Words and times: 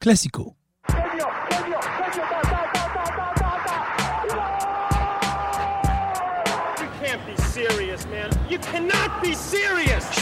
Classico. 0.00 0.56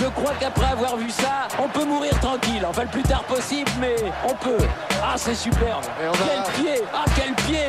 Je 0.01 0.04
crois 0.08 0.35
qu'après 0.40 0.67
avoir 0.67 0.96
vu 0.96 1.08
ça, 1.10 1.46
on 1.60 1.69
peut 1.69 1.85
mourir 1.85 2.10
tranquille. 2.21 2.64
Enfin, 2.67 2.83
le 2.83 2.88
plus 2.88 3.03
tard 3.03 3.22
possible, 3.24 3.71
mais 3.80 3.94
on 4.24 4.35
peut. 4.35 4.67
Ah, 5.01 5.14
c'est 5.17 5.37
superbe. 5.37 5.85
Quel 5.97 6.65
pied 6.65 6.83
Ah, 6.92 7.04
quel 7.15 7.35
pied 7.35 7.67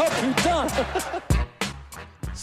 Oh 0.00 0.04
putain 0.20 0.66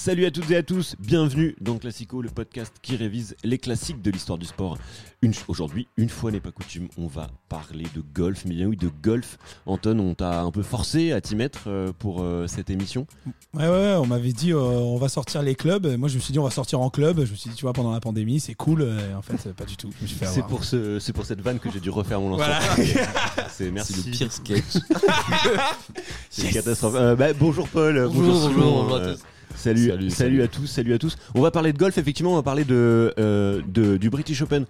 Salut 0.04 0.26
à 0.26 0.32
toutes 0.32 0.50
et 0.50 0.56
à 0.56 0.64
tous, 0.64 0.96
bienvenue 0.98 1.56
dans 1.62 1.78
Classico, 1.78 2.24
le 2.24 2.30
podcast 2.30 2.74
qui 2.82 2.96
révise 2.96 3.36
les 3.44 3.60
classiques 3.60 4.02
de 4.02 4.10
l'histoire 4.10 4.40
du 4.40 4.48
sport. 4.48 4.80
Une- 5.22 5.32
Aujourd'hui, 5.48 5.88
une 5.96 6.10
fois 6.10 6.32
n'est 6.32 6.40
pas 6.40 6.50
coutume, 6.50 6.88
on 6.98 7.06
va 7.06 7.30
parler 7.50 7.86
de 7.94 8.02
golf, 8.16 8.46
mais 8.48 8.56
bien 8.56 8.66
oui, 8.66 8.78
de 8.78 8.90
golf. 9.04 9.38
Anton, 9.68 10.00
on 10.00 10.16
t'a 10.16 10.42
un 10.42 10.50
peu 10.50 10.64
forcé 10.64 11.12
à 11.12 11.22
t'y 11.22 11.36
mettre 11.36 11.66
euh, 11.68 11.92
pour 12.00 12.24
euh, 12.24 12.48
cette 12.48 12.72
émission? 12.72 13.06
Ouais, 13.54 13.66
ouais, 13.66 13.70
ouais, 13.70 13.94
on 13.94 14.08
m'avait 14.08 14.34
dit 14.34 14.54
euh, 14.54 14.58
on 14.58 14.98
va 14.98 15.08
sortir 15.08 15.44
les 15.44 15.54
clubs. 15.54 15.86
Moi, 16.00 16.10
je 16.10 16.16
me 16.16 16.20
suis 16.20 16.32
dit 16.34 16.40
on 16.40 16.46
va 16.46 16.50
sortir 16.50 16.80
en 16.82 16.90
club. 16.90 17.24
Je 17.24 17.30
me 17.32 17.36
suis 17.36 17.52
dit, 17.52 17.56
tu 17.56 17.62
vois, 17.62 17.74
pendant 17.74 17.92
la 17.92 18.00
pandémie, 18.00 18.40
c'est 18.40 18.56
cool. 18.56 18.82
Et 18.82 19.14
en 19.14 19.22
fait, 19.22 19.54
pas 19.54 19.66
du 19.66 19.78
tout. 19.78 19.92
Je 20.00 20.02
me 20.02 20.08
suis 20.08 20.18
fait 20.18 20.26
C'est 20.26 20.48
pour, 20.48 20.64
ce, 20.64 20.98
c'est 20.98 21.14
pour 21.14 21.26
cette 21.28 21.42
vanne 21.42 21.60
que 21.60 21.70
j'ai 21.70 21.80
dû 21.80 21.92
refaire 21.92 22.20
mon 22.20 22.30
lancement. 22.32 22.48
Voilà. 22.48 23.50
C'est 23.52 23.70
merci. 23.70 23.94
C'est 23.94 24.06
le 24.08 24.12
pire 24.18 24.34
sketch. 24.34 24.64
C'est 26.32 26.48
une 26.48 26.54
catastrophe. 26.54 26.96
Euh, 26.96 27.16
bah, 27.16 27.34
bonjour 27.34 27.70
Paul, 27.70 28.10
Bonjour, 28.12 28.50
bonjour, 28.50 28.50
bonjour 28.50 28.96
à 28.96 29.00
euh, 29.00 29.14
tous. 29.14 29.20
Salut, 29.20 29.26
Salut, 29.62 29.90
salut, 29.90 30.10
salut. 30.10 30.42
à 30.42 30.48
tous, 30.48 30.66
salut 30.68 30.94
à 30.94 30.98
tous. 30.98 31.18
On 31.36 31.42
va 31.42 31.52
parler 31.52 31.72
de 31.74 31.78
golf, 31.78 31.98
effectivement, 31.98 32.32
on 32.34 32.36
va 32.36 32.42
parler 32.44 32.64
de, 32.64 33.14
euh, 33.20 33.62
de- 33.68 33.98
du 33.98 34.10
British 34.10 34.42
Open 34.42 34.66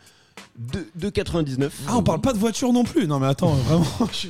de, 0.60 0.86
de 0.96 1.10
99. 1.10 1.72
Ah, 1.88 1.96
on 1.98 2.04
parle 2.04 2.20
pas 2.22 2.34
de 2.34 2.38
voiture 2.38 2.74
non 2.74 2.84
plus. 2.84 3.08
Non, 3.08 3.20
mais 3.20 3.28
attends, 3.28 3.54
vraiment. 3.54 3.86
je- 4.12 4.28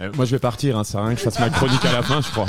Euh, 0.00 0.10
moi 0.16 0.24
je 0.24 0.32
vais 0.32 0.38
partir, 0.38 0.78
hein, 0.78 0.84
ça 0.84 0.92
sert 0.92 1.00
à 1.00 1.04
rien 1.06 1.14
que 1.14 1.20
je 1.20 1.24
fasse 1.24 1.38
ma 1.38 1.48
chronique 1.50 1.84
à 1.84 1.92
la 1.92 2.02
fin, 2.02 2.20
je 2.20 2.28
crois. 2.30 2.46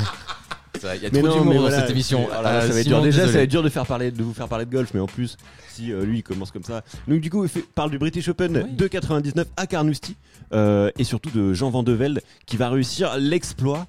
Il 0.96 1.02
y 1.02 1.06
a 1.06 1.10
Mais 1.12 1.20
trop 1.20 1.28
non, 1.28 1.32
d'humour 1.34 1.44
mais 1.46 1.54
dans 1.54 1.60
voilà, 1.62 1.80
cette 1.80 1.90
émission. 1.90 2.26
voilà, 2.30 2.48
Euh, 2.56 2.66
ça 2.68 2.74
va 2.74 2.80
être 2.80 2.86
dur. 2.86 3.00
Déjà, 3.02 3.26
ça 3.26 3.32
va 3.32 3.38
être 3.40 3.50
dur 3.50 3.62
de 3.62 3.68
faire 3.70 3.86
parler, 3.86 4.10
de 4.10 4.22
vous 4.22 4.34
faire 4.34 4.48
parler 4.48 4.64
de 4.66 4.70
golf, 4.70 4.90
mais 4.92 5.00
en 5.00 5.06
plus, 5.06 5.36
si 5.68 5.92
euh, 5.92 6.04
lui 6.04 6.18
il 6.18 6.22
commence 6.22 6.50
comme 6.50 6.62
ça. 6.64 6.82
Donc 7.08 7.20
du 7.20 7.30
coup, 7.30 7.42
il 7.44 7.48
fait- 7.48 7.64
parle 7.74 7.90
du 7.90 7.98
British 7.98 8.28
Open 8.28 8.64
Oui. 8.66 8.72
de 8.76 8.86
99 8.86 9.46
à 9.56 9.66
Carnoustie 9.66 10.16
euh, 10.52 10.90
et 10.98 11.04
surtout 11.04 11.30
de 11.30 11.54
Jean 11.54 11.70
Van 11.70 11.82
de 11.82 11.92
Velde 11.92 12.20
qui 12.44 12.56
va 12.58 12.68
réussir 12.70 13.16
l'exploit 13.18 13.86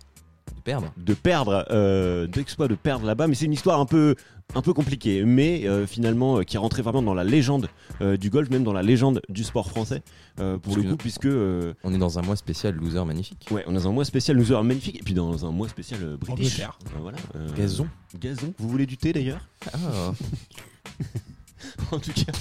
Perdre. 0.65 0.91
de 0.97 1.13
perdre, 1.13 1.65
euh, 1.69 2.27
d'exploit 2.27 2.67
de 2.67 2.75
perdre 2.75 3.05
là-bas. 3.05 3.27
Mais 3.27 3.35
c'est 3.35 3.45
une 3.45 3.53
histoire 3.53 3.79
un 3.79 3.85
peu, 3.85 4.15
un 4.55 4.61
peu 4.61 4.73
compliquée, 4.73 5.23
mais 5.23 5.67
euh, 5.67 5.85
finalement 5.87 6.39
euh, 6.39 6.41
qui 6.43 6.55
est 6.55 6.59
rentrée 6.59 6.81
vraiment 6.81 7.03
dans 7.03 7.13
la 7.13 7.23
légende 7.23 7.69
euh, 8.01 8.17
du 8.17 8.29
golf, 8.31 8.49
même 8.49 8.63
dans 8.63 8.73
la 8.73 8.81
légende 8.81 9.21
du 9.29 9.43
sport 9.43 9.69
français 9.69 10.01
euh, 10.39 10.57
pour 10.57 10.73
Parce 10.73 10.83
le 10.85 10.91
coup, 10.91 10.97
puisque 10.97 11.25
euh, 11.25 11.73
On 11.83 11.93
est 11.93 11.97
dans 11.99 12.17
un 12.19 12.23
mois 12.23 12.35
spécial 12.35 12.73
loser 12.75 13.05
magnifique. 13.05 13.47
ouais, 13.51 13.63
on 13.67 13.71
est 13.71 13.75
dans 13.75 13.87
un 13.89 13.93
mois 13.93 14.05
spécial 14.05 14.35
loser 14.37 14.61
magnifique 14.63 14.97
et 14.99 15.03
puis 15.03 15.13
dans 15.13 15.45
un 15.45 15.51
mois 15.51 15.69
spécial 15.69 15.99
euh, 16.03 16.17
British. 16.17 16.59
Voilà. 16.99 17.17
Gazon. 17.55 17.87
Gazon. 18.19 18.51
Vous 18.57 18.67
voulez 18.67 18.87
du 18.87 18.97
thé 18.97 19.13
d'ailleurs? 19.13 19.47
Ah, 19.71 19.77
En 21.91 21.99
tout 21.99 22.11
cas, 22.11 22.31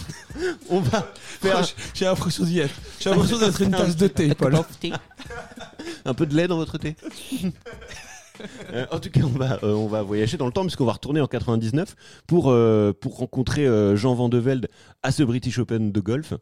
on 0.69 0.81
va 0.81 1.13
faire 1.17 1.63
J'ai 1.95 2.05
l'impression 2.05 2.45
d'y 2.45 2.59
être. 2.61 2.75
J'ai 3.01 3.11
l'impression 3.11 3.39
d'être 3.39 3.61
une 3.63 3.71
tasse 3.73 3.97
de 3.97 4.07
thé, 4.09 4.35
Paul. 4.35 4.55
un 6.05 6.15
peu 6.15 6.27
de 6.27 6.35
lait 6.35 6.47
dans 6.47 6.57
votre 6.57 6.77
thé? 6.79 6.95
Euh, 8.73 8.87
en 8.91 8.99
tout 8.99 9.11
cas, 9.11 9.21
on 9.23 9.29
va, 9.29 9.59
euh, 9.63 9.75
on 9.75 9.87
va 9.87 10.03
voyager 10.03 10.37
dans 10.37 10.47
le 10.47 10.53
temps 10.53 10.63
puisqu'on 10.63 10.85
va 10.85 10.93
retourner 10.93 11.21
en 11.21 11.27
99 11.27 11.95
pour, 12.27 12.51
euh, 12.51 12.93
pour 12.93 13.19
rencontrer 13.19 13.67
Jean 13.97 14.15
Van 14.15 14.29
de 14.29 14.39
Velde 14.39 14.69
à 15.03 15.13
ce 15.13 15.23
British 15.23 15.59
Open 15.59 15.93
de 15.93 16.01
golf. 16.01 16.35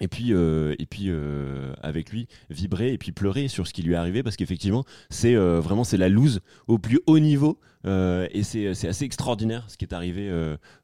Et 0.00 0.06
puis, 0.06 0.32
avec 1.82 2.10
lui, 2.10 2.28
vibrer 2.50 2.92
et 2.92 2.98
puis 2.98 3.12
pleurer 3.12 3.48
sur 3.48 3.66
ce 3.66 3.72
qui 3.72 3.82
lui 3.82 3.94
est 3.94 3.96
arrivé 3.96 4.22
parce 4.22 4.36
qu'effectivement, 4.36 4.84
c'est 5.10 5.34
vraiment 5.34 5.82
c'est 5.82 5.96
la 5.96 6.08
loose 6.08 6.40
au 6.68 6.78
plus 6.78 7.00
haut 7.06 7.18
niveau 7.18 7.58
et 7.84 8.42
c'est 8.44 8.68
assez 8.68 9.04
extraordinaire 9.04 9.64
ce 9.68 9.76
qui 9.76 9.84
est 9.84 9.92
arrivé 9.92 10.30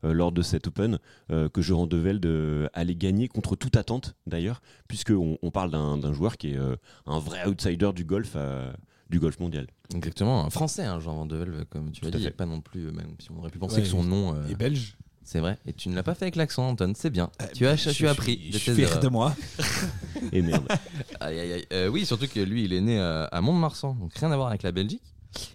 lors 0.03 0.33
de 0.33 0.43
cet 0.43 0.67
Open 0.67 0.99
que 1.29 1.63
Jean 1.63 1.87
de 1.87 1.97
Velde 1.97 2.27
euh, 2.27 2.67
allait 2.73 2.97
gagner 2.97 3.29
contre 3.29 3.55
toute 3.55 3.77
attente 3.77 4.17
d'ailleurs 4.27 4.61
puisqu'on 4.89 5.39
on 5.41 5.51
parle 5.53 5.71
d'un 5.71 6.13
joueur 6.13 6.37
qui 6.37 6.51
est 6.51 6.59
un 7.07 7.19
vrai 7.21 7.47
outsider 7.47 7.93
du 7.95 8.05
golf 8.05 8.37
du 9.11 9.21
golf 9.21 9.39
mondial. 9.41 9.67
Exactement. 9.95 10.45
Un 10.45 10.51
français, 10.51 10.85
hein, 10.85 10.99
Jean 11.01 11.15
Van 11.15 11.27
de 11.27 11.37
Velde, 11.37 11.67
comme 11.71 11.93
tu 11.93 12.05
l'as 12.05 12.11
dit. 12.11 12.23
fait. 12.25 12.31
Pas 12.31 12.47
non 12.47 12.61
plus, 12.61 12.87
euh, 12.89 12.93
même 12.93 13.15
si 13.19 13.31
on 13.31 13.39
aurait 13.39 13.51
pu 13.51 13.59
penser 13.59 13.77
Ouais, 13.77 13.83
que 13.83 13.89
son 13.89 14.03
nom. 14.03 14.35
euh, 14.35 14.49
Et 14.49 14.55
belge. 14.55 14.97
c'est 15.23 15.41
vrai. 15.41 15.59
Et 15.67 15.73
tu 15.73 15.89
ne 15.89 15.95
l'as 15.95 16.03
pas 16.03 16.15
fait 16.15 16.25
avec 16.25 16.37
l'accent, 16.37 16.69
Anton. 16.69 16.93
C'est 16.97 17.11
bien. 17.11 17.31
tu 17.55 17.67
as, 17.67 17.77
Je- 17.77 17.91
tu 17.91 18.07
as 18.07 18.09
je- 18.09 18.13
appris 18.13 18.41
Je 18.49 18.53
de 18.53 18.59
suis 18.59 18.75
tes 18.75 18.87
fier 18.87 19.01
de 19.01 19.09
moi. 19.09 19.35
Et 20.33 20.43
merde. 20.43 20.67
Aïe, 21.21 21.39
aïe, 21.39 21.53
aïe. 21.53 21.67
Euh, 21.73 21.89
oui, 21.89 22.05
surtout 22.07 22.27
que 22.29 22.41
lui, 22.41 22.65
il 22.65 22.73
est 22.73 22.81
né 22.81 22.99
euh, 22.99 23.27
à 23.31 23.41
Mont-de-Marsan, 23.41 23.95
donc 23.95 24.15
rien 24.15 24.31
à 24.33 24.37
voir 24.37 24.49
avec 24.49 24.63
la 24.63 24.73
Belgique. 24.73 25.03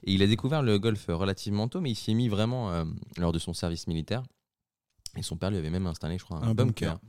Et 0.03 0.13
il 0.13 0.21
a 0.21 0.27
découvert 0.27 0.61
le 0.61 0.77
golf 0.77 1.05
relativement 1.09 1.67
tôt, 1.67 1.79
mais 1.81 1.91
il 1.91 1.95
s'y 1.95 2.11
est 2.11 2.13
mis 2.15 2.27
vraiment 2.27 2.71
euh, 2.71 2.85
lors 3.17 3.31
de 3.31 3.39
son 3.39 3.53
service 3.53 3.87
militaire. 3.87 4.23
Et 5.17 5.23
son 5.23 5.37
père 5.37 5.49
lui 5.51 5.57
avait 5.57 5.69
même 5.71 5.87
installé, 5.87 6.17
je 6.17 6.23
crois, 6.23 6.37
un, 6.37 6.49
Un 6.49 6.53
bunker, 6.53 6.93
bunker. 6.93 6.99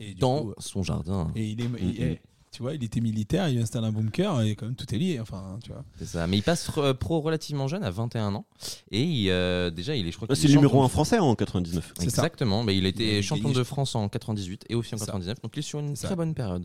Et 0.00 0.14
du 0.14 0.20
dans 0.20 0.44
coup, 0.46 0.54
son 0.58 0.82
jardin. 0.82 1.30
Et 1.34 1.48
il 1.50 1.60
est, 1.60 1.68
il- 1.80 2.02
eh, 2.02 2.20
tu 2.50 2.62
vois, 2.62 2.74
il 2.74 2.82
était 2.82 3.00
militaire, 3.00 3.48
il 3.48 3.58
installe 3.58 3.84
un 3.84 3.92
bunker 3.92 4.40
et 4.42 4.56
quand 4.56 4.66
même 4.66 4.74
tout 4.74 4.92
est 4.94 4.98
lié. 4.98 5.20
Enfin, 5.20 5.58
tu 5.62 5.70
vois. 5.72 5.84
C'est 5.98 6.06
ça. 6.06 6.26
Mais 6.26 6.38
il 6.38 6.42
passe 6.42 6.70
pro 6.98 7.20
relativement 7.20 7.68
jeune, 7.68 7.84
à 7.84 7.90
21 7.90 8.34
ans. 8.34 8.46
Et 8.90 9.02
il, 9.02 9.30
euh, 9.30 9.70
déjà, 9.70 9.94
il 9.94 10.06
est, 10.06 10.10
je 10.12 10.16
crois 10.16 10.28
Ah, 10.30 10.34
C'est 10.34 10.44
est 10.44 10.48
le 10.48 10.54
numéro 10.54 10.72
champion 10.74 10.84
1 10.84 10.88
français 10.88 11.18
en 11.18 11.34
99. 11.34 11.92
C'est 11.96 12.02
ça. 12.02 12.04
Exactement. 12.04 12.62
Mais 12.62 12.76
il 12.76 12.86
était 12.86 13.22
champion 13.22 13.48
gagné, 13.48 13.58
de 13.58 13.64
France 13.64 13.94
en 13.94 14.08
98 14.08 14.64
et 14.68 14.74
aussi 14.74 14.94
en 14.94 14.98
C'est 14.98 15.04
ça. 15.04 15.12
99. 15.12 15.42
Donc 15.42 15.56
il 15.56 15.60
est 15.60 15.62
sur 15.62 15.78
une 15.78 15.94
très 15.94 16.08
ça. 16.08 16.16
bonne 16.16 16.34
période, 16.34 16.64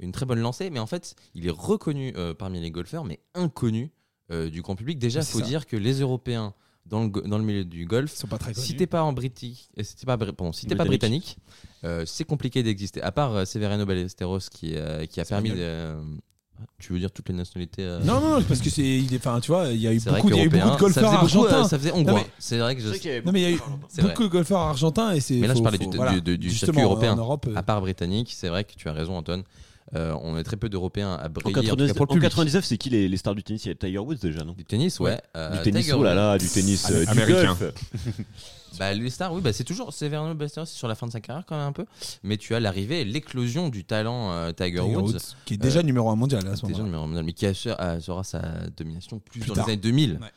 une 0.00 0.12
très 0.12 0.26
bonne 0.26 0.40
lancée. 0.40 0.70
Mais 0.70 0.78
en 0.78 0.86
fait, 0.86 1.14
il 1.34 1.46
est 1.46 1.50
reconnu 1.50 2.12
euh, 2.16 2.34
parmi 2.34 2.60
les 2.60 2.70
golfeurs, 2.70 3.04
mais 3.04 3.20
inconnu 3.34 3.90
euh, 4.30 4.48
du 4.48 4.62
grand 4.62 4.76
public. 4.76 4.98
Déjà, 4.98 5.20
il 5.20 5.26
faut 5.26 5.40
ça. 5.40 5.44
dire 5.44 5.66
que 5.66 5.76
les 5.76 6.00
Européens 6.00 6.54
dans 6.86 7.04
le, 7.04 7.08
dans 7.08 7.38
le 7.38 7.44
milieu 7.44 7.64
du 7.64 7.82
Ils 7.82 7.86
golf, 7.86 8.12
sont 8.14 8.26
pas 8.26 8.38
très 8.38 8.52
connus. 8.52 8.66
si 8.66 8.76
t'es 8.76 8.86
pas 8.86 9.02
en 9.02 9.12
britannique, 9.12 9.68
euh, 9.78 9.82
si 9.82 9.96
t'es 9.96 10.06
pas, 10.06 10.16
bri- 10.16 10.32
pardon, 10.32 10.52
si 10.52 10.66
t'es 10.66 10.76
pas 10.76 10.84
britannique, 10.84 11.38
euh, 11.84 12.04
c'est 12.06 12.24
compliqué 12.24 12.62
d'exister. 12.62 13.00
À 13.02 13.12
part 13.12 13.34
euh, 13.34 13.44
Severino 13.44 13.84
Ballesteros 13.86 14.38
qui, 14.50 14.74
euh, 14.76 15.06
qui 15.06 15.20
a 15.20 15.24
permis. 15.24 15.50
de- 15.50 15.56
euh, 15.58 16.02
tu 16.78 16.92
veux 16.92 16.98
dire 17.00 17.10
toutes 17.10 17.28
les 17.30 17.34
nationalités 17.34 17.82
euh, 17.82 17.98
Non, 18.04 18.20
non, 18.20 18.42
parce 18.42 18.60
que 18.60 18.70
c'est, 18.70 18.82
il 18.82 19.12
est, 19.12 19.16
enfin, 19.16 19.40
tu 19.40 19.48
vois, 19.50 19.68
il 19.68 19.80
y 19.80 19.88
a 19.88 19.92
eu 19.92 19.98
beaucoup, 20.00 20.28
il 20.30 20.36
y 20.36 20.40
a 20.40 20.44
eu 20.44 20.48
beaucoup 20.48 20.62
de 20.62 20.68
ça 20.70 20.76
golfeurs 21.02 21.12
euh, 21.12 21.16
argentins. 21.16 21.64
ça 21.64 21.78
faisait 21.78 21.92
hongrois. 21.92 22.24
C'est 22.38 22.58
vrai 22.58 22.76
que 22.76 22.80
je, 22.82 22.88
Non, 23.24 23.32
mais 23.32 23.40
il 23.40 23.50
y 23.50 23.52
a 23.52 23.56
eu 23.56 23.60
beaucoup 24.02 24.22
de 24.22 24.28
golfeurs 24.28 24.60
argentins 24.60 25.12
et 25.12 25.20
c'est. 25.20 25.34
Mais 25.34 25.48
là, 25.48 25.54
je 25.54 25.58
faut- 25.58 25.64
parlais 25.64 25.78
faut- 25.78 25.90
du- 25.90 25.96
voilà. 25.96 26.12
du- 26.12 26.22
du- 26.22 26.38
du 26.38 26.50
Justement, 26.50 26.74
statut 26.74 26.84
européen. 26.84 27.12
En 27.14 27.16
Europe, 27.16 27.46
euh, 27.48 27.56
à 27.56 27.62
part 27.64 27.80
britannique, 27.80 28.32
c'est 28.32 28.48
vrai 28.48 28.62
que 28.64 28.72
tu 28.76 28.88
as 28.88 28.92
raison, 28.92 29.16
Anton. 29.16 29.42
Euh, 29.94 30.16
on 30.22 30.34
a 30.34 30.42
très 30.42 30.56
peu 30.56 30.68
d'Européens 30.68 31.12
à 31.14 31.26
En 31.26 31.30
briller. 31.30 31.58
en 31.58 31.60
tout 31.60 31.60
cas 31.60 31.60
99, 31.62 31.96
pour 31.96 32.06
le 32.06 32.10
en 32.10 32.14
public. 32.14 32.30
99, 32.30 32.64
c'est 32.64 32.78
qui 32.78 32.90
les, 32.90 33.06
les 33.08 33.16
stars 33.16 33.34
du 33.34 33.42
tennis? 33.42 33.64
Il 33.66 33.68
y 33.68 33.70
a 33.70 33.74
Tiger 33.74 33.98
Woods 33.98 34.16
déjà, 34.16 34.42
non? 34.42 34.52
Du 34.54 34.64
tennis, 34.64 34.98
ouais. 34.98 35.20
Euh, 35.36 35.56
Du 35.56 35.62
tennis, 35.62 35.84
Tiger 35.84 35.96
oh 35.98 36.02
là 36.02 36.14
là, 36.14 36.38
du 36.38 36.48
tennis, 36.48 36.90
euh, 36.90 37.04
du 37.04 37.10
Américain. 37.10 37.54
golf. 37.60 37.74
Bah, 38.76 38.92
les 38.92 39.08
stars, 39.08 39.32
oui, 39.32 39.40
bah, 39.40 39.52
c'est 39.52 39.62
toujours 39.62 39.92
Severino 39.94 40.34
Ballesteros, 40.34 40.64
c'est 40.66 40.76
sur 40.76 40.88
la 40.88 40.96
fin 40.96 41.06
de 41.06 41.12
sa 41.12 41.20
carrière 41.20 41.44
quand 41.46 41.56
même 41.56 41.68
un 41.68 41.72
peu. 41.72 41.84
Mais 42.24 42.36
tu 42.38 42.56
as 42.56 42.60
l'arrivée 42.60 43.04
l'éclosion 43.04 43.68
du 43.68 43.84
talent 43.84 44.32
euh, 44.32 44.50
Tiger, 44.50 44.70
Tiger 44.80 44.80
Woods. 44.96 45.12
Woods, 45.12 45.18
qui 45.44 45.54
est 45.54 45.58
déjà 45.58 45.80
numéro 45.84 46.10
1 46.10 46.16
mondial 46.16 46.40
à 46.48 46.56
ce 46.56 46.62
Déjà 46.66 46.78
moment-là. 46.78 46.84
numéro 46.84 47.06
mondial, 47.06 47.24
mais 47.24 47.32
qui 47.34 47.46
assure- 47.46 47.76
assurera 47.78 48.24
sa 48.24 48.40
domination 48.76 49.20
plus, 49.20 49.38
Plus 49.40 49.48
dans 49.48 49.54
tard. 49.54 49.66
les 49.68 49.74
années 49.74 49.80
2000. 49.82 50.18
Ouais. 50.20 50.28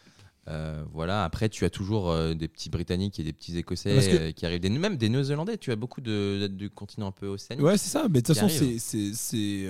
Euh, 0.48 0.84
voilà, 0.94 1.24
après 1.26 1.50
tu 1.50 1.66
as 1.66 1.70
toujours 1.70 2.10
euh, 2.10 2.34
des 2.34 2.48
petits 2.48 2.70
Britanniques 2.70 3.20
et 3.20 3.24
des 3.24 3.34
petits 3.34 3.58
Écossais 3.58 3.96
que- 3.96 4.16
euh, 4.16 4.32
qui 4.32 4.46
arrivent, 4.46 4.62
des, 4.62 4.70
même 4.70 4.96
des 4.98 5.10
Néo-Zélandais. 5.10 5.58
Tu 5.58 5.72
as 5.72 5.76
beaucoup 5.76 6.00
de, 6.00 6.48
du 6.48 6.70
continent 6.70 7.08
un 7.08 7.12
peu 7.12 7.28
océanique. 7.28 7.66
Ouais, 7.66 7.78
c'est 7.78 7.90
ça. 7.90 8.04
Mais 8.10 8.22
de 8.22 8.28
toute 8.28 8.36
façon, 8.38 8.48
c'est, 8.50 8.80
c'est, 8.80 9.12
c'est, 9.14 9.70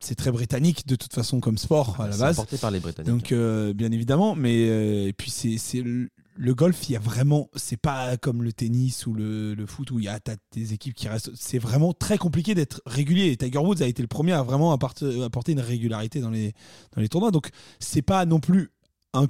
c'est 0.00 0.14
très 0.16 0.32
britannique 0.32 0.86
de 0.86 0.96
toute 0.96 1.12
façon 1.14 1.38
comme 1.40 1.56
sport 1.58 2.00
à 2.00 2.06
la 2.06 2.12
C'est 2.12 2.18
base. 2.20 2.38
apporté 2.38 2.58
par 2.58 2.70
les 2.70 2.80
Britanniques. 2.80 3.30
Donc, 3.30 3.74
bien 3.76 3.92
évidemment, 3.92 4.34
mais 4.34 5.06
et 5.08 5.12
puis 5.12 5.30
c'est, 5.30 5.56
c'est 5.58 5.82
le, 5.82 6.54
golf, 6.54 6.88
il 6.88 6.92
y 6.92 6.96
a 6.96 7.00
vraiment, 7.00 7.48
c'est 7.54 7.76
pas 7.76 8.16
comme 8.16 8.42
le 8.42 8.52
tennis 8.52 9.06
ou 9.06 9.14
le, 9.14 9.54
le 9.54 9.66
foot 9.66 9.90
où 9.90 9.98
il 9.98 10.04
y 10.06 10.08
a 10.08 10.18
t'as 10.20 10.36
des 10.52 10.72
équipes 10.72 10.94
qui 10.94 11.08
restent. 11.08 11.30
C'est 11.34 11.58
vraiment 11.58 11.92
très 11.92 12.18
compliqué 12.18 12.54
d'être 12.54 12.80
régulier. 12.86 13.26
Et 13.30 13.36
Tiger 13.36 13.58
Woods 13.58 13.82
a 13.82 13.86
été 13.86 14.02
le 14.02 14.08
premier 14.08 14.32
à 14.32 14.42
vraiment 14.42 14.72
apporter, 14.72 15.22
apporter 15.22 15.52
une 15.52 15.60
régularité 15.60 16.20
dans 16.20 16.30
les 16.30 16.54
dans 16.94 17.00
les 17.02 17.08
tournois. 17.08 17.30
Donc, 17.30 17.50
c'est 17.80 18.02
pas 18.02 18.24
non 18.26 18.40
plus 18.40 18.70
un- 19.14 19.26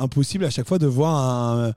impossible 0.00 0.44
à 0.44 0.50
chaque 0.50 0.66
fois 0.66 0.78
de 0.78 0.86
voir 0.86 1.16
un 1.16 1.72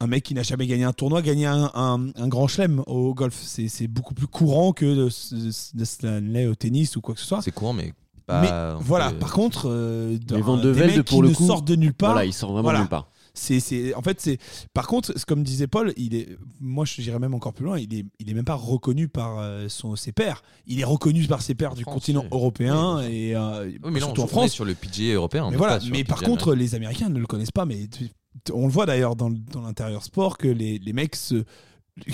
un 0.00 0.06
mec 0.08 0.24
qui 0.24 0.34
n'a 0.34 0.42
jamais 0.42 0.66
gagné 0.66 0.82
un 0.82 0.92
tournoi 0.92 1.22
gagner 1.22 1.46
un, 1.46 1.70
un- 1.74 2.08
un 2.16 2.26
grand 2.26 2.48
chelem 2.48 2.82
au 2.88 3.14
golf. 3.14 3.38
C'est, 3.40 3.68
c'est 3.68 3.86
beaucoup 3.86 4.14
plus 4.14 4.26
courant 4.26 4.72
que 4.72 4.84
de, 4.84 5.08
se 5.08 6.18
l'est 6.20 6.46
au 6.48 6.56
tennis 6.56 6.96
ou 6.96 7.00
quoi 7.00 7.14
que 7.14 7.20
ce 7.20 7.26
soit. 7.26 7.40
c'est 7.40 7.52
courant, 7.52 7.72
mais 7.72 7.92
pas. 8.26 8.40
Mais 8.40 8.82
voilà, 8.84 9.10
peut- 9.10 9.18
par 9.18 9.30
contre, 9.32 9.68
euh, 9.68 10.18
Van 10.28 10.54
un- 10.54 10.56
de 10.56 10.72
des 10.72 10.80
Velde, 10.80 10.96
mecs 10.96 11.06
pour 11.06 11.18
qui 11.18 11.22
le 11.22 11.28
ne 11.28 11.34
coup, 11.34 11.46
sortent 11.46 11.68
de 11.68 11.76
nulle 11.76 11.94
part. 11.94 12.14
Voilà, 12.14 12.24
il 12.26 12.32
sort 12.32 12.50
vraiment 12.50 12.64
Voilà. 12.64 12.80
nulle 12.80 12.88
part. 12.88 13.06
C'est, 13.34 13.94
en 13.94 14.02
fait, 14.02 14.20
c'est. 14.20 14.38
Par 14.74 14.86
contre, 14.86 15.14
comme 15.26 15.42
disait 15.42 15.66
Paul, 15.66 15.92
il 15.96 16.14
est. 16.14 16.36
Moi, 16.60 16.84
je 16.84 17.00
dirais 17.00 17.18
même 17.18 17.34
encore 17.34 17.54
plus 17.54 17.64
loin. 17.64 17.78
Il 17.78 17.94
est, 17.94 18.04
il 18.18 18.30
est 18.30 18.34
même 18.34 18.44
pas 18.44 18.54
reconnu 18.54 19.08
par 19.08 19.38
euh, 19.38 19.68
son, 19.68 19.96
ses 19.96 20.12
pairs. 20.12 20.42
Il 20.66 20.80
est 20.80 20.84
reconnu 20.84 21.26
par 21.26 21.40
ses 21.42 21.54
pairs 21.54 21.74
du 21.74 21.82
France, 21.82 21.94
continent 21.94 22.22
oui. 22.22 22.28
européen 22.30 22.98
Oui, 22.98 23.06
et 23.14 23.36
euh, 23.36 23.70
Oui, 23.82 23.90
mais 23.92 24.00
là, 24.00 24.06
surtout 24.06 24.20
on 24.22 24.24
en 24.24 24.28
France. 24.28 24.52
sur 24.52 24.64
le 24.64 24.74
PGA 24.74 25.14
européen. 25.14 25.50
Mais 25.50 25.56
voilà. 25.56 25.78
Mais 25.90 26.04
par 26.04 26.18
PGA 26.18 26.30
contre, 26.30 26.54
les 26.54 26.74
Américains 26.74 27.08
ne 27.08 27.18
le 27.18 27.26
connaissent 27.26 27.50
pas. 27.50 27.64
Mais 27.64 27.88
on 28.52 28.66
le 28.66 28.72
voit 28.72 28.86
d'ailleurs 28.86 29.16
dans, 29.16 29.30
dans 29.30 29.62
l'intérieur 29.62 30.02
sport 30.02 30.36
que 30.36 30.48
les, 30.48 30.78
les 30.78 30.92
mecs 30.92 31.16
se 31.16 31.44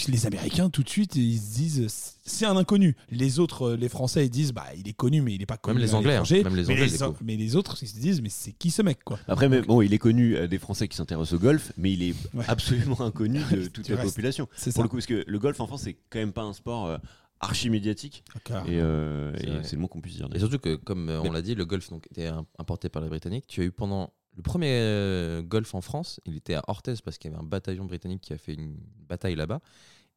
les 0.08 0.26
Américains 0.26 0.70
tout 0.70 0.82
de 0.82 0.88
suite 0.88 1.14
ils 1.14 1.38
se 1.38 1.54
disent 1.54 2.16
c'est 2.24 2.44
un 2.46 2.56
inconnu. 2.56 2.96
Les 3.10 3.38
autres, 3.38 3.70
euh, 3.70 3.76
les 3.76 3.88
Français, 3.88 4.26
ils 4.26 4.30
disent 4.30 4.52
bah 4.52 4.66
il 4.76 4.88
est 4.88 4.92
connu 4.92 5.22
mais 5.22 5.34
il 5.34 5.40
est 5.42 5.46
pas 5.46 5.56
connu. 5.56 5.76
Même 5.78 5.86
les 5.86 5.94
Anglais, 5.94 6.16
hein. 6.16 6.24
Même 6.30 6.56
les 6.56 6.62
Mais 6.64 6.72
Anglais, 6.74 6.86
les, 6.86 6.94
ils 6.94 6.98
découvrent. 6.98 7.18
mais 7.22 7.36
les 7.36 7.56
autres, 7.56 7.76
ils 7.82 7.86
se 7.88 7.98
disent 7.98 8.20
mais 8.20 8.28
c'est 8.28 8.52
qui 8.52 8.70
ce 8.70 8.82
mec 8.82 8.98
quoi 9.04 9.18
Après, 9.28 9.48
mais, 9.48 9.62
bon, 9.62 9.80
il 9.80 9.94
est 9.94 9.98
connu 9.98 10.36
euh, 10.36 10.46
des 10.48 10.58
Français 10.58 10.88
qui 10.88 10.96
s'intéressent 10.96 11.34
au 11.34 11.38
golf, 11.42 11.72
mais 11.76 11.92
il 11.92 12.02
est 12.02 12.14
Ouais. 12.34 12.44
absolument 12.48 13.00
inconnu 13.00 13.40
de 13.50 13.66
toute 13.72 13.88
la 13.88 13.96
population. 13.98 14.48
C'est 14.56 14.74
Pour 14.74 14.82
le 14.82 14.88
coup, 14.88 14.96
parce 14.96 15.06
que 15.06 15.24
le 15.26 15.38
golf 15.38 15.60
en 15.60 15.66
France, 15.66 15.82
c'est 15.84 15.96
quand 16.10 16.18
même 16.18 16.32
pas 16.32 16.42
un 16.42 16.52
sport 16.52 16.86
euh, 16.86 16.98
archi 17.40 17.70
médiatique, 17.70 18.24
Ah, 18.50 18.64
et, 18.66 18.80
euh, 18.80 19.32
C'est 19.38 19.46
et 19.46 19.50
vrai. 19.50 19.60
c'est 19.62 19.76
le 19.76 19.82
mot 19.82 19.86
qu'on 19.88 20.00
puisse 20.00 20.16
dire. 20.16 20.28
Et 20.34 20.38
surtout 20.40 20.58
que, 20.58 20.74
comme 20.74 21.08
on 21.08 21.22
Mais- 21.22 21.30
l'a 21.30 21.40
dit, 21.42 21.54
le 21.54 21.64
golf 21.64 21.88
donc, 21.90 22.06
était 22.10 22.26
im- 22.26 22.44
importé 22.58 22.88
par 22.88 23.00
les 23.00 23.08
Britanniques. 23.08 23.44
Tu 23.46 23.60
as 23.60 23.64
eu 23.64 23.70
pendant 23.70 24.12
le 24.36 24.42
premier 24.42 24.78
euh, 24.80 25.42
golf 25.42 25.74
en 25.74 25.80
France, 25.80 26.20
il 26.24 26.36
était 26.36 26.54
à 26.54 26.62
Orthez 26.68 26.94
parce 27.04 27.18
qu'il 27.18 27.30
y 27.30 27.34
avait 27.34 27.42
un 27.42 27.46
bataillon 27.46 27.84
britannique 27.86 28.22
qui 28.22 28.32
a 28.32 28.38
fait 28.38 28.54
une 28.54 28.76
bataille 29.08 29.34
là-bas. 29.34 29.60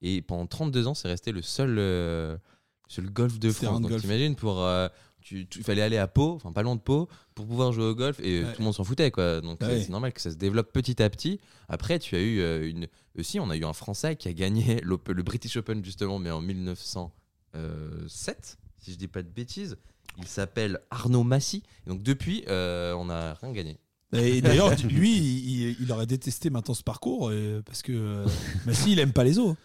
Et 0.04 0.22
pendant 0.22 0.46
32 0.48 0.86
ans, 0.88 0.94
c'est 0.94 1.08
resté 1.08 1.32
le 1.32 1.42
seul, 1.42 1.78
euh, 1.80 2.38
seul 2.88 3.10
golf 3.10 3.40
de 3.40 3.52
France. 3.52 3.82
Donc 3.82 4.00
t'imagines, 4.00 4.36
pour. 4.36 4.62
euh, 4.62 4.88
tu, 5.22 5.48
il 5.56 5.64
fallait 5.64 5.84
aller 5.84 5.98
à 6.00 6.08
Pau, 6.08 6.34
enfin 6.36 6.52
pas 6.52 6.64
loin 6.64 6.76
de 6.76 6.82
Pau, 6.82 7.08
pour 7.36 7.46
pouvoir 7.46 7.72
jouer 7.74 7.86
au 7.86 7.94
golf 7.94 8.20
et 8.22 8.44
Ouais. 8.44 8.54
tout 8.54 8.62
le 8.62 8.66
monde 8.66 8.74
s'en 8.74 8.84
foutait 8.84 9.12
quoi. 9.12 9.40
Donc 9.42 9.62
Ouais. 9.62 9.68
euh, 9.70 9.80
c'est 9.80 9.90
normal 9.90 10.14
que 10.14 10.22
ça 10.22 10.32
se 10.32 10.36
développe 10.36 10.72
petit 10.74 11.02
à 11.04 11.10
petit. 11.12 11.40
Après, 11.70 12.00
tu 12.00 12.16
as 12.16 12.22
eu 12.22 12.68
une. 12.70 12.88
Aussi, 13.18 13.40
on 13.40 13.50
a 13.52 13.56
eu 13.58 13.64
un 13.66 13.74
Français 13.74 14.16
qui 14.16 14.28
a 14.28 14.34
gagné 14.34 14.82
le 14.84 14.98
British 15.24 15.58
Open 15.58 15.84
justement, 15.86 16.18
mais 16.20 16.32
en 16.32 16.42
1907, 16.42 18.58
si 18.80 18.92
je 18.94 18.98
dis 18.98 19.08
pas 19.08 19.22
de 19.24 19.30
bêtises. 19.30 19.78
Il 20.18 20.28
s'appelle 20.28 20.80
Arnaud 20.90 21.24
Massy. 21.24 21.64
Et 21.86 21.90
donc 21.90 22.02
depuis, 22.04 22.44
on 22.48 23.06
n'a 23.06 23.34
rien 23.36 23.52
gagné. 23.52 23.78
Et 24.14 24.42
d'ailleurs, 24.42 24.72
lui, 24.90 25.16
il, 25.18 25.76
il 25.80 25.92
aurait 25.92 26.06
détesté 26.06 26.50
maintenant 26.50 26.74
ce 26.74 26.84
parcours 26.84 27.30
euh, 27.30 27.62
parce 27.66 27.82
que 27.82 27.92
euh, 27.94 28.26
Massy, 28.66 28.92
il 28.94 29.00
aime 29.00 29.14
pas 29.14 29.24
les 29.24 29.40
os. 29.40 29.56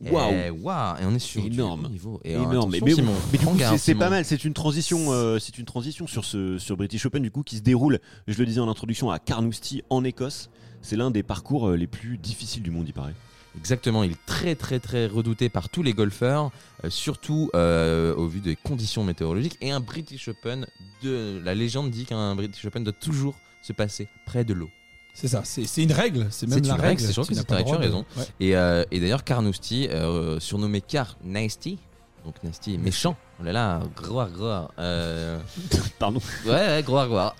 Waouh. 0.00 0.32
Et, 0.32 0.50
waouh, 0.50 0.96
et 1.00 1.04
on 1.06 1.14
est 1.14 1.18
sur 1.18 1.44
Énorme. 1.44 1.88
niveau. 1.90 2.20
Et 2.24 2.32
énorme. 2.32 2.70
Mais, 2.70 2.78
Simon, 2.92 3.12
mais 3.32 3.38
du 3.38 3.44
coup, 3.44 3.56
c'est- 3.78 3.94
pas 3.96 4.10
mal. 4.10 4.24
C'est 4.24 4.44
une 4.44 4.54
transition, 4.54 5.10
euh, 5.12 5.40
c'est 5.40 5.58
une 5.58 5.64
transition 5.64 6.06
sur 6.06 6.24
ce 6.24 6.56
sur 6.58 6.76
British 6.76 7.04
Open 7.06 7.20
du 7.22 7.32
coup 7.32 7.42
qui 7.42 7.56
se 7.56 7.62
déroule. 7.62 7.98
Je 8.28 8.38
le 8.38 8.46
disais 8.46 8.60
en 8.60 8.68
introduction 8.68 9.10
à 9.10 9.18
Carnoustie 9.18 9.82
en 9.90 10.04
Écosse. 10.04 10.50
C'est 10.82 10.94
l'un 10.96 11.10
des 11.10 11.24
parcours 11.24 11.70
euh, 11.70 11.76
les 11.76 11.88
plus 11.88 12.16
difficiles 12.16 12.62
du 12.62 12.70
monde, 12.70 12.84
il 12.86 12.92
paraît. 12.92 13.14
Exactement, 13.58 14.04
il 14.04 14.12
est 14.12 14.26
très 14.26 14.54
très 14.54 14.78
très 14.78 15.06
redouté 15.06 15.48
par 15.48 15.68
tous 15.68 15.82
les 15.82 15.92
golfeurs, 15.92 16.52
euh, 16.84 16.90
surtout 16.90 17.50
euh, 17.56 18.14
au 18.14 18.28
vu 18.28 18.38
des 18.40 18.54
conditions 18.54 19.02
météorologiques. 19.02 19.58
Et 19.60 19.72
un 19.72 19.80
British 19.80 20.28
Open, 20.28 20.64
de, 21.02 21.40
la 21.44 21.54
légende 21.56 21.90
dit 21.90 22.04
qu'un 22.04 22.36
British 22.36 22.64
Open 22.64 22.84
doit 22.84 22.92
toujours 22.92 23.34
se 23.62 23.72
passer 23.72 24.06
près 24.26 24.44
de 24.44 24.54
l'eau. 24.54 24.70
C'est 25.12 25.26
ça, 25.26 25.42
c'est 25.44 25.82
une 25.82 25.90
règle, 25.90 26.28
c'est 26.30 26.46
même 26.46 26.62
C'est 26.62 26.68
la 26.68 26.74
une 26.76 26.80
règle. 26.80 26.86
règle, 26.86 27.00
c'est 27.00 27.12
sûr 27.12 27.26
que 27.26 27.34
c'est 27.34 27.48
de- 27.48 27.76
raison. 27.76 28.04
Ouais. 28.16 28.22
Et, 28.38 28.56
euh, 28.56 28.84
et 28.92 29.00
d'ailleurs, 29.00 29.24
Carnoustie, 29.24 29.88
euh, 29.88 30.38
surnommé 30.38 30.80
Car 30.80 31.16
Nasty, 31.24 31.78
donc 32.24 32.36
Nasty 32.44 32.78
méchant, 32.78 33.16
oh 33.40 33.42
là 33.42 33.50
là, 33.52 33.82
groire 33.96 34.30
groire. 34.30 34.70
Euh, 34.78 35.40
Pardon. 35.98 36.20
ouais, 36.46 36.52
ouais, 36.52 36.82
groire 36.84 37.08
groire. 37.08 37.34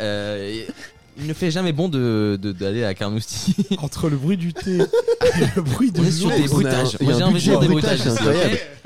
Il 1.21 1.27
ne 1.27 1.33
fait 1.35 1.51
jamais 1.51 1.73
bon 1.73 1.89
de- 1.89 2.39
de- 2.41 2.53
d'aller 2.53 2.85
à 2.85 2.95
Carnoustie. 2.95 3.57
Entre 3.79 4.09
le 4.09 4.17
bruit 4.17 4.37
du 4.37 4.53
thé 4.55 4.77
et 4.77 5.57
le 5.57 5.63
bruit 5.63 5.91
du 5.91 6.01
On 6.01 6.05
est 6.05 6.11
sur 6.13 6.29
jour, 6.31 6.39
des 6.39 6.43
on 6.43 6.45
un- 6.45 6.49
bruitages. 6.49 6.97
Moi 7.01 7.13
j'ai 7.17 7.23
envie 7.25 7.35
de 7.35 7.39
dire 7.41 7.59
des 7.61 7.69
bruitages. 7.69 8.01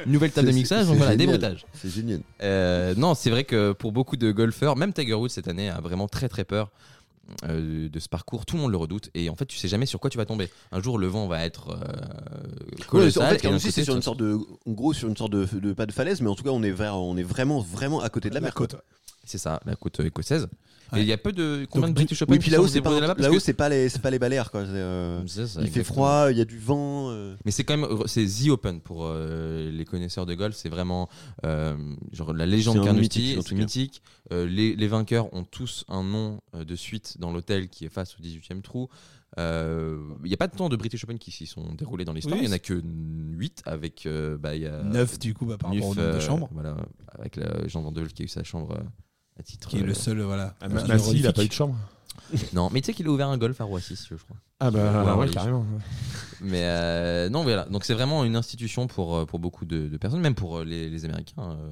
Nouvelle 0.06 0.32
table 0.32 0.48
de 0.48 0.52
mixage, 0.52 0.86
donc 0.86 0.96
voilà, 0.96 1.14
des 1.16 1.26
bruitages. 1.26 1.64
C'est 1.80 1.90
génial. 1.90 2.20
Euh, 2.42 2.94
non, 2.96 3.14
c'est 3.14 3.30
vrai 3.30 3.44
que 3.44 3.72
pour 3.72 3.92
beaucoup 3.92 4.16
de 4.16 4.32
golfeurs, 4.32 4.76
même 4.76 4.92
Tiger 4.92 5.14
Woods 5.14 5.28
cette 5.28 5.48
année 5.48 5.68
a 5.68 5.80
vraiment 5.80 6.08
très 6.08 6.28
très 6.28 6.44
peur 6.44 6.70
euh, 7.48 7.88
de 7.88 7.98
ce 8.00 8.08
parcours. 8.08 8.44
Tout 8.46 8.56
le 8.56 8.62
monde 8.62 8.72
le 8.72 8.76
redoute 8.78 9.10
et 9.14 9.28
en 9.30 9.36
fait, 9.36 9.46
tu 9.46 9.56
sais 9.58 9.68
jamais 9.68 9.86
sur 9.86 10.00
quoi 10.00 10.10
tu 10.10 10.18
vas 10.18 10.24
tomber. 10.26 10.48
Un 10.72 10.82
jour, 10.82 10.98
le 10.98 11.06
vent 11.06 11.26
va 11.28 11.44
être 11.44 11.68
euh, 11.70 11.74
Ouais, 12.78 12.84
colossal. 12.86 13.22
en 13.22 13.26
et 13.26 13.30
fait, 13.32 13.38
Carnoustie, 13.42 13.72
c'est 13.72 13.84
sur 13.84 13.94
une 13.94 14.02
sorte 14.02 14.18
de, 14.18 14.34
en 14.66 14.70
gros, 14.72 14.92
sur 14.92 15.08
une 15.08 15.16
sorte 15.16 15.32
de, 15.32 15.46
de- 15.52 15.72
pas 15.72 15.86
de 15.86 15.92
falaise, 15.92 16.20
mais 16.20 16.28
en 16.30 16.34
tout 16.34 16.42
cas, 16.44 16.50
on 16.50 16.62
est 16.62 16.70
vers, 16.72 16.96
on 16.96 17.16
est 17.16 17.22
vraiment, 17.22 17.60
vraiment 17.60 18.00
à 18.00 18.08
côté 18.08 18.28
de 18.30 18.34
la 18.34 18.40
la 18.40 18.46
mer. 18.46 18.54
quoi. 18.54 18.66
côte. 18.66 18.80
C'est 19.24 19.38
ça, 19.38 19.60
la 19.64 19.76
côte 19.76 20.00
écossaise. 20.00 20.48
Ouais. 20.92 20.98
Et 20.98 21.02
il 21.02 21.08
y 21.08 21.12
a 21.12 21.16
peu 21.16 21.32
de 21.32 21.66
combien 21.70 21.86
Donc, 21.88 21.94
de 21.96 22.00
British 22.00 22.20
Open 22.20 22.34
Oui, 22.34 22.38
puis 22.38 22.50
là-haut, 22.50 22.66
c'est 22.66 22.82
pas, 22.82 23.00
là-haut, 23.00 23.32
que- 23.34 23.38
c'est 23.38 23.54
pas 23.54 23.70
les, 23.70 23.88
c'est 23.88 24.00
pas 24.02 24.10
les 24.10 24.18
Baléares, 24.18 24.50
quoi. 24.50 24.60
Euh, 24.60 25.26
ça, 25.26 25.62
il 25.62 25.70
fait 25.70 25.84
froid, 25.84 26.26
il 26.30 26.36
y 26.36 26.40
a 26.40 26.44
du 26.44 26.58
vent. 26.58 27.08
euh. 27.10 27.34
Mais 27.46 27.50
c'est 27.50 27.64
quand 27.64 27.76
même 27.78 27.88
c'est 28.06 28.26
The 28.26 28.48
Open 28.50 28.80
pour 28.82 29.06
euh, 29.06 29.70
les 29.70 29.84
connaisseurs 29.86 30.26
de 30.26 30.34
golf. 30.34 30.54
C'est 30.54 30.68
vraiment 30.68 31.08
euh, 31.46 31.76
genre 32.12 32.34
la 32.34 32.44
légende 32.44 32.84
Carnoustie, 32.84 33.38
c'est 33.42 33.54
mythique. 33.54 34.02
Euh, 34.32 34.46
les, 34.46 34.76
les 34.76 34.86
vainqueurs 34.88 35.32
ont 35.32 35.44
tous 35.44 35.84
un 35.88 36.02
nom 36.02 36.40
euh, 36.54 36.64
de 36.64 36.76
suite 36.76 37.16
dans 37.18 37.32
l'hôtel 37.32 37.68
qui 37.68 37.86
est 37.86 37.88
face 37.92 38.14
au 38.18 38.22
18e 38.22 38.60
trou. 38.60 38.88
Euh, 39.38 39.98
Il 40.24 40.28
n'y 40.28 40.34
a 40.34 40.36
pas 40.36 40.48
tant 40.48 40.68
de 40.68 40.76
British 40.76 41.04
Open 41.04 41.18
qui 41.18 41.30
s'y 41.30 41.46
sont 41.46 41.72
déroulés 41.74 42.04
dans 42.04 42.12
l'histoire. 42.12 42.36
Oui, 42.36 42.44
Il 42.44 42.48
n'y 42.48 42.52
en 42.52 42.56
a 42.56 42.58
que 42.58 42.74
8 42.84 43.62
avec 43.64 44.04
euh, 44.04 44.36
bah, 44.36 44.54
il 44.54 44.62
y 44.62 44.66
a 44.66 44.82
Neuf 44.82 45.18
du 45.18 45.32
coup 45.32 45.46
bah, 45.46 45.56
par 45.56 45.70
rapport 45.70 45.86
au 45.88 45.94
nombre 45.94 46.06
de 46.06 46.16
euh, 46.16 46.20
chambres, 46.20 46.50
Voilà, 46.52 46.76
avec 47.18 47.40
Jean 47.66 47.80
Vandeul 47.80 48.12
qui 48.12 48.22
a 48.22 48.24
eu 48.26 48.28
sa 48.28 48.44
chambre 48.44 48.72
euh, 48.72 48.82
à 49.38 49.42
titre. 49.42 49.68
qui 49.68 49.78
est 49.78 49.82
le 49.82 49.94
seul 49.94 50.20
voilà. 50.20 50.54
Ah, 50.60 50.68
qui 50.68 50.74
Ma- 50.74 50.80
est 50.82 50.88
Massy, 50.88 51.18
il 51.18 51.26
a 51.26 51.32
pas 51.32 51.44
eu 51.44 51.48
de 51.48 51.52
chambre. 51.52 51.76
Non, 52.54 52.70
mais 52.72 52.80
tu 52.80 52.86
sais 52.86 52.94
qu'il 52.94 53.06
a 53.06 53.10
ouvert 53.10 53.28
un 53.28 53.36
golf 53.36 53.60
à 53.60 53.64
Roissy, 53.64 53.94
si 53.96 54.06
je 54.10 54.14
crois. 54.14 54.36
Ah 54.60 54.70
bah 54.70 55.02
Ouais, 55.04 55.10
ouais, 55.10 55.16
ouais, 55.26 55.28
carrément. 55.30 55.66
Mais 56.40 56.62
euh, 56.64 57.28
non, 57.28 57.42
voilà. 57.42 57.64
Donc 57.66 57.84
c'est 57.84 57.92
vraiment 57.94 58.24
une 58.24 58.36
institution 58.36 58.86
pour, 58.86 59.16
euh, 59.16 59.26
pour 59.26 59.38
beaucoup 59.38 59.64
de, 59.66 59.86
de 59.88 59.96
personnes, 59.98 60.20
même 60.20 60.34
pour 60.34 60.58
euh, 60.58 60.64
les, 60.64 60.88
les 60.88 61.04
Américains. 61.04 61.34
euh, 61.42 61.70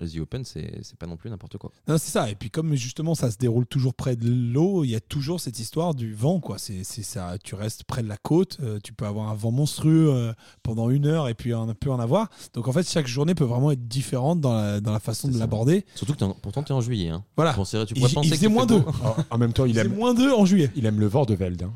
The 0.00 0.18
Open, 0.20 0.44
c'est 0.44 0.78
c'est 0.82 0.96
pas 0.96 1.06
non 1.06 1.16
plus 1.16 1.28
n'importe 1.28 1.58
quoi. 1.58 1.72
Non, 1.88 1.98
c'est 1.98 2.10
ça. 2.10 2.30
Et 2.30 2.36
puis 2.36 2.50
comme 2.50 2.74
justement 2.76 3.16
ça 3.16 3.30
se 3.32 3.36
déroule 3.36 3.66
toujours 3.66 3.94
près 3.94 4.14
de 4.14 4.30
l'eau, 4.30 4.84
il 4.84 4.90
y 4.90 4.94
a 4.94 5.00
toujours 5.00 5.40
cette 5.40 5.58
histoire 5.58 5.94
du 5.94 6.14
vent. 6.14 6.38
Quoi. 6.38 6.56
C'est, 6.58 6.84
c'est 6.84 7.02
ça. 7.02 7.36
Tu 7.42 7.56
restes 7.56 7.82
près 7.84 8.02
de 8.04 8.08
la 8.08 8.16
côte, 8.16 8.58
euh, 8.62 8.78
tu 8.82 8.92
peux 8.92 9.06
avoir 9.06 9.28
un 9.28 9.34
vent 9.34 9.50
monstrueux 9.50 10.10
euh, 10.12 10.32
pendant 10.62 10.88
une 10.90 11.06
heure 11.06 11.28
et 11.28 11.34
puis 11.34 11.52
un 11.52 11.66
peu 11.74 11.90
en 11.90 11.98
avoir. 11.98 12.30
Donc 12.54 12.68
en 12.68 12.72
fait, 12.72 12.88
chaque 12.88 13.08
journée 13.08 13.34
peut 13.34 13.44
vraiment 13.44 13.72
être 13.72 13.88
différente 13.88 14.40
dans 14.40 14.54
la, 14.54 14.80
dans 14.80 14.92
la 14.92 15.00
façon 15.00 15.26
de 15.28 15.36
l'aborder. 15.38 15.84
Surtout 15.96 16.14
que 16.14 16.24
en- 16.24 16.32
pourtant 16.34 16.62
tu 16.62 16.68
es 16.72 16.74
en 16.76 16.80
juillet. 16.80 17.08
Hein. 17.08 17.24
Voilà. 17.36 17.50
Tu 17.52 17.56
penserais- 17.56 17.86
tu 17.86 17.94
Il, 17.94 18.00
pourrais 18.00 18.12
il 18.12 18.14
penser 18.14 18.28
faisait 18.30 18.48
moins 18.48 18.66
fait 18.68 18.74
deux. 18.74 18.80
beau. 18.80 18.92
En- 19.30 19.38
même 19.38 19.52
temps, 19.52 19.64
il 19.64 19.70
Il 19.70 19.74
faisait 19.74 19.86
aime, 19.86 19.96
moins 19.96 20.14
deux 20.14 20.32
en 20.32 20.44
juillet. 20.46 20.70
il 20.76 20.86
aime 20.86 21.00
le 21.00 21.06
vent 21.06 21.24
de 21.24 21.34
Veld. 21.34 21.62
hein. 21.64 21.72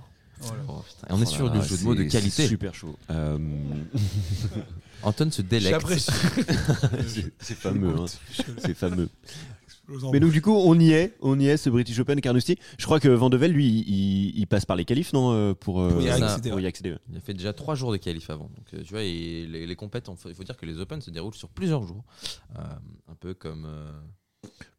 Oh, 0.69 0.75
putain. 0.87 1.15
On 1.15 1.21
est 1.23 1.27
sur 1.27 1.45
Oh 1.45 1.55
là 1.55 1.61
du 1.61 1.67
jeu 1.69 1.77
de 1.77 1.85
mots 1.85 1.95
de 1.95 2.03
qualité. 2.05 2.31
c'est 2.31 2.49
Super 2.49 2.75
chaud. 2.75 2.95
Euh, 3.11 3.39
Anton 5.03 5.31
se 5.31 5.43
délecte. 5.43 5.71
J'apprécie. 5.81 6.11
c'est 7.41 7.55
fameux. 7.57 7.95
hein. 7.99 8.05
C'est 8.59 8.75
fameux. 8.75 9.09
Mais 10.13 10.21
donc 10.21 10.31
du 10.31 10.41
coup, 10.41 10.53
on 10.55 10.79
y 10.79 10.93
est, 10.93 11.17
on 11.21 11.39
y 11.39 11.49
est, 11.49 11.57
ce 11.57 11.69
British 11.69 11.99
Open 11.99 12.21
Carnoustie. 12.21 12.57
Je 12.79 12.85
crois 12.87 13.01
que 13.01 13.09
Vandevel, 13.09 13.53
lui, 13.53 13.67
il, 13.87 14.39
il 14.39 14.47
passe 14.47 14.65
par 14.65 14.77
les 14.77 14.85
qualifs, 14.85 15.13
non, 15.13 15.33
euh, 15.33 15.55
pour, 15.55 15.81
euh, 15.83 15.91
Pour 15.91 16.01
y 16.03 16.09
accéder, 16.09 16.51
pour 16.51 16.61
y 16.61 16.67
accéder. 16.67 16.95
Il 17.11 17.17
a 17.17 17.21
fait 17.21 17.35
déjà 17.35 17.53
trois 17.53 17.75
jours 17.75 17.91
de 17.93 17.97
qualif 17.97 18.31
avant. 18.31 18.45
Donc, 18.45 18.67
euh, 18.75 18.83
tu 18.85 18.91
vois, 18.93 19.03
et 19.03 19.45
les, 19.47 19.67
les 19.67 19.77
compètes, 19.77 20.09
il 20.27 20.35
faut 20.35 20.45
dire 20.45 20.57
que 20.57 20.67
les 20.67 20.79
Open 20.79 21.01
se 21.03 21.11
déroulent 21.11 21.35
sur 21.35 21.49
plusieurs 21.49 21.83
jours. 21.83 22.05
Euh, 22.57 22.63
un 23.11 23.15
peu 23.17 23.35
comme. 23.35 23.67
euh, 23.67 23.91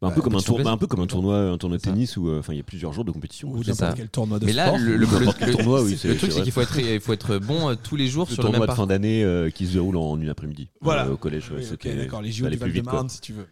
Bah, 0.01 0.08
un 0.08 0.10
Bah, 0.10 0.15
peu 0.15 0.22
comme 0.22 0.36
un 0.36 0.41
tour, 0.41 0.62
bah, 0.62 0.72
un 0.72 0.77
peu 0.77 0.88
comme 0.88 1.00
un 1.00 1.08
tournoi, 1.08 1.38
un 1.51 1.58
tournoi 1.58 1.77
de 1.77 1.84
tennis 1.84 2.17
où, 2.17 2.27
euh, 2.27 2.39
enfin, 2.39 2.51
il 2.53 2.58
y 2.58 2.60
a 2.60 2.63
plusieurs 2.63 2.91
jours 2.91 3.05
de 3.05 3.12
compétition. 3.12 3.50
Ou 3.50 3.60
n'importe 3.60 3.75
ça. 3.77 3.93
quel 3.96 4.10
tournoi 4.10 4.38
de 4.38 4.46
Mais 4.46 4.51
sport. 4.51 4.74
là, 4.74 4.77
le, 4.77 4.98
le- 4.98 5.05
le- 5.05 5.25
le- 5.48 5.51
tournoi, 5.53 5.82
oui, 5.82 5.91
le 5.91 5.98
c'est- 5.98 6.15
truc, 6.17 6.32
c'est 6.34 6.41
qu'il 6.43 6.51
faut 6.51 6.60
être, 6.62 6.77
il 6.77 7.00
faut 7.00 7.13
être 7.13 7.38
bon 7.38 7.70
euh, 7.70 7.75
tous 7.82 7.96
les 7.96 8.08
jours 8.08 8.27
Le 8.29 8.34
sur 8.34 8.43
le 8.43 8.48
même 8.50 8.51
tournoi 8.53 8.65
de 8.65 8.67
parcours. 8.67 8.84
fin 8.84 8.88
d'année 8.88 9.24
euh, 9.24 9.50
qui 9.50 9.65
se 9.67 9.74
déroule 9.74 9.96
en 9.96 10.20
une 10.20 10.27
après-midi. 10.27 10.70
Voilà. 10.82 11.05
euh, 11.08 11.13
au 11.13 11.17
collège. 11.17 11.50
Oui, 11.55 11.65
d'accord, 11.96 12.22
les 12.22 12.32
JO 12.34 12.50
du 12.50 12.58
plus 12.58 12.72
vite, 12.72 12.84
Val-de-Marne 12.84 13.08
quoi. 13.08 13.10
si 13.15 13.22
tu 13.22 13.32
veux. 13.32 13.48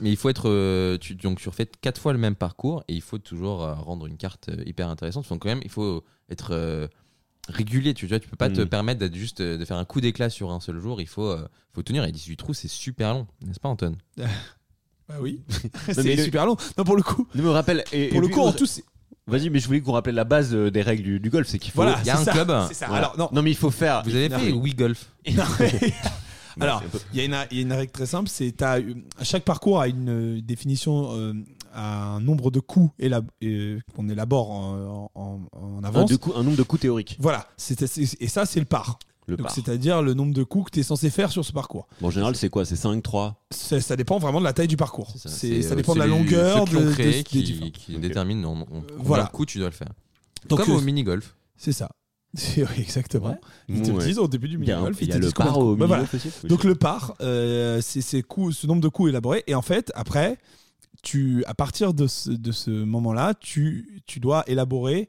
Mais, 0.00 0.10
il 0.10 0.16
faut 0.16 0.28
être. 0.28 0.48
euh, 0.48 0.96
tu, 0.98 1.16
donc, 1.16 1.40
tu 1.40 1.48
refais 1.48 1.66
quatre 1.80 2.00
fois 2.00 2.12
le 2.12 2.18
même 2.20 2.36
parcours 2.36 2.84
et 2.86 2.94
il 2.94 3.02
faut 3.02 3.18
toujours 3.18 3.64
euh, 3.64 3.74
rendre 3.74 4.06
une 4.06 4.16
carte 4.16 4.50
hyper 4.64 4.88
intéressante. 4.88 5.28
Donc, 5.28 5.42
quand 5.42 5.48
même, 5.48 5.60
il 5.64 5.70
faut 5.70 6.04
être 6.30 6.50
euh, 6.52 6.86
régulier. 7.48 7.92
Tu 7.94 8.06
vois, 8.06 8.20
tu 8.20 8.28
peux 8.28 8.36
pas 8.36 8.50
te 8.50 8.60
Mm. 8.60 8.66
permettre 8.68 9.00
d'être 9.00 9.16
juste, 9.16 9.42
de 9.42 9.64
faire 9.64 9.76
un 9.78 9.84
coup 9.84 10.00
d'éclat 10.00 10.30
sur 10.30 10.52
un 10.52 10.60
seul 10.60 10.78
jour. 10.78 11.00
Il 11.00 11.08
faut, 11.08 11.26
euh, 11.26 11.48
faut 11.72 11.82
tenir. 11.82 12.04
Et 12.04 12.12
18 12.12 12.36
trous, 12.36 12.54
c'est 12.54 12.68
super 12.68 13.14
long, 13.14 13.26
n'est-ce 13.44 13.58
pas, 13.58 13.68
Anton 13.68 13.96
Bah 15.08 15.14
oui. 15.20 15.40
c'est 15.92 16.02
le- 16.02 16.22
super 16.24 16.46
long. 16.46 16.56
Non, 16.76 16.84
pour 16.84 16.96
le 16.96 17.02
coup. 17.02 17.26
Ne 17.34 17.42
me 17.42 17.50
rappelle. 17.50 17.82
Et, 17.92 18.08
Pour 18.08 18.18
et 18.18 18.20
le 18.20 18.28
coup, 18.28 18.40
en 18.40 18.48
on- 18.48 18.52
tout, 18.52 18.66
c'est- 18.66 18.84
Vas-y, 19.26 19.50
mais 19.50 19.58
je 19.58 19.66
voulais 19.66 19.80
qu'on 19.82 19.92
rappelle 19.92 20.14
la 20.14 20.24
base 20.24 20.54
euh, 20.54 20.70
des 20.70 20.80
règles 20.80 21.02
du, 21.02 21.20
du 21.20 21.28
golf, 21.28 21.46
c'est 21.46 21.58
qu'il 21.58 21.70
faut. 21.72 21.82
voilà. 21.82 21.98
il 22.02 22.06
y 22.06 22.10
a 22.10 22.18
un 22.18 22.24
ça, 22.24 22.32
club. 22.32 22.50
C'est 22.68 22.74
ça. 22.74 22.86
Voilà. 22.86 23.08
Alors, 23.08 23.18
non. 23.18 23.28
non, 23.32 23.42
mais 23.42 23.50
il 23.50 23.56
faut 23.56 23.70
faire. 23.70 24.02
Vous 24.04 24.14
avez 24.14 24.28
fait 24.30 24.52
Wii 24.52 24.74
Golf 24.74 25.06
Alors, 26.60 26.82
il 27.12 27.18
y, 27.18 27.22
a 27.22 27.24
une- 27.24 27.36
il 27.52 27.56
y 27.58 27.60
a 27.60 27.62
une 27.62 27.72
règle 27.72 27.92
très 27.92 28.06
simple, 28.06 28.28
c'est 28.28 28.60
euh, 28.62 28.94
chaque 29.22 29.44
parcours 29.44 29.80
a 29.80 29.86
une 29.86 30.08
euh, 30.38 30.40
définition, 30.42 31.10
euh, 31.16 31.32
a 31.72 32.14
un 32.14 32.20
nombre 32.20 32.50
de 32.50 32.58
coups 32.58 32.90
euh, 33.44 33.78
qu'on 33.94 34.08
élabore 34.08 34.50
en, 34.50 35.10
en- 35.14 35.40
en 35.52 35.78
un, 35.78 35.84
avance. 35.84 36.10
de 36.10 36.18
un 36.34 36.42
nombre 36.42 36.56
de 36.56 36.62
coups 36.64 36.82
théoriques. 36.82 37.16
Voilà, 37.20 37.46
et 38.18 38.26
ça 38.28 38.44
c'est 38.46 38.58
le 38.60 38.66
par. 38.66 38.98
Le 39.28 39.36
Donc 39.36 39.46
par. 39.46 39.54
c'est-à-dire 39.54 40.02
le 40.02 40.14
nombre 40.14 40.32
de 40.34 40.42
coups 40.42 40.66
que 40.66 40.70
tu 40.72 40.80
es 40.80 40.82
censé 40.82 41.10
faire 41.10 41.30
sur 41.30 41.44
ce 41.44 41.52
parcours. 41.52 41.86
Bon, 42.00 42.08
en 42.08 42.10
général, 42.10 42.34
c'est 42.34 42.48
quoi? 42.48 42.64
C'est 42.64 42.76
5, 42.76 43.02
3 43.02 43.44
Ça, 43.50 43.80
ça 43.80 43.94
dépend 43.94 44.18
vraiment 44.18 44.40
de 44.40 44.44
la 44.44 44.52
taille 44.54 44.66
du 44.68 44.76
parcours. 44.78 45.12
C'est 45.16 45.28
ça, 45.28 45.34
C'est- 45.36 45.62
ça 45.62 45.72
euh, 45.72 45.76
dépend 45.76 45.94
de 45.94 45.98
la 46.00 46.06
les- 46.06 46.10
longueur 46.10 46.64
de, 46.64 46.90
créé 46.92 47.18
de- 47.22 47.28
qui, 47.28 47.36
des 47.38 47.42
différents. 47.44 47.70
qui 47.70 47.94
Ok. 47.94 48.00
déterminent 48.00 48.48
en, 48.50 48.60
en- 48.62 48.64
combien 48.64 48.82
Voilà. 48.98 49.24
de 49.24 49.28
coups 49.30 49.52
tu 49.52 49.58
dois 49.58 49.68
le 49.68 49.74
faire. 49.74 49.88
Donc, 50.48 50.60
Comme 50.60 50.70
euh, 50.74 50.78
au 50.78 50.80
mini-golf. 50.80 51.36
C'est 51.56 51.72
ça. 51.72 51.90
Oui, 52.56 52.64
exactement. 52.78 53.28
Ouais. 53.30 53.38
Ils 53.68 53.82
te 53.82 53.90
Ouais. 53.90 54.04
disent 54.04 54.18
au 54.18 54.28
début 54.28 54.48
du 54.48 54.58
Il 54.60 54.66
y 54.66 54.70
a, 54.72 54.76
un- 54.76 54.80
mini-golf. 54.80 54.98
il 55.00 55.04
ils 55.04 55.08
y 55.08 55.10
te 55.12 55.16
a 55.16 55.18
le 55.20 55.30
par 55.30 55.58
au. 55.58 55.76
Bah, 55.76 55.86
voilà. 55.86 56.04
Donc 56.44 56.64
le 56.64 56.74
par, 56.74 57.14
euh, 57.20 57.80
c'est 57.82 58.00
ces 58.00 58.22
coups- 58.22 58.56
ce 58.56 58.66
nombre 58.66 58.80
de 58.82 58.88
coups 58.88 59.10
élaborés. 59.10 59.44
Et 59.46 59.54
en 59.54 59.62
fait, 59.62 59.92
après, 59.94 60.38
tu, 61.02 61.44
à 61.46 61.54
partir 61.54 61.94
de 61.94 62.06
ce, 62.06 62.30
de 62.30 62.52
ce 62.52 62.70
moment-là, 62.70 63.34
tu, 63.38 64.02
tu 64.06 64.20
dois 64.20 64.42
élaborer 64.46 65.08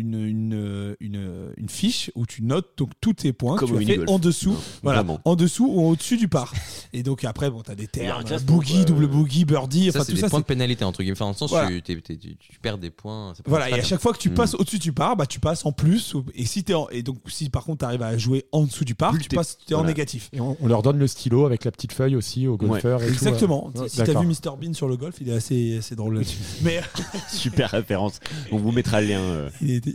une, 0.00 0.14
une, 0.26 0.96
une, 1.00 1.52
une 1.56 1.68
fiche 1.68 2.10
où 2.14 2.26
tu 2.26 2.42
notes 2.42 2.68
donc 2.76 2.90
tous 3.00 3.14
tes 3.14 3.32
points 3.32 3.56
Comme 3.56 3.70
que 3.70 3.74
au 3.74 3.78
tu 3.78 3.92
as 3.92 3.94
fait 4.04 4.10
en 4.10 4.18
dessous. 4.18 4.50
Non, 4.50 4.56
Voilà, 4.82 5.02
vraiment. 5.02 5.20
en 5.24 5.36
dessous 5.36 5.66
ou 5.70 5.88
au-dessus 5.90 6.16
du 6.16 6.28
par. 6.28 6.52
Et 6.92 7.02
donc 7.02 7.24
après, 7.24 7.50
bon, 7.50 7.62
tu 7.62 7.70
as 7.70 7.74
des 7.74 7.86
termes, 7.86 8.22
boogie, 8.44 8.74
quoi. 8.76 8.84
double 8.84 9.06
boogie, 9.06 9.44
birdie, 9.44 9.84
Ça, 9.92 9.98
enfin 9.98 10.04
c'est 10.04 10.12
tout 10.12 10.16
des 10.16 10.20
ça. 10.22 10.28
points 10.30 10.38
c'est- 10.38 10.42
de 10.42 10.46
pénalité, 10.46 10.84
entre 10.84 11.00
guillemets. 11.02 11.12
Enfin, 11.16 11.26
dans 11.26 11.30
le 11.30 11.36
sens, 11.36 11.50
Voilà. 11.50 11.68
tu, 11.68 11.82
t'es- 11.82 12.00
t'es- 12.00 12.16
tu- 12.16 12.36
tu 12.36 12.58
perds 12.60 12.78
des 12.78 12.90
points. 12.90 13.32
Voilà, 13.46 13.70
et 13.70 13.74
à 13.74 13.82
chaque 13.82 14.00
fois 14.00 14.12
que 14.12 14.18
tu 14.18 14.30
Mm. 14.30 14.34
passes 14.34 14.54
au-dessus 14.54 14.78
du 14.78 14.92
par, 14.92 15.16
bah, 15.16 15.26
tu 15.26 15.40
passes 15.40 15.64
en 15.66 15.72
plus. 15.72 16.14
Et, 16.34 16.46
si 16.46 16.64
t'es 16.64 16.74
en- 16.74 16.88
et 16.90 17.02
donc, 17.02 17.18
si 17.28 17.48
par 17.50 17.64
contre 17.64 17.78
tu 17.80 17.84
arrives 17.84 18.02
à 18.02 18.16
jouer 18.18 18.46
en 18.52 18.64
dessous 18.64 18.84
du 18.84 18.94
par, 18.94 19.12
Plus 19.12 19.22
tu 19.22 19.28
t'es- 19.28 19.36
passes 19.36 19.58
es 19.68 19.74
en 19.74 19.84
négatif. 19.84 20.28
Et 20.32 20.40
on, 20.40 20.56
on 20.60 20.66
leur 20.66 20.82
donne 20.82 20.98
le 20.98 21.06
stylo 21.06 21.46
avec 21.46 21.64
la 21.64 21.70
petite 21.70 21.92
feuille 21.92 22.16
aussi 22.16 22.46
aux 22.46 22.56
golfeurs. 22.56 23.02
et 23.02 23.06
tout, 23.06 23.12
Exactement. 23.12 23.70
ouais. 23.74 23.88
si 23.88 23.96
t'as 23.98 24.06
D'accord. 24.06 24.22
vu 24.22 24.28
Mr 24.28 24.56
Bean 24.60 24.72
sur 24.74 24.88
le 24.88 24.96
golf, 24.96 25.16
il 25.20 25.28
est 25.28 25.32
assez, 25.32 25.78
assez 25.78 25.94
drôle 25.96 26.14
là-dessus. 26.16 26.38
Mais 26.62 26.80
Super 27.28 27.70
référence. 27.70 28.20
On 28.52 28.56
vous 28.56 28.72
mettra 28.72 29.00
le 29.00 29.08
lien. 29.08 29.20
euh. 29.20 29.50
il 29.60 29.70
est 29.72 29.86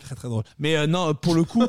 très 0.00 0.14
très 0.14 0.28
drôle. 0.28 0.44
Mais 0.58 0.76
euh, 0.76 0.86
non, 0.86 1.14
pour 1.14 1.34
le 1.34 1.44
coup, 1.44 1.64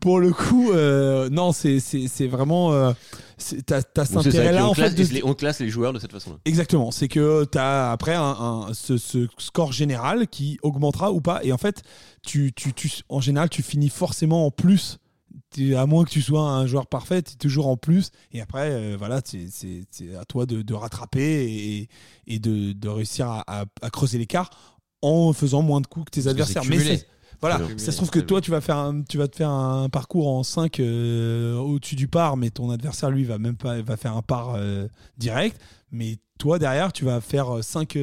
pour 0.00 0.20
le 0.20 0.32
coup, 0.32 0.70
euh, 0.72 1.30
non, 1.30 1.52
c'est 1.52 1.78
vraiment. 2.26 2.72
euh, 2.72 2.92
c'est- 3.38 3.64
T'as 3.64 3.82
t'as 3.82 4.04
cet 4.04 4.18
intérêt-là 4.18 4.66
on, 4.66 4.70
en 4.70 4.74
classe, 4.74 4.94
fait. 4.94 5.04
de- 5.08 5.14
les- 5.14 5.24
on 5.24 5.34
classe 5.34 5.60
les 5.60 5.68
joueurs 5.70 5.92
de 5.92 5.98
cette 5.98 6.12
façon-là. 6.12 6.36
Exactement, 6.44 6.90
c'est 6.90 7.08
que 7.08 7.44
tu 7.50 7.58
as 7.58 7.90
après 7.90 8.14
un, 8.14 8.22
un- 8.22 8.74
ce, 8.74 8.98
ce 8.98 9.26
score 9.38 9.72
général 9.72 10.28
qui 10.28 10.58
augmentera 10.62 11.10
ou 11.12 11.20
pas. 11.20 11.40
Et 11.42 11.52
en 11.52 11.58
fait, 11.58 11.82
tu, 12.26 12.52
tu, 12.54 12.72
tu, 12.74 12.90
en 13.08 13.20
général, 13.20 13.48
tu 13.48 13.62
finis 13.62 13.88
forcément 13.88 14.46
en 14.46 14.50
plus. 14.50 14.98
À 15.76 15.86
moins 15.86 16.04
que 16.04 16.10
tu 16.10 16.20
sois 16.20 16.42
un 16.42 16.66
joueur 16.66 16.88
parfait, 16.88 17.22
tu 17.22 17.32
es 17.32 17.36
toujours 17.36 17.68
en 17.68 17.76
plus. 17.76 18.10
Et 18.32 18.40
après, 18.40 18.70
euh, 18.72 18.96
voilà, 18.98 19.20
c'est- 19.24 19.48
à 20.20 20.24
toi 20.24 20.46
de, 20.46 20.62
de 20.62 20.74
rattraper 20.74 21.44
et, 21.44 21.88
et 22.26 22.38
de, 22.40 22.72
de 22.72 22.88
réussir 22.88 23.28
à, 23.28 23.44
à- 23.46 23.64
à 23.80 23.90
creuser 23.90 24.18
l'écart 24.18 24.50
en 25.04 25.32
faisant 25.32 25.62
moins 25.62 25.80
de 25.80 25.86
coups 25.86 26.06
que 26.06 26.10
tes 26.10 26.22
que 26.22 26.28
adversaires. 26.28 26.62
Mais 26.68 26.78
voilà, 27.40 27.60
ça 27.76 27.92
se 27.92 27.96
trouve 27.96 28.10
que 28.10 28.20
toi, 28.20 28.40
tu 28.40 28.50
vas, 28.50 28.60
faire 28.60 28.76
un, 28.78 29.02
tu 29.02 29.18
vas 29.18 29.28
te 29.28 29.36
faire 29.36 29.50
un 29.50 29.88
parcours 29.90 30.28
en 30.28 30.42
5 30.42 30.80
au-dessus 31.58 31.96
du 31.96 32.08
par, 32.08 32.36
mais 32.36 32.50
ton 32.50 32.70
adversaire, 32.70 33.10
lui, 33.10 33.24
va 33.24 33.38
même 33.38 33.56
pas 33.56 33.80
va 33.82 33.96
faire 33.96 34.16
un 34.16 34.22
par 34.22 34.54
euh, 34.56 34.86
direct. 35.18 35.60
Mais 35.92 36.16
toi, 36.38 36.58
derrière, 36.58 36.92
tu 36.92 37.04
vas 37.04 37.20
faire 37.20 37.62
5 37.62 37.96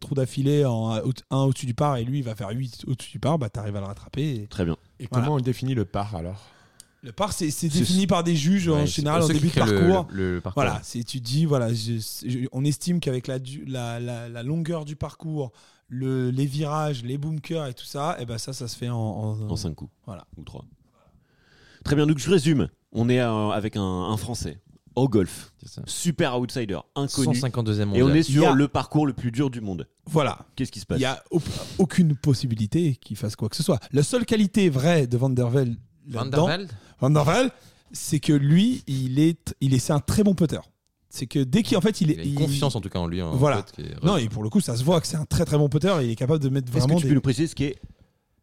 trous 0.00 0.14
d'affilée, 0.14 0.64
en 0.64 0.90
un 1.30 1.38
au-dessus 1.42 1.66
du 1.66 1.74
par, 1.74 1.96
et 1.96 2.04
lui, 2.04 2.18
il 2.18 2.24
va 2.24 2.34
faire 2.34 2.50
8 2.50 2.84
au-dessus 2.88 3.12
du 3.12 3.18
par. 3.20 3.38
Bah, 3.38 3.48
tu 3.50 3.58
arrives 3.60 3.76
à 3.76 3.80
le 3.80 3.86
rattraper. 3.86 4.34
et- 4.42 4.46
Très 4.48 4.64
bien. 4.64 4.76
Et 4.98 5.06
Voilà. 5.10 5.26
comment 5.26 5.36
on 5.36 5.40
définit 5.40 5.74
le 5.74 5.84
par 5.84 6.14
alors? 6.16 6.40
Le 7.04 7.10
par, 7.10 7.32
c'est 7.32 7.46
défini 7.68 8.06
par 8.06 8.22
des 8.22 8.36
juges 8.36 8.68
en 8.68 8.76
Ouais, 8.80 8.86
général 8.86 9.22
en 9.22 9.26
début 9.28 9.48
de 9.48 9.52
parcours. 9.54 10.06
Le, 10.10 10.34
le 10.34 10.40
parcours. 10.40 10.62
Voilà, 10.62 10.80
c'est 10.84 11.02
tu 11.02 11.18
dis 11.20 11.46
voilà, 11.46 11.72
je- 11.74 11.98
je- 12.24 12.46
on 12.52 12.64
estime 12.64 13.00
qu'avec 13.00 13.26
la, 13.26 13.40
du- 13.40 13.64
la, 13.64 13.98
la, 13.98 14.28
la 14.28 14.42
longueur 14.44 14.84
du 14.84 14.94
parcours, 14.94 15.50
le, 15.94 16.30
les 16.30 16.46
virages, 16.46 17.02
les 17.04 17.18
bunkers 17.18 17.66
et 17.66 17.74
tout 17.74 17.84
ça, 17.84 18.16
et 18.18 18.24
ben 18.24 18.38
ça, 18.38 18.54
ça 18.54 18.66
se 18.66 18.76
fait 18.76 18.88
en, 18.88 18.96
en, 18.96 19.50
En 19.50 19.56
5 19.56 19.74
coups. 19.74 19.90
Voilà. 20.06 20.26
Ou 20.38 20.42
3. 20.44 20.64
Très 21.84 21.96
bien, 21.96 22.06
donc 22.06 22.18
je 22.18 22.30
résume. 22.30 22.68
On 22.92 23.08
est 23.08 23.20
euh, 23.20 23.50
avec 23.50 23.76
un, 23.76 23.82
un 23.82 24.16
Français 24.16 24.58
au 24.94 25.08
golf. 25.08 25.52
Super 25.86 26.38
outsider, 26.38 26.78
inconnu. 26.96 27.36
152e 27.38 27.80
Et 27.80 27.84
mondial. 27.86 28.04
on 28.04 28.14
est 28.14 28.18
Il 28.20 28.24
sur 28.24 28.48
a- 28.50 28.54
le 28.54 28.68
parcours 28.68 29.06
le 29.06 29.12
plus 29.12 29.30
dur 29.32 29.50
du 29.50 29.60
monde. 29.60 29.86
Voilà, 30.06 30.38
Qu'est-ce 30.56 30.70
qui 30.72 30.80
se 30.80 30.84
il 30.84 30.86
passe 30.86 30.98
n'y 30.98 31.04
a 31.04 31.22
au- 31.30 31.40
aucune 31.78 32.14
possibilité 32.16 32.96
qu'il 32.96 33.16
fasse 33.16 33.36
quoi 33.36 33.48
que 33.48 33.56
ce 33.56 33.62
soit. 33.62 33.78
La 33.92 34.02
seule 34.02 34.24
qualité 34.26 34.68
vraie 34.70 35.06
de 35.06 35.16
Van 35.16 35.30
der 35.30 35.48
Velde, 35.48 35.76
Van 36.08 36.26
der 36.26 36.44
Velde? 36.46 36.70
Van 37.00 37.10
der 37.10 37.24
Velde, 37.24 37.50
c'est 37.92 38.20
que 38.20 38.32
lui, 38.32 38.82
il 38.86 39.18
est, 39.18 39.54
il 39.60 39.74
est, 39.74 39.78
c'est 39.78 39.92
un 39.92 40.00
très 40.00 40.22
bon 40.24 40.34
putter. 40.34 40.60
C'est 41.14 41.26
que 41.26 41.40
dès 41.40 41.62
qu'il 41.62 41.76
en 41.76 41.82
fait, 41.82 42.00
il 42.00 42.10
est, 42.10 42.14
Il 42.14 42.20
a 42.20 42.24
une 42.24 42.34
confiance 42.36 42.74
en 42.74 42.80
tout 42.80 42.88
cas 42.88 42.98
en 42.98 43.06
lui. 43.06 43.20
en 43.20 43.32
Voilà. 43.36 43.58
fait, 43.58 43.72
qui 43.72 43.80
est- 43.82 44.02
Non, 44.02 44.16
et 44.16 44.30
pour 44.30 44.42
le 44.42 44.48
coup, 44.48 44.60
ça 44.62 44.76
se 44.76 44.82
voit 44.82 44.98
que 44.98 45.06
c'est 45.06 45.18
un 45.18 45.26
très 45.26 45.44
très 45.44 45.58
bon 45.58 45.68
putter. 45.68 45.94
Et 46.00 46.06
il 46.06 46.10
est 46.10 46.16
capable 46.16 46.42
de 46.42 46.48
mettre 46.48 46.68
Est-ce 46.68 46.74
que 46.76 46.80
vraiment 46.80 46.96
tu 46.96 47.02
des. 47.02 47.08
peux 47.10 47.14
nous 47.16 47.20
préciser 47.20 47.46
ce 47.48 47.54
qu'est 47.54 47.76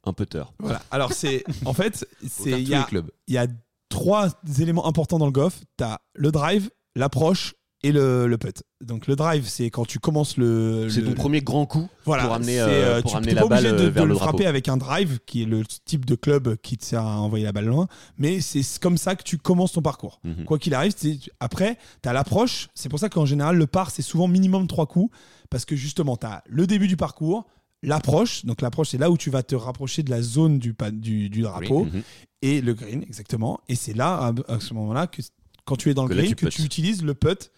un 0.03 0.13
putter 0.13 0.43
Voilà. 0.59 0.79
Alors 0.91 1.11
c'est, 1.13 1.43
en 1.65 1.73
fait, 1.73 2.05
c'est 2.27 2.61
il 2.61 2.69
y 2.69 3.33
y 3.33 3.38
a 3.38 3.47
trois 3.89 4.29
éléments 4.59 4.85
importants 4.85 5.17
dans 5.17 5.25
le 5.25 5.31
golf. 5.31 5.61
Tu 5.79 5.83
as 5.83 5.99
le 6.13 6.31
drive, 6.31 6.69
l'approche 6.95 7.55
et 7.81 7.91
le, 7.91 8.27
le 8.27 8.38
putt. 8.38 8.62
Donc 8.83 9.07
le 9.07 9.15
drive, 9.15 9.48
c'est 9.48 9.69
quand 9.69 9.86
tu 9.86 10.00
commences 10.00 10.36
le. 10.38 10.88
C'est 10.89 11.00
le- 11.01 11.07
ton 11.07 11.13
premier 11.13 11.41
grand 11.41 11.65
coup 11.65 11.88
voilà, 12.05 12.24
pour 12.25 12.33
amener, 12.33 12.59
euh, 12.59 12.67
euh, 12.67 13.01
pour 13.01 13.12
tu 13.12 13.17
amener 13.17 13.33
la 13.33 13.41
pas 13.41 13.48
obligé 13.48 13.69
balle 13.69 13.77
de, 13.77 13.83
euh, 13.86 13.89
de 13.91 14.00
le 14.01 14.05
le 14.07 14.15
frapper 14.15 14.45
avec 14.45 14.67
un 14.67 14.77
drive, 14.77 15.19
qui 15.25 15.43
est 15.43 15.45
le 15.45 15.63
type 15.86 16.05
de 16.05 16.15
club 16.15 16.55
qui 16.57 16.77
te 16.77 16.83
sert 16.86 17.01
à 17.05 17.19
envoyer 17.21 17.45
la 17.45 17.51
balle 17.51 17.65
loin. 17.67 17.88
Mais 18.17 18.41
c'est 18.41 18.62
comme 18.81 18.98
ça 18.98 19.15
que 19.15 19.24
tu 19.24 19.38
commences 19.38 19.71
ton 19.74 19.81
parcours. 19.81 20.19
Mhm. 20.24 20.43
Quoi 20.45 20.59
qu'il 20.59 20.74
arrive, 20.74 20.93
après, 21.39 21.77
tu 22.03 22.09
as 22.09 22.13
l'approche. 22.13 22.67
C'est 22.75 22.89
pour 22.89 23.00
ça 23.00 23.07
qu'en 23.09 23.25
général, 23.25 23.55
le 23.57 23.67
par, 23.67 23.91
c'est 23.91 24.01
souvent 24.01 24.27
minimum 24.27 24.67
trois 24.67 24.86
coups. 24.86 25.15
Parce 25.50 25.65
que 25.65 25.75
justement, 25.75 26.15
tu 26.17 26.25
as 26.27 26.43
le 26.48 26.67
début 26.67 26.88
du 26.88 26.98
parcours, 26.98 27.45
l'approche. 27.81 28.45
Donc 28.45 28.62
l'approche, 28.62 28.89
c'est 28.89 28.98
là 28.98 29.09
où 29.09 29.17
tu 29.17 29.29
vas 29.29 29.41
te 29.43 29.55
rapprocher 29.55 30.03
de 30.03 30.09
la 30.09 30.21
zone 30.21 30.59
du, 30.59 30.74
pa- 30.74 30.91
du, 30.91 31.29
du 31.29 31.41
drapeau. 31.41 31.86
Mhm. 31.86 32.01
Et 32.41 32.62
le 32.62 32.74
green, 32.74 33.01
exactement. 33.03 33.59
Et 33.67 33.75
c'est 33.75 33.93
là, 33.93 34.31
à, 34.48 34.53
à 34.53 34.59
ce 34.59 34.74
moment-là, 34.74 35.07
que 35.07 35.21
quand 35.69 35.75
tu 35.75 35.91
es 35.91 35.93
dans 35.93 36.03
le 36.03 36.09
Que 36.09 36.15
green, 36.15 36.33
tu 36.33 36.45
que 36.45 36.49
tu 36.49 36.63
utilises 36.63 37.03
le 37.03 37.13
putt. 37.13 37.51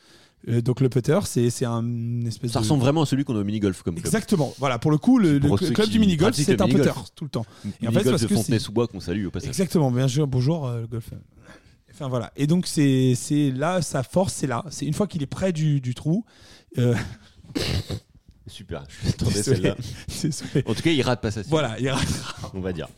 Euh, 0.50 0.62
donc 0.62 0.82
le 0.82 0.90
putter, 0.90 1.20
c'est 1.24 1.66
un 1.66 2.26
espèce 2.26 2.52
Ça 2.52 2.60
de... 2.60 2.64
ressemble 2.64 2.82
vraiment 2.82 3.04
à 3.04 3.06
celui 3.06 3.24
qu'on 3.24 3.36
a 3.36 3.40
au 3.40 3.44
mini-golf 3.44 3.84
comme 3.84 3.94
club. 3.96 4.06
Exactement. 4.06 4.54
Voilà, 4.58 4.80
pour 4.80 4.92
le 4.92 4.98
coup, 4.98 5.18
le, 5.18 5.40
club 5.40 5.88
du 5.88 6.00
mini-golf, 6.00 6.36
c'est 6.36 6.60
un 6.60 6.68
putter 6.68 6.92
tout 7.16 7.24
le 7.24 7.30
temps. 7.30 7.46
Et 7.82 7.88
en 7.88 7.92
fait, 7.92 8.04
parce 8.04 8.22
de 8.24 8.28
que 8.28 8.36
Fontenay-sous-Bois 8.36 8.88
qu'on 8.88 9.00
salue 9.00 9.28
au 9.28 9.32
passage. 9.32 9.50
Exactement, 9.50 9.92
bien 9.92 10.08
sûr, 10.08 10.28
bonjour 10.28 10.68
euh, 10.68 10.82
le 10.82 10.88
golf. 10.88 11.10
Enfin 11.94 12.10
voilà. 12.10 12.34
Et 12.36 12.48
donc 12.48 12.68
c'est 12.68 13.16
là 13.56 13.82
sa 13.82 14.04
force, 14.04 14.34
c'est 14.34 14.48
là. 14.48 14.66
C'est 14.72 14.86
une 14.86 14.94
fois 14.94 15.08
qu'il 15.08 15.24
est 15.24 15.28
près 15.28 15.54
du, 15.54 15.80
du 15.80 15.96
trou. 15.96 16.26
euh, 16.78 16.96
Super, 18.48 18.84
je 18.90 19.26
désolé. 19.26 19.74
celle-là. 20.10 20.62
En 20.66 20.74
tout 20.74 20.82
cas, 20.82 20.92
il 20.92 21.02
rate 21.04 21.22
pas 21.22 21.32
ça. 21.32 21.42
Voilà, 21.48 21.80
il 21.80 21.88
rate. 21.90 22.08
On 22.54 22.60
va 22.60 22.74
dire. 22.74 22.90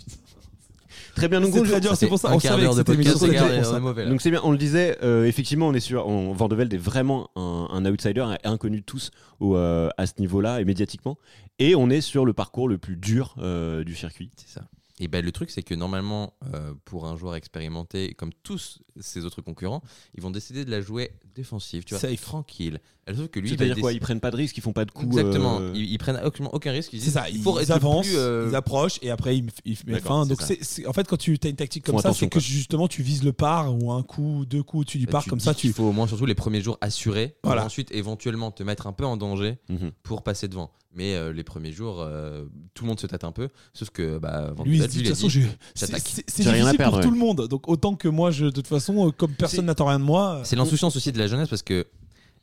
Très 1.15 1.27
bien, 1.27 1.41
donc 1.41 1.53
C'est 1.53 1.61
très 1.63 1.79
dur, 1.81 1.95
c'est 1.95 2.07
pour 2.07 2.17
ça 2.19 2.29
un 2.29 2.33
on 2.33 2.39
quart 2.39 2.53
savait 2.59 2.67
que 2.67 2.73
c'était 2.75 2.93
émission. 2.93 4.09
Donc 4.09 4.21
c'est 4.21 4.31
bien, 4.31 4.41
on 4.43 4.51
le 4.51 4.57
disait, 4.57 4.97
euh, 5.03 5.25
effectivement, 5.25 5.67
on 5.67 5.73
est 5.73 5.79
sur. 5.79 6.07
On, 6.07 6.33
Van 6.33 6.47
de 6.47 6.55
Velde 6.55 6.73
est 6.73 6.77
vraiment 6.77 7.29
un, 7.35 7.67
un 7.71 7.85
outsider, 7.85 8.21
un- 8.21 8.37
inconnu 8.43 8.79
de 8.79 8.85
tous 8.85 9.11
au, 9.39 9.55
euh, 9.55 9.89
à 9.97 10.07
ce 10.07 10.13
niveau-là 10.19 10.59
et 10.61 10.65
médiatiquement. 10.65 11.17
Et 11.59 11.75
on 11.75 11.89
est 11.89 12.01
sur 12.01 12.25
le 12.25 12.33
parcours 12.33 12.67
le 12.67 12.77
plus 12.77 12.95
dur 12.97 13.35
euh, 13.37 13.83
du 13.83 13.95
circuit. 13.95 14.31
C'est 14.37 14.49
ça. 14.49 14.61
Et 14.99 15.07
ben 15.07 15.25
le 15.25 15.31
truc, 15.31 15.49
c'est 15.49 15.63
que 15.63 15.73
normalement, 15.73 16.33
euh, 16.53 16.73
pour 16.85 17.07
un 17.07 17.15
joueur 17.17 17.35
expérimenté, 17.35 18.13
comme 18.13 18.29
tous 18.43 18.79
ses 18.99 19.25
autres 19.25 19.41
concurrents, 19.41 19.81
ils 20.15 20.21
vont 20.21 20.29
décider 20.29 20.65
de 20.65 20.71
la 20.71 20.81
jouer 20.81 21.11
défensive, 21.35 21.83
tu 21.83 21.95
vois, 21.95 21.99
Safe. 21.99 22.21
tranquille. 22.21 22.79
Elle 23.05 23.17
sauf 23.17 23.27
que 23.27 23.39
lui, 23.39 23.49
il 23.49 23.57
va 23.57 23.65
C'est-à-dire 23.65 23.81
quoi 23.81 23.91
Ils 23.91 23.99
prennent 23.99 24.19
pas 24.21 24.31
de 24.31 24.37
risques, 24.37 24.55
ils 24.57 24.61
font 24.61 24.71
pas 24.71 24.85
de 24.85 24.91
coups. 24.91 25.17
Exactement. 25.17 25.59
euh, 25.59 25.71
Ils, 25.75 25.91
ils 25.91 25.97
prennent 25.97 26.21
aucun, 26.23 26.45
aucun 26.45 26.71
risque. 26.71 26.93
Ils 26.93 26.99
C'est 26.99 27.05
disent, 27.05 27.13
ça, 27.15 27.29
ils, 27.29 27.41
pour 27.41 27.59
être 27.59 27.67
le 27.67 27.73
avancent, 27.75 28.07
plus, 28.07 28.15
euh, 28.17 28.47
ils 28.49 28.55
approchent 28.55 28.97
et 29.01 29.09
après 29.11 29.37
ils, 29.37 29.47
ils 29.65 29.71
mettent 29.87 30.03
D'accord, 30.03 30.19
fin. 30.19 30.23
c'est 30.23 30.29
Donc 30.29 30.41
ça. 30.41 30.47
c'est 30.47 30.63
c'est- 30.63 30.87
en 30.87 30.93
fait 30.93 31.05
quand 31.07 31.17
tu 31.17 31.37
as 31.43 31.47
une 31.49 31.55
tactique 31.57 31.83
comme 31.85 31.95
Font 31.95 32.01
ça, 32.01 32.07
attention, 32.09 32.25
c'est 32.25 32.29
que 32.29 32.33
quoi. 32.35 32.41
justement 32.41 32.87
tu 32.87 33.01
vises 33.03 33.23
le 33.23 33.33
par 33.33 33.75
ou 33.75 33.91
un 33.91 34.03
coup, 34.03 34.45
deux 34.45 34.63
coups 34.63 34.81
au-dessus 34.81 34.99
du 34.99 35.07
par 35.07 35.23
tu 35.23 35.29
comme 35.29 35.39
dis 35.39 35.45
ça 35.45 35.53
qu'il 35.53 35.71
tu 35.71 35.75
faut 35.75 35.83
au 35.83 35.91
moins 35.91 36.07
surtout 36.07 36.25
les 36.25 36.35
premiers 36.35 36.61
jours 36.61 36.77
assurer. 36.79 37.35
Voilà. 37.43 37.61
Pour 37.61 37.65
ensuite 37.67 37.91
éventuellement 37.91 38.51
te 38.51 38.63
mettre 38.63 38.87
un 38.87 38.93
peu 38.93 39.05
en 39.05 39.17
danger 39.17 39.57
mhm. 39.69 39.91
pour 40.03 40.23
passer 40.23 40.47
devant. 40.47 40.71
Mais 40.95 41.15
euh, 41.15 41.33
les 41.33 41.43
premiers 41.43 41.71
jours, 41.71 41.97
euh, 42.01 42.45
tout 42.75 42.83
le 42.83 42.87
monde 42.89 42.99
se 42.99 43.07
tâte 43.07 43.23
un 43.23 43.31
peu. 43.31 43.49
Sauf 43.73 43.89
que 43.89 44.19
bah, 44.19 44.53
Van 44.55 44.63
lui 44.63 44.77
il 44.77 44.77
se 44.77 44.81
Velde, 44.83 44.91
dit 44.91 44.97
de 44.99 45.03
il 45.03 45.07
a 45.07 45.09
toute 45.09 45.17
façon 45.17 45.27
dit, 45.27 45.41
je- 45.41 45.47
c'est 45.73 45.87
j'attaque. 45.87 46.03
c'est- 46.07 46.23
c'est 46.27 46.43
J'ai 46.43 46.49
rien 46.51 46.59
à 46.59 46.71
difficile 46.71 46.77
perdre, 46.77 46.91
pour 46.91 46.99
ouais. 46.99 47.05
tout 47.05 47.11
le 47.13 47.19
monde. 47.19 47.47
Donc 47.49 47.67
autant 47.67 47.95
que 47.95 48.07
moi 48.07 48.29
je 48.31 48.45
de 48.45 48.51
toute 48.51 48.67
façon 48.67 49.07
euh, 49.07 49.11
comme 49.11 49.31
personne 49.33 49.65
n'attend 49.65 49.87
rien 49.87 49.99
de 49.99 50.05
moi. 50.05 50.41
C'est 50.45 50.55
l'insouciance 50.55 50.95
aussi 50.95 51.11
de 51.11 51.17
la 51.17 51.27
jeunesse 51.27 51.49
parce 51.49 51.63
que 51.63 51.87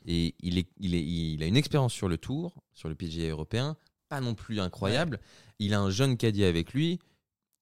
et 0.05 0.35
il, 0.41 0.57
est, 0.57 0.67
il, 0.79 0.95
est, 0.95 1.03
il 1.03 1.43
a 1.43 1.45
une 1.45 1.57
expérience 1.57 1.93
sur 1.93 2.07
le 2.07 2.17
tour, 2.17 2.53
sur 2.73 2.89
le 2.89 2.95
PGA 2.95 3.29
européen, 3.29 3.77
pas 4.09 4.21
non 4.21 4.33
plus 4.35 4.59
incroyable. 4.59 5.19
Il 5.59 5.73
a 5.73 5.79
un 5.79 5.89
jeune 5.89 6.17
caddie 6.17 6.43
avec 6.43 6.73
lui. 6.73 6.99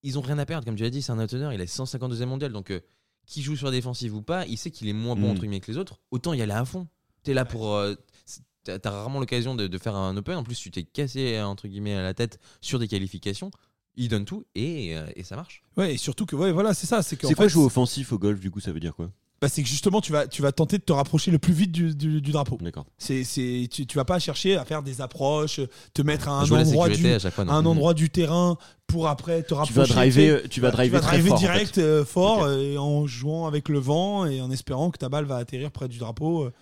Ils 0.03 0.17
ont 0.17 0.21
rien 0.21 0.39
à 0.39 0.45
perdre, 0.45 0.65
comme 0.65 0.75
tu 0.75 0.83
l'as 0.83 0.89
dit, 0.89 1.01
c'est 1.01 1.11
un 1.11 1.19
outsider. 1.19 1.49
Il 1.53 1.59
est 1.61 1.65
152e 1.65 2.25
mondial. 2.25 2.51
Donc, 2.53 2.71
euh, 2.71 2.79
qui 3.25 3.41
joue 3.41 3.55
sur 3.55 3.69
défensive 3.71 4.15
ou 4.15 4.21
pas, 4.21 4.45
il 4.47 4.57
sait 4.57 4.71
qu'il 4.71 4.87
est 4.87 4.93
moins 4.93 5.15
bon 5.15 5.27
Mm. 5.27 5.31
entre 5.31 5.41
guillemets 5.41 5.59
que 5.59 5.71
les 5.71 5.77
autres. 5.77 5.99
Autant 6.11 6.33
y 6.33 6.41
aller 6.41 6.53
à 6.53 6.65
fond. 6.65 6.87
T'es 7.23 7.33
là 7.33 7.45
pour. 7.45 7.75
euh, 7.75 7.95
c'est- 8.25 8.41
T'as 8.63 8.91
rarement 8.91 9.19
l'occasion 9.19 9.55
de, 9.55 9.67
de 9.67 9.77
faire 9.77 9.95
un 9.95 10.15
open. 10.17 10.35
En 10.37 10.43
plus, 10.43 10.55
tu 10.59 10.69
t'es 10.69 10.83
cassé 10.83 11.41
entre 11.41 11.67
guillemets 11.67 11.95
à 11.95 12.01
la 12.03 12.13
tête 12.13 12.39
sur 12.61 12.77
des 12.77 12.87
qualifications. 12.87 13.51
Il 13.95 14.09
donne 14.09 14.25
tout 14.25 14.45
et, 14.53 14.95
euh, 14.95 15.09
et 15.15 15.23
ça 15.23 15.35
marche. 15.35 15.63
Ouais, 15.75 15.95
et 15.95 15.97
surtout 15.97 16.25
que 16.25 16.35
ouais, 16.35 16.51
voilà, 16.51 16.73
c'est 16.73 16.85
ça, 16.85 17.01
c'est 17.01 17.17
quoi 17.19 17.29
fait, 17.33 17.49
jouer 17.49 17.63
offensif 17.65 18.11
au 18.13 18.19
golf 18.19 18.39
du 18.39 18.51
coup 18.51 18.59
Ça 18.59 18.71
veut 18.71 18.79
dire 18.79 18.95
quoi? 18.95 19.11
Bah, 19.41 19.47
c'est 19.49 19.63
que 19.63 19.69
justement 19.69 20.01
tu 20.01 20.11
vas 20.11 20.27
tu 20.27 20.41
vas 20.41 20.51
tenter 20.51 20.77
de 20.77 20.83
te 20.83 20.91
rapprocher 20.91 21.31
le 21.31 21.39
plus 21.39 21.53
vite 21.53 21.71
du, 21.71 21.95
du- 21.95 22.21
du 22.21 22.31
drapeau. 22.31 22.57
D'accord. 22.61 22.85
C'est 22.97 23.23
c'est 23.23 23.67
tu, 23.71 23.85
tu 23.85 23.95
vas 23.95 24.05
pas 24.05 24.19
chercher 24.19 24.57
à 24.57 24.65
faire 24.65 24.83
des 24.83 25.01
approches, 25.01 25.61
te 25.93 26.01
mettre 26.01 26.27
à 26.27 26.41
un 26.41 26.45
Jouer 26.45 26.57
la 26.59 26.67
endroit 26.67 26.85
sécurité 26.87 27.09
du 27.09 27.15
à 27.15 27.19
chaque 27.19 27.33
fois. 27.33 27.45
non. 27.45 27.51
à 27.51 27.55
un 27.55 27.61
Mm. 27.61 27.67
endroit 27.67 27.93
du 27.93 28.09
terrain 28.09 28.57
pour 28.87 29.07
après 29.07 29.43
te 29.43 29.53
rapprocher. 29.53 29.73
vas 29.79 29.83
tu 29.85 29.89
sais. 29.89 29.95
driver, 29.95 30.49
tu 30.49 30.61
vas 30.61 30.71
driver 30.71 30.99
très 31.01 31.21
fort. 31.21 31.33
en 31.33 31.37
fait. 31.37 31.45
direct 31.45 31.77
euh, 31.77 32.03
fort 32.05 32.43
euh, 32.43 32.75
en 32.77 33.07
jouant 33.07 33.47
avec 33.47 33.69
le 33.69 33.79
vent 33.79 34.25
et 34.25 34.41
en 34.41 34.51
espérant 34.51 34.89
que 34.91 34.97
ta 34.97 35.09
balle 35.09 35.25
va 35.25 35.37
atterrir 35.37 35.71
près 35.71 35.87
du 35.87 35.97
drapeau. 35.99 36.43
euh. 36.45 36.53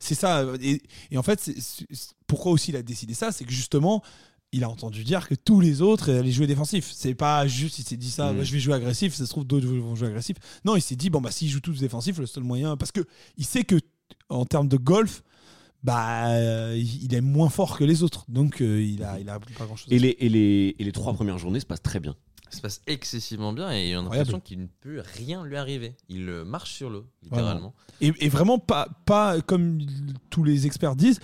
C'est 0.00 0.14
ça. 0.14 0.38
euh, 0.40 0.56
Et, 0.60 0.82
et 1.10 1.18
en 1.18 1.22
fait, 1.22 1.40
c'est- 1.40 1.58
c'est- 1.60 1.86
c'est- 1.90 2.10
pourquoi 2.26 2.52
aussi 2.52 2.70
il 2.72 2.76
a 2.76 2.82
décidé 2.82 3.14
ça 3.14 3.32
C'est 3.32 3.44
que 3.44 3.52
justement, 3.52 4.02
il 4.52 4.64
a 4.64 4.70
entendu 4.70 5.04
dire 5.04 5.28
que 5.28 5.34
tous 5.34 5.60
les 5.60 5.82
autres 5.82 6.10
allaient 6.10 6.30
jouer 6.32 6.46
défensif. 6.46 6.90
C'est 6.92 7.14
pas 7.14 7.46
juste, 7.46 7.78
il 7.78 7.84
s'est 7.84 7.96
dit 7.96 8.10
ça, 8.10 8.32
Mm. 8.32 8.36
bah, 8.38 8.44
je 8.44 8.52
vais 8.52 8.60
jouer 8.60 8.74
agressif, 8.74 9.14
ça 9.14 9.24
se 9.26 9.30
trouve 9.30 9.44
d'autres 9.44 9.66
vont 9.66 9.94
jouer 9.94 10.08
agressif. 10.08 10.36
Non, 10.64 10.74
il 10.76 10.80
s'est 10.82 10.96
dit, 10.96 11.10
bon, 11.10 11.20
bah 11.20 11.30
s'ils 11.30 11.48
jouent 11.50 11.60
tous 11.60 11.78
défensifs, 11.80 12.18
le 12.18 12.26
seul 12.26 12.44
moyen. 12.44 12.76
Parce 12.76 12.92
que 12.92 13.00
il 13.36 13.44
sait 13.44 13.64
que 13.64 13.76
en 14.30 14.44
termes 14.46 14.68
de 14.68 14.76
golf, 14.78 15.22
bah, 15.82 16.28
euh, 16.30 16.76
il 16.76 17.14
est 17.14 17.20
moins 17.20 17.50
fort 17.50 17.76
que 17.78 17.84
les 17.84 18.02
autres. 18.02 18.24
Donc, 18.28 18.60
euh, 18.60 18.82
il 18.82 19.02
a, 19.04 19.20
il 19.20 19.28
a 19.28 19.38
pas 19.38 19.64
grand 19.66 19.76
chose. 19.76 19.92
Et 19.92 19.98
les, 19.98 20.16
et, 20.18 20.28
les, 20.28 20.74
et 20.78 20.84
les 20.84 20.92
trois 20.92 21.12
premières 21.12 21.38
journées 21.38 21.60
se 21.60 21.66
passent 21.66 21.82
très 21.82 22.00
bien. 22.00 22.16
Ça 22.50 22.56
se 22.56 22.62
passe 22.62 22.80
excessivement 22.86 23.52
bien 23.52 23.70
et 23.70 23.94
on 23.94 24.00
a 24.00 24.02
l'impression 24.04 24.40
qu'il 24.40 24.60
ne 24.62 24.66
peut 24.80 25.02
rien 25.18 25.44
lui 25.44 25.56
arriver. 25.58 25.94
Il 26.08 26.26
euh, 26.30 26.44
marche 26.46 26.72
sur 26.72 26.88
l'eau, 26.88 27.04
littéralement. 27.22 27.74
Et, 28.00 28.10
et 28.20 28.28
vraiment, 28.30 28.58
pas, 28.58 28.88
pas 29.04 29.42
comme 29.42 29.78
tous 30.30 30.44
les 30.44 30.64
experts 30.66 30.96
disent, 30.96 31.20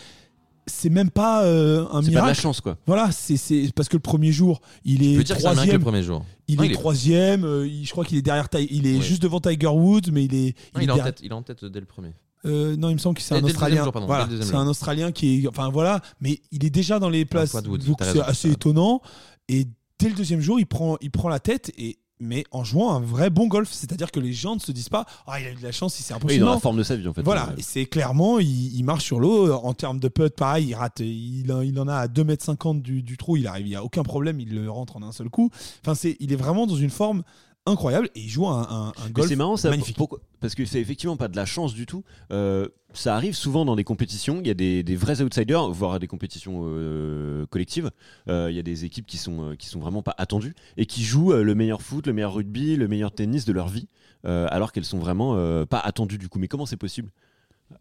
c'est 0.66 0.90
même 0.90 1.10
pas 1.10 1.44
euh, 1.44 1.84
un 1.84 1.86
C'est 1.86 1.90
pas 1.92 2.00
de 2.00 2.06
la 2.14 2.20
miracle. 2.22 2.40
chance, 2.40 2.60
quoi. 2.60 2.76
Voilà, 2.86 3.10
c'est 3.12 3.36
parce 3.74 3.88
que 3.88 3.96
le 3.96 4.00
premier 4.00 4.32
jour, 4.32 4.60
il 4.84 5.02
Je 5.02 5.10
est 5.10 5.16
peux 5.16 5.24
dire 5.24 5.36
que 5.36 5.42
c'est 5.42 5.48
un 5.48 5.52
miracle 5.52 5.72
le 5.72 5.78
troisième. 5.78 5.82
premier 5.82 6.02
jour. 6.02 6.24
Il 6.48 6.56
Non, 6.56 6.62
est 6.62 6.66
il 6.66 6.72
est- 6.72 6.74
troisième. 6.74 7.44
euh, 7.44 7.66
il- 7.66 7.84
je 7.86 7.90
crois 7.92 8.04
qu'il 8.04 8.18
est 8.18 8.22
derrière. 8.22 8.48
Il 8.70 8.86
est 8.86 9.00
juste 9.00 9.22
devant 9.22 9.40
Tiger 9.40 9.66
Woods, 9.68 10.10
mais 10.12 10.24
il 10.24 10.34
est. 10.34 10.56
Non, 10.74 10.80
il 10.80 10.82
il, 10.84 10.88
est 10.88 10.92
en 10.92 10.96
derrière- 10.96 11.04
tête, 11.14 11.20
il 11.22 11.30
est 11.30 11.34
en 11.34 11.42
tête 11.42 11.64
dès 11.64 11.80
le 11.80 11.86
premier. 11.86 12.12
Euh, 12.46 12.76
non, 12.76 12.90
il 12.90 12.94
me 12.94 12.98
semble 12.98 13.16
que 13.16 13.22
c'est 13.22 13.34
un 13.34 13.42
Australien. 13.42 13.84
jour, 13.84 13.92
pardon, 13.92 14.06
voilà, 14.06 14.28
c'est 14.42 14.54
un. 14.54 14.66
Australien 14.66 15.12
qui 15.12 15.42
est. 15.44 15.48
Enfin 15.48 15.70
voilà, 15.70 16.02
mais 16.20 16.40
il 16.52 16.64
est 16.64 16.70
déjà 16.70 16.98
dans 16.98 17.08
les 17.08 17.24
places. 17.24 17.54
Woods, 17.54 17.78
donc 17.78 17.98
c'est 18.02 18.20
assez 18.20 18.48
t'as- 18.48 18.54
étonnant. 18.54 19.00
Et 19.48 19.66
dès 19.98 20.08
le 20.10 20.14
deuxième 20.14 20.40
jour, 20.40 20.58
il 20.60 20.66
prend, 20.66 20.96
il 21.00 21.10
prend 21.10 21.28
la 21.28 21.40
tête 21.40 21.72
et. 21.78 21.98
Mais 22.24 22.44
en 22.50 22.64
jouant 22.64 22.94
un 22.94 23.00
vrai 23.00 23.30
bon 23.30 23.46
golf, 23.46 23.70
c'est-à-dire 23.72 24.10
que 24.10 24.20
les 24.20 24.32
gens 24.32 24.54
ne 24.54 24.60
se 24.60 24.72
disent 24.72 24.88
pas 24.88 25.04
ah 25.26 25.40
il 25.40 25.46
a 25.46 25.50
eu 25.52 25.54
de 25.54 25.62
la 25.62 25.72
chance, 25.72 25.98
il 26.00 26.02
s'est 26.02 26.12
Oui, 26.14 26.16
impossible. 26.18 26.40
dans 26.40 26.46
Non. 26.50 26.54
la 26.54 26.60
forme 26.60 26.78
de 26.78 26.82
sa 26.82 26.96
vie, 26.96 27.06
en 27.06 27.12
fait. 27.12 27.22
Voilà, 27.22 27.50
Euh, 27.50 27.56
c'est 27.60 27.86
clairement, 27.86 28.38
il, 28.38 28.74
il 28.76 28.82
marche 28.84 29.04
sur 29.04 29.20
l'eau. 29.20 29.52
En 29.52 29.74
termes 29.74 29.98
de 30.00 30.08
putt, 30.08 30.34
pareil, 30.34 30.68
il 30.68 30.74
rate, 30.74 31.00
il, 31.00 31.52
en- 31.52 31.60
il 31.60 31.78
en 31.78 31.86
a 31.88 31.94
à 31.96 32.06
2m50 32.08 32.82
du, 32.82 33.02
du 33.02 33.16
trou, 33.16 33.36
il 33.36 33.46
arrive, 33.46 33.66
il 33.66 33.70
n'y 33.70 33.76
a 33.76 33.84
aucun 33.84 34.02
problème, 34.02 34.40
il 34.40 34.54
le 34.54 34.70
rentre 34.70 34.96
en 34.96 35.02
un 35.02 35.12
seul 35.12 35.28
coup. 35.28 35.50
Enfin, 35.82 35.94
c'est, 35.94 36.16
il 36.20 36.32
est 36.32 36.36
vraiment 36.36 36.66
dans 36.66 36.76
une 36.76 36.90
forme 36.90 37.22
incroyable 37.66 38.10
et 38.14 38.20
il 38.20 38.28
joue 38.28 38.46
un, 38.46 38.62
un, 38.68 38.92
un 39.04 39.10
golf 39.10 39.28
c'est 39.28 39.36
marrant 39.36 39.56
ça, 39.56 39.70
magnifique. 39.70 39.96
parce 40.40 40.54
que 40.54 40.64
c'est 40.66 40.80
effectivement 40.80 41.16
pas 41.16 41.28
de 41.28 41.36
la 41.36 41.46
chance 41.46 41.72
du 41.74 41.86
tout. 41.86 42.04
Euh, 42.30 42.68
ça 42.92 43.16
arrive 43.16 43.34
souvent 43.34 43.64
dans 43.64 43.74
des 43.74 43.84
compétitions, 43.84 44.40
il 44.40 44.46
y 44.46 44.50
a 44.50 44.54
des, 44.54 44.82
des 44.82 44.96
vrais 44.96 45.22
outsiders, 45.22 45.68
voire 45.70 45.98
des 45.98 46.06
compétitions 46.06 46.62
euh, 46.66 47.46
collectives. 47.46 47.90
Euh, 48.28 48.48
Il 48.50 48.56
y 48.56 48.58
a 48.58 48.62
des 48.62 48.84
équipes 48.84 49.06
qui 49.06 49.16
sont, 49.16 49.56
qui 49.58 49.66
sont 49.68 49.80
vraiment 49.80 50.02
pas 50.02 50.14
attendues 50.18 50.54
et 50.76 50.86
qui 50.86 51.02
jouent 51.02 51.32
euh, 51.32 51.42
le 51.42 51.54
meilleur 51.54 51.80
foot, 51.82 52.06
le 52.06 52.12
meilleur 52.12 52.34
rugby, 52.34 52.76
le 52.76 52.86
meilleur 52.86 53.12
tennis 53.12 53.44
de 53.46 53.52
leur 53.52 53.68
vie, 53.68 53.88
euh, 54.26 54.46
alors 54.50 54.70
qu'elles 54.70 54.84
sont 54.84 54.98
vraiment 54.98 55.34
euh, 55.36 55.64
pas 55.64 55.78
attendues 55.80 56.18
du 56.18 56.28
coup. 56.28 56.38
Mais 56.38 56.48
comment 56.48 56.66
c'est 56.66 56.76
possible? 56.76 57.10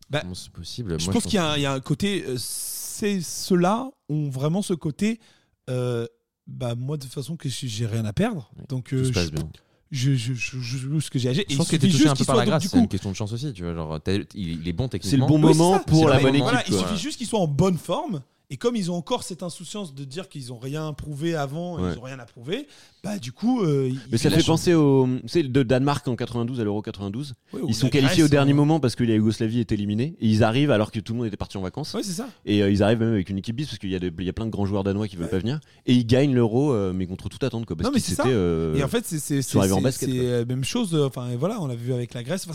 Bah, 0.09 0.21
Comment 0.21 0.33
c'est 0.33 0.49
possible? 0.51 0.97
Je 0.99 1.05
Moi, 1.05 1.13
pense 1.13 1.23
qu'il 1.23 1.33
y, 1.35 1.37
a 1.37 1.51
un- 1.51 1.55
il 1.57 1.61
y 1.61 1.65
a 1.65 1.73
un 1.73 1.79
côté, 1.81 2.23
euh, 2.25 2.35
c'est 2.39 3.19
ceux-là 3.21 3.91
ont 4.09 4.29
vraiment 4.29 4.61
ce 4.61 4.73
côté. 4.73 5.19
euh, 5.69 6.07
bah 6.45 6.75
moi 6.75 6.97
de 6.97 7.03
toute 7.03 7.13
façon 7.13 7.37
que 7.37 7.47
j'ai 7.47 7.85
rien 7.85 8.03
à 8.03 8.11
perdre, 8.11 8.51
Oui, 8.57 8.65
donc 8.67 8.89
Tout 8.89 8.95
euh, 8.95 9.03
se 9.05 9.09
je, 9.09 9.13
passe 9.13 9.31
bien. 9.31 9.43
Je, 9.93 10.15
je, 10.15 10.33
je- 10.33 10.57
je 10.59 10.77
joue 10.77 10.99
ce 10.99 11.09
que 11.09 11.19
j'ai 11.19 11.29
à 11.29 11.33
gérer. 11.33 11.45
Je 11.49 11.55
pense 11.55 11.67
que 11.67 11.75
suffit 11.75 11.79
t'es 11.81 11.87
touché 11.87 11.97
juste 11.99 12.07
un 12.07 12.11
peu 12.13 12.17
qu'il 12.17 12.25
par 12.25 12.35
soit 12.35 12.43
la 12.45 12.49
grâce. 12.49 12.67
C'est 12.67 12.77
une 12.79 12.87
question 12.87 13.11
de 13.11 13.15
chance 13.15 13.31
aussi. 13.31 13.53
Tu 13.53 13.63
vois, 13.63 13.73
genre, 13.73 13.99
il, 14.35 14.67
est 14.67 14.73
bon 14.73 14.89
C'est 14.91 14.97
le 14.97 14.99
techniquement. 15.01 15.27
bon 15.27 15.37
moment 15.39 15.79
pour 15.85 16.09
la 16.09 16.19
bonne 16.19 16.33
bon 16.37 16.45
équipe. 16.49 16.65
il 16.67 16.73
suffit 16.73 16.97
juste 16.97 17.17
qu'ils 17.17 17.27
soient 17.27 17.39
en 17.39 17.47
bonne 17.47 17.77
forme. 17.77 18.21
Et 18.53 18.57
comme 18.57 18.75
ils 18.75 18.91
ont 18.91 18.95
encore 18.95 19.23
cette 19.23 19.41
insouciance 19.41 19.95
de 19.95 20.03
dire 20.03 20.29
qu'ils 20.29 20.53
ont 20.53 20.59
rien 20.59 20.93
prouvé 20.93 21.33
avant, 21.33 21.79
Ouais. 21.81 21.91
ils 21.93 21.97
ont 21.97 22.03
rien 22.03 22.19
à 22.19 22.25
prouver, 22.25 22.67
bah 23.03 23.17
du 23.17 23.31
coup, 23.31 23.63
euh, 23.63 23.89
ils- 23.89 23.99
Mais 24.11 24.19
ça 24.19 24.29
fait 24.29 24.43
penser 24.43 24.75
au 24.75 25.07
sais, 25.25 25.41
de 25.41 25.63
Danemark 25.63 26.07
en 26.07 26.15
92 26.15 26.59
à 26.59 26.63
l'Euro 26.63 26.83
92. 26.83 27.33
Ouais, 27.51 27.61
ou 27.61 27.69
Ils 27.69 27.73
sont 27.73 27.89
qualifiés 27.89 28.17
Grèce, 28.17 28.25
au 28.27 28.29
dernier 28.29 28.51
euh, 28.51 28.55
moment 28.55 28.79
parce 28.79 28.95
que 28.95 29.03
la 29.03 29.15
Yougoslavie 29.15 29.59
est 29.59 29.71
éliminée. 29.71 30.15
Et 30.19 30.27
ils 30.27 30.43
arrivent 30.43 30.69
alors 30.69 30.91
que 30.91 30.99
tout 30.99 31.13
le 31.13 31.17
monde 31.17 31.27
était 31.27 31.35
parti 31.35 31.57
en 31.57 31.61
vacances. 31.61 31.95
Ouais, 31.95 32.03
c'est 32.03 32.11
ça. 32.11 32.29
Et 32.45 32.61
euh, 32.61 32.69
ils 32.69 32.83
arrivent 32.83 32.99
même 32.99 33.13
avec 33.13 33.27
une 33.31 33.39
équipe 33.39 33.55
bis 33.55 33.65
parce 33.65 33.79
qu'il 33.79 33.89
y, 33.89 33.93
y 34.23 34.29
a 34.29 34.33
plein 34.33 34.45
de 34.45 34.51
grands 34.51 34.67
joueurs 34.67 34.83
danois 34.83 35.07
qui 35.07 35.15
veulent 35.15 35.29
pas 35.29 35.39
venir. 35.39 35.59
Et 35.87 35.93
ils 35.95 36.05
gagnent 36.05 36.35
l'euro, 36.35 36.73
euh, 36.73 36.93
mais 36.93 37.07
contre 37.07 37.29
toute 37.29 37.43
attente. 37.43 37.65
Quoi, 37.65 37.75
parce 37.75 37.87
Non, 37.89 37.91
mais 37.91 37.99
c'est 37.99 38.13
c'était. 38.13 38.29
Et 38.79 38.83
en 38.83 38.87
fait, 38.87 39.03
c'est 39.07 39.17
c'est 39.17 39.41
c'est- 39.41 39.59
c'est 39.91 40.07
la 40.07 40.45
même 40.45 40.63
chose. 40.63 40.93
Enfin, 40.93 41.35
voilà, 41.39 41.59
on 41.59 41.65
l'a 41.65 41.75
vu 41.75 41.91
avec 41.91 42.13
la 42.13 42.21
Grèce. 42.21 42.43
Enfin, 42.47 42.53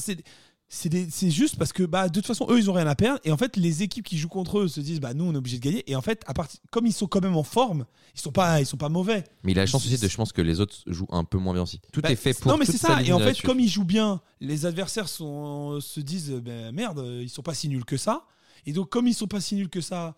c'est 0.70 1.30
juste 1.30 1.56
parce 1.56 1.72
que 1.72 1.82
bah 1.82 2.08
de 2.08 2.12
toute 2.12 2.26
façon 2.26 2.46
eux 2.50 2.58
ils 2.58 2.68
ont 2.68 2.74
rien 2.74 2.86
à 2.86 2.94
perdre. 2.94 3.20
Et 3.24 3.32
en 3.32 3.36
fait 3.38 3.56
les 3.56 3.82
équipes 3.82 4.04
qui 4.04 4.18
jouent 4.18 4.28
contre 4.28 4.58
eux 4.60 4.68
se 4.68 4.80
disent 4.80 5.00
bah 5.00 5.14
nous 5.14 5.24
on 5.24 5.32
est 5.32 5.36
obligé 5.38 5.58
de 5.58 5.62
gagner. 5.64 5.90
Et 5.90 5.96
en 5.96 6.02
fait 6.02 6.22
à 6.26 6.34
comme 6.70 6.86
ils 6.86 6.92
sont 6.92 7.06
quand 7.06 7.22
même 7.22 7.36
en 7.36 7.42
forme 7.42 7.86
ils 8.14 8.20
sont 8.20 8.32
pas 8.32 8.60
ils 8.60 8.66
sont 8.66 8.76
pas 8.76 8.90
mauvais. 8.90 9.24
Mais 9.44 9.52
il 9.52 9.58
a 9.58 9.62
la 9.62 9.66
chance 9.66 9.86
aussi 9.86 9.98
de, 9.98 10.08
je 10.08 10.16
pense, 10.16 10.32
que 10.32 10.42
les 10.42 10.60
autres 10.60 10.76
jouent 10.86 11.08
un 11.10 11.24
peu 11.24 11.38
moins 11.38 11.54
bien 11.54 11.62
aussi. 11.62 11.80
Tout 11.92 12.02
Bah, 12.02 12.10
est 12.12 12.16
fait 12.16 12.34
pour. 12.34 12.50
non 12.52 12.58
mais 12.58 12.66
c'est 12.66 12.76
ça. 12.76 13.02
Et 13.02 13.12
en 13.12 13.18
fait 13.18 13.40
comme 13.40 13.60
ils 13.60 13.68
jouent 13.68 13.84
bien 13.84 14.20
les 14.40 14.66
adversaires 14.66 15.08
sont 15.08 15.80
se 15.80 16.00
disent 16.00 16.30
ben, 16.32 16.70
merde 16.72 17.02
ils 17.22 17.30
sont 17.30 17.42
pas 17.42 17.54
si 17.54 17.68
nuls 17.68 17.84
que 17.86 17.96
ça. 17.96 18.26
Et 18.66 18.72
donc 18.72 18.90
comme 18.90 19.06
ils 19.06 19.14
sont 19.14 19.26
pas 19.26 19.40
si 19.40 19.54
nuls 19.54 19.70
que 19.70 19.80
ça 19.80 20.16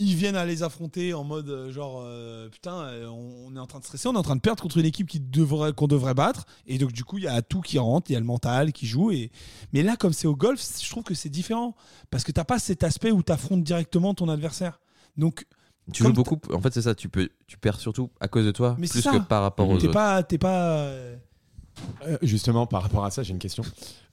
ils 0.00 0.16
viennent 0.16 0.34
à 0.36 0.44
les 0.44 0.62
affronter 0.64 1.14
en 1.14 1.22
mode 1.24 1.48
euh, 1.48 1.70
genre 1.70 2.00
euh, 2.02 2.48
putain 2.48 2.80
euh, 2.82 3.06
on, 3.06 3.46
on 3.52 3.56
est 3.56 3.60
en 3.60 3.66
train 3.66 3.78
de 3.78 3.84
stresser 3.84 4.08
on 4.08 4.14
est 4.14 4.18
en 4.18 4.22
train 4.22 4.34
de 4.34 4.40
perdre 4.40 4.60
contre 4.62 4.78
une 4.78 4.86
équipe 4.86 5.08
qui 5.08 5.20
devrait 5.20 5.72
qu'on 5.72 5.86
devrait 5.86 6.14
battre 6.14 6.46
et 6.66 6.78
donc 6.78 6.92
du 6.92 7.04
coup 7.04 7.18
il 7.18 7.24
y 7.24 7.28
a 7.28 7.42
tout 7.42 7.60
qui 7.60 7.78
rentre 7.78 8.10
il 8.10 8.14
y 8.14 8.16
a 8.16 8.20
le 8.20 8.26
mental 8.26 8.72
qui 8.72 8.86
joue 8.86 9.12
et 9.12 9.30
mais 9.72 9.82
là 9.84 9.96
comme 9.96 10.12
c'est 10.12 10.26
au 10.26 10.34
golf 10.34 10.60
je 10.82 10.90
trouve 10.90 11.04
que 11.04 11.14
c'est 11.14 11.28
différent 11.28 11.76
parce 12.10 12.24
que 12.24 12.32
t'as 12.32 12.44
pas 12.44 12.58
cet 12.58 12.82
aspect 12.82 13.12
où 13.12 13.22
t'affrontes 13.22 13.62
directement 13.62 14.14
ton 14.14 14.28
adversaire 14.28 14.80
donc 15.16 15.46
Tu 15.92 16.02
joues 16.02 16.12
beaucoup. 16.12 16.40
En 16.52 16.60
fait, 16.60 16.72
c'est 16.74 16.82
ça. 16.82 16.94
Tu 16.94 17.08
peux, 17.10 17.28
tu 17.46 17.56
perds 17.58 17.78
surtout 17.78 18.10
à 18.18 18.26
cause 18.26 18.46
de 18.46 18.50
toi, 18.52 18.74
Mais 18.78 18.86
c'est 18.88 18.94
plus 18.94 19.02
ça. 19.02 19.12
que 19.12 19.18
par 19.18 19.42
rapport 19.42 19.68
aux 19.68 19.76
t'es 19.78 19.84
autres. 19.84 19.92
pas 19.92 20.22
t'es 20.24 20.38
pas 20.38 20.78
euh, 20.78 21.16
Euh, 22.06 22.16
justement, 22.22 22.66
par 22.66 22.82
rapport 22.82 23.04
à 23.04 23.10
ça, 23.10 23.22
j'ai 23.22 23.32
une 23.32 23.38
question. 23.38 23.62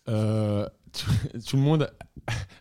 Euh, 0.10 0.68
tout, 0.94 1.40
tout 1.48 1.56
le 1.56 1.62
monde. 1.62 1.90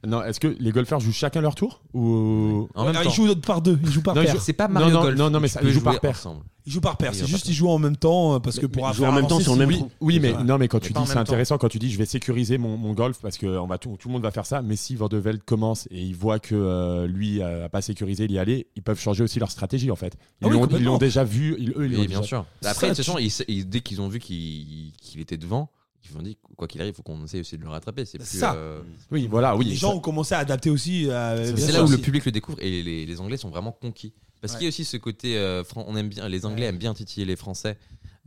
Non, 0.06 0.22
est-ce 0.22 0.40
que 0.40 0.48
les 0.58 0.70
golfeurs 0.72 1.00
jouent 1.00 1.12
chacun 1.12 1.40
leur 1.40 1.54
tour 1.54 1.82
ou 1.92 2.68
En 2.74 2.84
même 2.86 2.94
temps. 2.94 3.00
ils 3.04 3.10
jouent 3.10 3.34
par 3.36 3.60
deux 3.60 3.78
ils 3.84 3.90
jouent 3.90 4.02
par 4.02 4.14
paire 4.14 4.32
jouent- 4.32 4.40
C'est 4.40 4.52
pas 4.54 4.68
Mario 4.68 4.90
non, 4.90 5.02
Golf. 5.02 5.18
non, 5.18 5.30
non, 5.30 5.40
mais 5.40 5.48
ils 5.62 5.70
jouent 5.70 5.80
par 5.82 5.92
jouer 5.94 6.00
paire. 6.00 6.10
ensemble. 6.12 6.42
ils 6.66 6.72
jouent 6.72 6.80
par 6.80 6.96
paire 6.96 7.14
c'est 7.14 7.26
juste 7.26 7.46
ils 7.48 7.52
jouent 7.54 7.68
en 7.68 7.78
même 7.78 7.96
temps 7.96 8.34
euh, 8.34 8.38
parce 8.38 8.58
que 8.58 8.66
pour 8.66 8.90
jouent 8.94 9.04
en 9.04 9.12
même 9.12 9.26
temps 9.26 9.38
sur 9.40 9.52
le 9.52 9.58
même 9.58 9.68
oui. 9.68 9.76
trou. 9.78 9.90
Oui, 10.00 10.18
mais 10.20 10.32
non, 10.44 10.56
mais 10.56 10.68
quand 10.68 10.78
Mais 10.82 10.86
tu 10.88 10.92
dis 10.94 11.00
c'est 11.06 11.16
intéressant, 11.18 11.58
quand 11.58 11.68
tu 11.68 11.78
dis 11.78 11.90
je 11.90 11.98
vais 11.98 12.06
sécuriser 12.06 12.56
mon, 12.58 12.76
mon 12.78 12.94
golf 12.94 13.18
parce 13.20 13.36
que 13.36 13.46
on 13.46 13.66
va 13.66 13.76
tout, 13.78 13.96
tout 13.98 14.08
le 14.08 14.12
monde 14.14 14.22
va 14.22 14.30
faire 14.30 14.46
ça, 14.46 14.62
mais 14.62 14.76
si 14.76 14.96
Van 14.96 15.08
de 15.08 15.18
Velde 15.18 15.42
commence 15.44 15.86
et 15.90 16.00
il 16.00 16.14
voit 16.16 16.38
que 16.38 16.54
euh, 16.54 17.06
lui 17.06 17.42
a 17.42 17.68
pas 17.68 17.82
sécurisé, 17.82 18.24
il 18.24 18.32
y 18.32 18.38
allait, 18.38 18.66
ils 18.76 18.82
peuvent 18.82 19.00
changer 19.00 19.22
aussi 19.24 19.38
leur 19.40 19.50
stratégie 19.50 19.90
en 19.90 19.96
fait. 19.96 20.14
Ils 20.40 20.46
Ah 20.46 20.48
oui, 20.50 20.82
l'ont- 20.84 20.98
déjà 20.98 21.22
vu, 21.24 21.52
eux, 21.52 21.56
ils 21.60 21.66
l'ont 21.72 21.78
Oui, 21.80 21.88
déjà- 22.06 22.20
bien 22.20 22.22
sûr. 22.22 22.46
Après, 22.64 22.88
de 22.90 22.94
toute 22.94 23.04
façon, 23.04 23.18
dès 23.66 23.80
qu'ils 23.80 24.00
ont 24.00 24.08
vu 24.08 24.18
qu'il 24.20 24.92
était 25.18 25.36
devant, 25.36 25.70
ils 26.04 26.12
vont 26.12 26.22
dire 26.22 26.34
quoi 26.56 26.66
qu'il 26.66 26.80
arrive, 26.80 26.92
il 26.94 26.96
faut 26.96 27.02
qu'on 27.02 27.24
essaye 27.24 27.40
aussi 27.40 27.56
de 27.58 27.62
le 27.62 27.68
rattraper. 27.68 28.04
C'est 28.04 28.22
ça. 28.22 28.54
euh, 28.54 28.80
Oui, 29.10 29.26
voilà, 29.30 29.56
oui. 29.56 29.64
les 29.66 29.74
ça- 29.74 29.80
gens 29.88 29.94
ont 29.94 30.00
commencé 30.00 30.34
à 30.34 30.38
adapter 30.38 30.70
aussi 30.70 31.08
euh, 31.08 31.54
C'est 31.56 31.72
là 31.72 31.84
où 31.84 31.88
le 31.88 31.98
public 31.98 32.24
le 32.24 32.32
découvre 32.32 32.58
et 32.60 32.82
les, 32.82 33.06
les 33.06 33.20
Anglais 33.20 33.36
sont 33.36 33.50
vraiment 33.50 33.72
conquis. 33.72 34.12
Parce 34.40 34.54
qu'il 34.54 34.62
y 34.62 34.66
a 34.66 34.68
aussi 34.70 34.84
ce 34.86 34.96
côté, 34.96 35.36
euh, 35.36 35.62
on 35.76 35.94
aime 35.96 36.08
bien, 36.08 36.26
les 36.28 36.46
Anglais 36.46 36.64
aiment 36.66 36.78
bien 36.78 36.94
titiller 36.94 37.26
les 37.26 37.36
Français. 37.36 37.76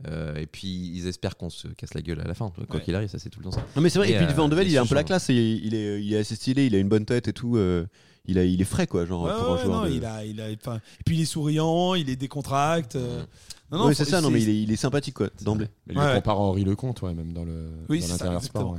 Euh, 0.06 0.34
et 0.36 0.46
puis 0.46 0.68
ils 0.94 1.06
espèrent 1.06 1.36
qu'on 1.36 1.50
se 1.50 1.68
casse 1.68 1.94
la 1.94 2.02
gueule 2.02 2.20
à 2.20 2.24
la 2.24 2.34
fin. 2.34 2.50
Quoi 2.50 2.64
Ouais. 2.76 2.82
qu'il 2.82 2.94
arrive, 2.94 3.08
ça 3.08 3.18
c'est 3.18 3.30
tout 3.30 3.38
le 3.40 3.44
temps 3.44 3.52
ça. 3.52 3.64
Non, 3.76 3.82
mais 3.82 3.88
c'est 3.90 3.98
vrai. 3.98 4.10
Et, 4.10 4.14
Et, 4.14 4.16
puis 4.18 4.26
euh, 4.26 4.32
Van 4.32 4.48
de 4.48 4.54
Velde, 4.56 4.68
et 4.68 4.72
il 4.72 4.78
a 4.78 4.82
un 4.82 4.86
peu 4.86 4.94
la 4.94 5.04
classe. 5.04 5.28
Il, 5.28 5.74
est, 5.74 6.02
il 6.04 6.12
est 6.12 6.18
assez 6.18 6.34
stylé. 6.36 6.66
Il 6.66 6.74
a 6.74 6.78
une 6.78 6.88
bonne 6.88 7.04
tête 7.04 7.28
et 7.28 7.32
tout. 7.32 7.56
euh, 7.56 7.86
il, 8.26 8.38
a, 8.38 8.44
il 8.44 8.60
est 8.60 8.64
frais, 8.64 8.86
quoi. 8.86 9.04
Genre, 9.06 9.22
Ouais, 9.24 9.30
pour 9.32 9.52
un 9.54 9.62
joueur. 9.62 9.82
non, 9.84 9.88
de- 9.88 9.94
il 9.94 10.04
a, 10.04 10.24
il 10.24 10.40
a, 10.40 10.50
et 10.50 10.56
puis 11.04 11.16
il 11.16 11.20
est 11.20 11.24
souriant, 11.26 11.94
il 11.94 12.08
est 12.10 12.16
décontracté. 12.16 12.98
euh, 12.98 13.22
non, 13.70 13.78
non, 13.78 13.86
Ouais, 13.86 13.94
c'est 13.94 14.04
ça. 14.04 14.20
Non, 14.20 14.30
mais 14.30 14.42
il 14.42 14.48
est, 14.48 14.62
il 14.62 14.72
est 14.72 14.76
sympathique, 14.76 15.14
quoi, 15.14 15.28
d'emblée. 15.42 15.68
Il 15.88 15.94
le 15.94 16.14
compare 16.16 16.36
à 16.36 16.40
Henri 16.40 16.64
Lecomte, 16.64 17.02
ouais, 17.02 17.14
même 17.14 17.32
dans 17.32 17.44
le 17.44 17.68
Oui, 17.88 18.00
dans 18.00 18.06
c'est 18.06 18.12
ça, 18.12 18.14
l'intérieur 18.24 18.42
sport. 18.42 18.78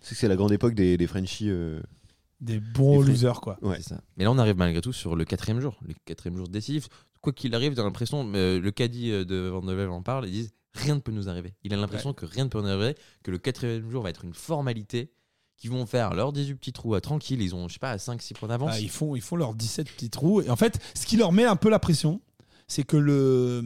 C'est 0.00 0.14
que 0.14 0.20
c'est 0.20 0.28
la 0.28 0.36
grande 0.36 0.52
époque 0.52 0.74
des, 0.74 0.96
des 0.96 1.06
Frenchies. 1.06 1.48
euh, 1.48 1.80
des 2.40 2.60
bons 2.60 3.02
est 3.02 3.06
losers 3.06 3.40
quoi. 3.40 3.56
Ouais. 3.62 3.76
C'est 3.78 3.90
ça. 3.90 4.00
Mais 4.18 4.24
là, 4.24 4.30
on 4.32 4.36
arrive 4.38 4.56
malgré 4.56 4.82
tout 4.82 4.92
sur 4.92 5.16
le 5.16 5.24
quatrième 5.24 5.60
jour. 5.60 5.78
Le 5.86 5.94
quatrième 6.04 6.36
jour 6.36 6.46
décisif. 6.48 6.88
Quoi 7.24 7.32
qu'il 7.32 7.54
arrive, 7.54 7.74
j'ai 7.74 7.82
l'impression, 7.82 8.30
euh, 8.34 8.60
le 8.60 8.70
caddie 8.70 9.10
euh, 9.10 9.24
de 9.24 9.48
Van 9.48 9.62
de 9.62 9.72
Velde 9.72 9.90
en 9.90 10.02
parle, 10.02 10.26
ils 10.26 10.32
disent 10.32 10.52
rien 10.74 10.94
ne 10.96 11.00
peut 11.00 11.10
nous 11.12 11.28
arriver. 11.30 11.54
Il 11.64 11.72
a 11.72 11.76
l'impression 11.78 12.12
que 12.12 12.26
rien 12.26 12.44
ne 12.44 12.50
peut 12.50 12.60
nous 12.60 12.68
arriver, 12.68 12.94
que 13.22 13.30
le 13.30 13.38
quatrième 13.38 13.90
jour 13.90 14.02
va 14.02 14.10
être 14.10 14.24
une 14.24 14.34
formalité, 14.34 15.10
qu'ils 15.56 15.70
vont 15.70 15.86
faire 15.86 16.12
leurs 16.14 16.32
18 16.34 16.54
petits 16.56 16.72
trous 16.74 16.94
à 16.94 17.00
tranquille. 17.00 17.40
Ils 17.40 17.54
ont, 17.54 17.66
je 17.68 17.72
sais 17.74 17.78
pas, 17.78 17.92
à 17.92 17.96
5-6 17.96 18.34
points 18.34 18.48
d'avance. 18.50 18.72
Ah, 18.74 18.80
ils, 18.80 18.90
font, 18.90 19.16
ils 19.16 19.22
font 19.22 19.36
leurs 19.36 19.54
17 19.54 19.88
petits 19.90 20.10
trous. 20.10 20.42
Et 20.42 20.50
en 20.50 20.56
fait, 20.56 20.78
ce 20.94 21.06
qui 21.06 21.16
leur 21.16 21.32
met 21.32 21.44
un 21.44 21.56
peu 21.56 21.70
la 21.70 21.78
pression, 21.78 22.20
c'est 22.68 22.82
que 22.82 22.96
le 22.96 23.62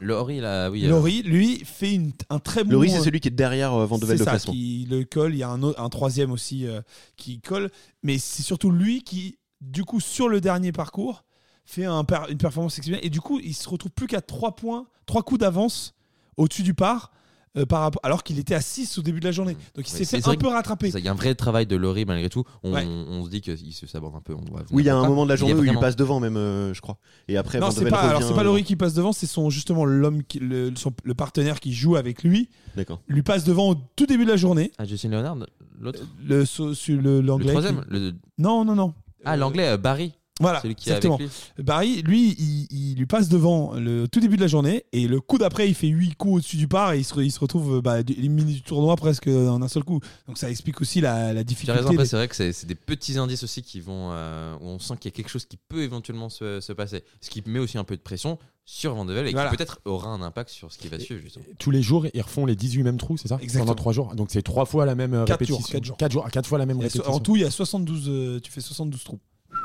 Laurie, 0.00 0.40
là, 0.40 0.70
oui. 0.70 0.86
euh, 0.86 0.88
Laurie, 0.90 1.22
lui, 1.22 1.58
fait 1.64 1.92
une- 1.92 2.12
un 2.30 2.38
très 2.38 2.64
bon. 2.64 2.70
Le 2.70 2.76
riz, 2.78 2.90
c'est 2.90 3.00
celui 3.02 3.20
qui 3.20 3.28
est 3.28 3.32
derrière 3.32 3.74
euh, 3.74 3.84
Van 3.86 3.96
de 3.98 4.02
C'est 4.02 4.08
Velde 4.08 4.20
au 4.22 4.24
ça, 4.24 4.30
classement. 4.30 4.52
qui 4.54 4.86
le 4.88 5.04
colle. 5.04 5.34
Il 5.34 5.38
y 5.38 5.42
a 5.42 5.48
un, 5.50 5.62
autre- 5.62 5.80
un 5.80 5.88
troisième 5.88 6.30
aussi 6.30 6.66
euh, 6.66 6.80
qui 7.16 7.40
colle. 7.40 7.70
Mais 8.02 8.16
c'est 8.18 8.42
surtout 8.42 8.70
lui 8.70 9.02
qui, 9.02 9.38
du 9.60 9.84
coup, 9.84 10.00
sur 10.00 10.28
le 10.28 10.40
dernier 10.40 10.72
parcours, 10.72 11.24
fait 11.64 11.84
un 11.84 12.04
per- 12.04 12.26
une 12.30 12.38
performance 12.38 12.74
exceptionnelle. 12.78 13.04
Et 13.06 13.10
du 13.10 13.20
coup, 13.20 13.40
il 13.42 13.54
se 13.54 13.68
retrouve 13.68 13.90
plus 13.92 14.06
qu'à 14.06 14.20
3 14.20 14.56
points, 14.56 14.86
3 15.06 15.22
coups 15.22 15.40
d'avance 15.40 15.94
au-dessus 16.36 16.62
du 16.62 16.74
par. 16.74 17.10
euh, 17.56 17.64
par 17.66 17.82
rapport, 17.82 18.00
alors 18.02 18.24
qu'il 18.24 18.36
était 18.40 18.56
à 18.56 18.60
6 18.60 18.98
au 18.98 19.02
début 19.02 19.20
de 19.20 19.26
la 19.26 19.30
journée. 19.30 19.56
Donc 19.76 19.86
il 19.88 19.92
s'est 19.92 20.04
fait 20.04 20.26
un 20.28 20.34
peu 20.34 20.48
rattraper. 20.48 20.88
Il 20.92 21.04
y 21.04 21.06
a 21.06 21.12
un 21.12 21.14
vrai 21.14 21.36
travail 21.36 21.66
de 21.68 21.76
Laurie 21.76 22.04
malgré 22.04 22.28
tout. 22.28 22.42
On, 22.64 22.72
Ouais. 22.74 22.84
on 22.84 23.24
se 23.24 23.30
dit 23.30 23.40
qu'il 23.40 23.72
se 23.72 23.86
saborde 23.86 24.16
un 24.16 24.20
peu. 24.20 24.34
On 24.34 24.40
Oui, 24.72 24.82
il 24.82 24.86
y 24.86 24.88
a 24.88 24.96
un 24.96 25.06
moment 25.06 25.22
de 25.22 25.28
la 25.28 25.36
Il 25.36 25.38
journée 25.38 25.54
où 25.54 25.62
il 25.62 25.78
passe 25.78 25.94
devant, 25.94 26.18
même, 26.18 26.36
euh, 26.36 26.74
je 26.74 26.80
crois. 26.80 26.98
Et 27.28 27.36
après, 27.36 27.60
Non, 27.60 27.70
c'est 27.70 27.88
pas, 27.88 28.00
alors 28.00 28.16
revient- 28.16 28.26
c'est 28.28 28.34
pas 28.34 28.42
Laurie 28.42 28.64
qui 28.64 28.74
passe 28.74 28.94
devant, 28.94 29.12
c'est 29.12 29.28
son 29.28 29.50
justement 29.50 29.84
l'homme, 29.84 30.24
qui- 30.24 30.40
le, 30.40 30.72
son- 30.74 30.92
le 31.04 31.14
partenaire 31.14 31.60
qui 31.60 31.72
joue 31.72 31.94
avec 31.94 32.24
lui, 32.24 32.48
D'accord. 32.74 33.00
lui 33.06 33.22
passe 33.22 33.44
devant 33.44 33.70
au 33.70 33.76
tout 33.94 34.06
début 34.06 34.24
de 34.24 34.30
la 34.30 34.36
journée. 34.36 34.72
Ah, 34.78 34.84
Justin 34.84 35.10
Leonard, 35.10 35.36
l'autre 35.78 36.00
Le, 36.26 36.44
so- 36.44 36.74
sur 36.74 37.00
le- 37.00 37.20
Le 37.20 37.46
troisième 37.46 37.82
qui- 37.84 37.90
le- 37.90 38.14
Non, 38.36 38.64
non, 38.64 38.74
non. 38.74 38.94
Ah, 39.24 39.34
Euh, 39.34 39.36
l'anglais, 39.36 39.68
euh, 39.68 39.76
Barry. 39.76 40.12
Voilà, 40.40 40.60
Celui 40.62 40.74
qui 40.74 40.88
est 40.88 40.92
exactement. 40.92 41.14
avec 41.14 41.28
lui. 41.28 41.62
Barry, 41.64 42.02
lui, 42.02 42.34
il, 42.40 42.66
il 42.70 42.94
lui 42.98 43.06
passe 43.06 43.28
devant 43.28 43.74
le 43.74 44.08
tout 44.08 44.18
début 44.18 44.34
de 44.34 44.40
la 44.40 44.48
journée 44.48 44.84
et 44.92 45.06
le 45.06 45.20
coup 45.20 45.38
d'après, 45.38 45.68
il 45.68 45.74
fait 45.74 45.86
8 45.86 46.16
coups 46.16 46.34
au-dessus 46.38 46.56
du 46.56 46.66
par 46.66 46.92
et 46.92 46.98
il 46.98 47.04
se, 47.04 47.14
re- 47.14 47.22
il 47.22 47.30
se 47.30 47.38
retrouve 47.38 47.80
bah, 47.80 48.00
éliminé 48.00 48.52
du 48.52 48.62
tournoi 48.62 48.96
presque 48.96 49.28
en 49.28 49.62
un 49.62 49.68
seul 49.68 49.84
coup. 49.84 50.00
Donc 50.26 50.36
ça 50.36 50.50
explique 50.50 50.80
aussi 50.80 51.00
la, 51.00 51.28
la 51.32 51.34
Tu 51.34 51.38
as 51.38 51.44
difficulté. 51.44 51.72
raison, 51.78 51.88
après, 51.90 52.02
des- 52.02 52.08
c'est 52.08 52.16
vrai 52.16 52.26
que 52.26 52.34
c'est 52.34 52.52
c'est 52.52 52.66
des 52.66 52.74
petits 52.74 53.16
indices 53.16 53.44
aussi 53.44 53.62
qui 53.62 53.80
vont. 53.80 54.10
euh, 54.12 54.56
où 54.60 54.66
on 54.66 54.78
sent 54.80 54.94
qu'il 55.00 55.08
y 55.10 55.14
a 55.14 55.16
quelque 55.16 55.28
chose 55.30 55.44
qui 55.44 55.56
peut 55.56 55.82
éventuellement 55.82 56.28
se, 56.28 56.60
se 56.60 56.72
passer. 56.72 57.04
Ce 57.20 57.30
qui 57.30 57.40
met 57.46 57.60
aussi 57.60 57.78
un 57.78 57.84
peu 57.84 57.96
de 57.96 58.02
pression 58.02 58.38
sur 58.64 58.94
Van 58.96 59.04
de 59.04 59.14
et 59.14 59.30
Voilà. 59.30 59.50
qui 59.50 59.56
peut-être 59.56 59.78
aura 59.84 60.08
un 60.08 60.20
impact 60.22 60.50
sur 60.50 60.72
ce 60.72 60.78
qui 60.78 60.88
va 60.88 60.98
suivre, 60.98 61.20
justement. 61.22 61.44
Tous 61.60 61.70
les 61.70 61.82
jours, 61.82 62.06
ils 62.12 62.22
refont 62.22 62.44
les 62.44 62.56
18 62.56 62.82
mêmes 62.82 62.96
trous, 62.96 63.18
c'est 63.18 63.28
ça? 63.28 63.38
Exactement. 63.40 63.66
Pendant 63.66 63.74
3 63.76 63.92
jours. 63.92 64.14
Donc 64.16 64.28
c'est 64.32 64.42
3 64.42 64.64
fois 64.64 64.84
la 64.84 64.96
même 64.96 65.14
euh, 65.14 65.24
Quatre 65.26 65.38
répétition. 65.40 65.60
jours, 65.60 65.68
quatre 65.70 65.84
jours. 65.84 65.96
4 65.96 66.10
jours. 66.12 66.28
4 66.28 66.48
fois 66.48 66.58
la 66.58 66.66
même 66.66 66.78
il 66.78 66.80
y 66.80 66.82
a- 66.84 66.88
répétition. 66.88 67.12
en 67.14 67.20
tout, 67.20 67.36
il 67.36 67.42
y 67.42 67.44
a 67.44 67.50
72, 67.52 68.06
euh, 68.08 68.40
tu 68.40 68.50
fais 68.50 68.60
72 68.60 69.04
trous. 69.04 69.20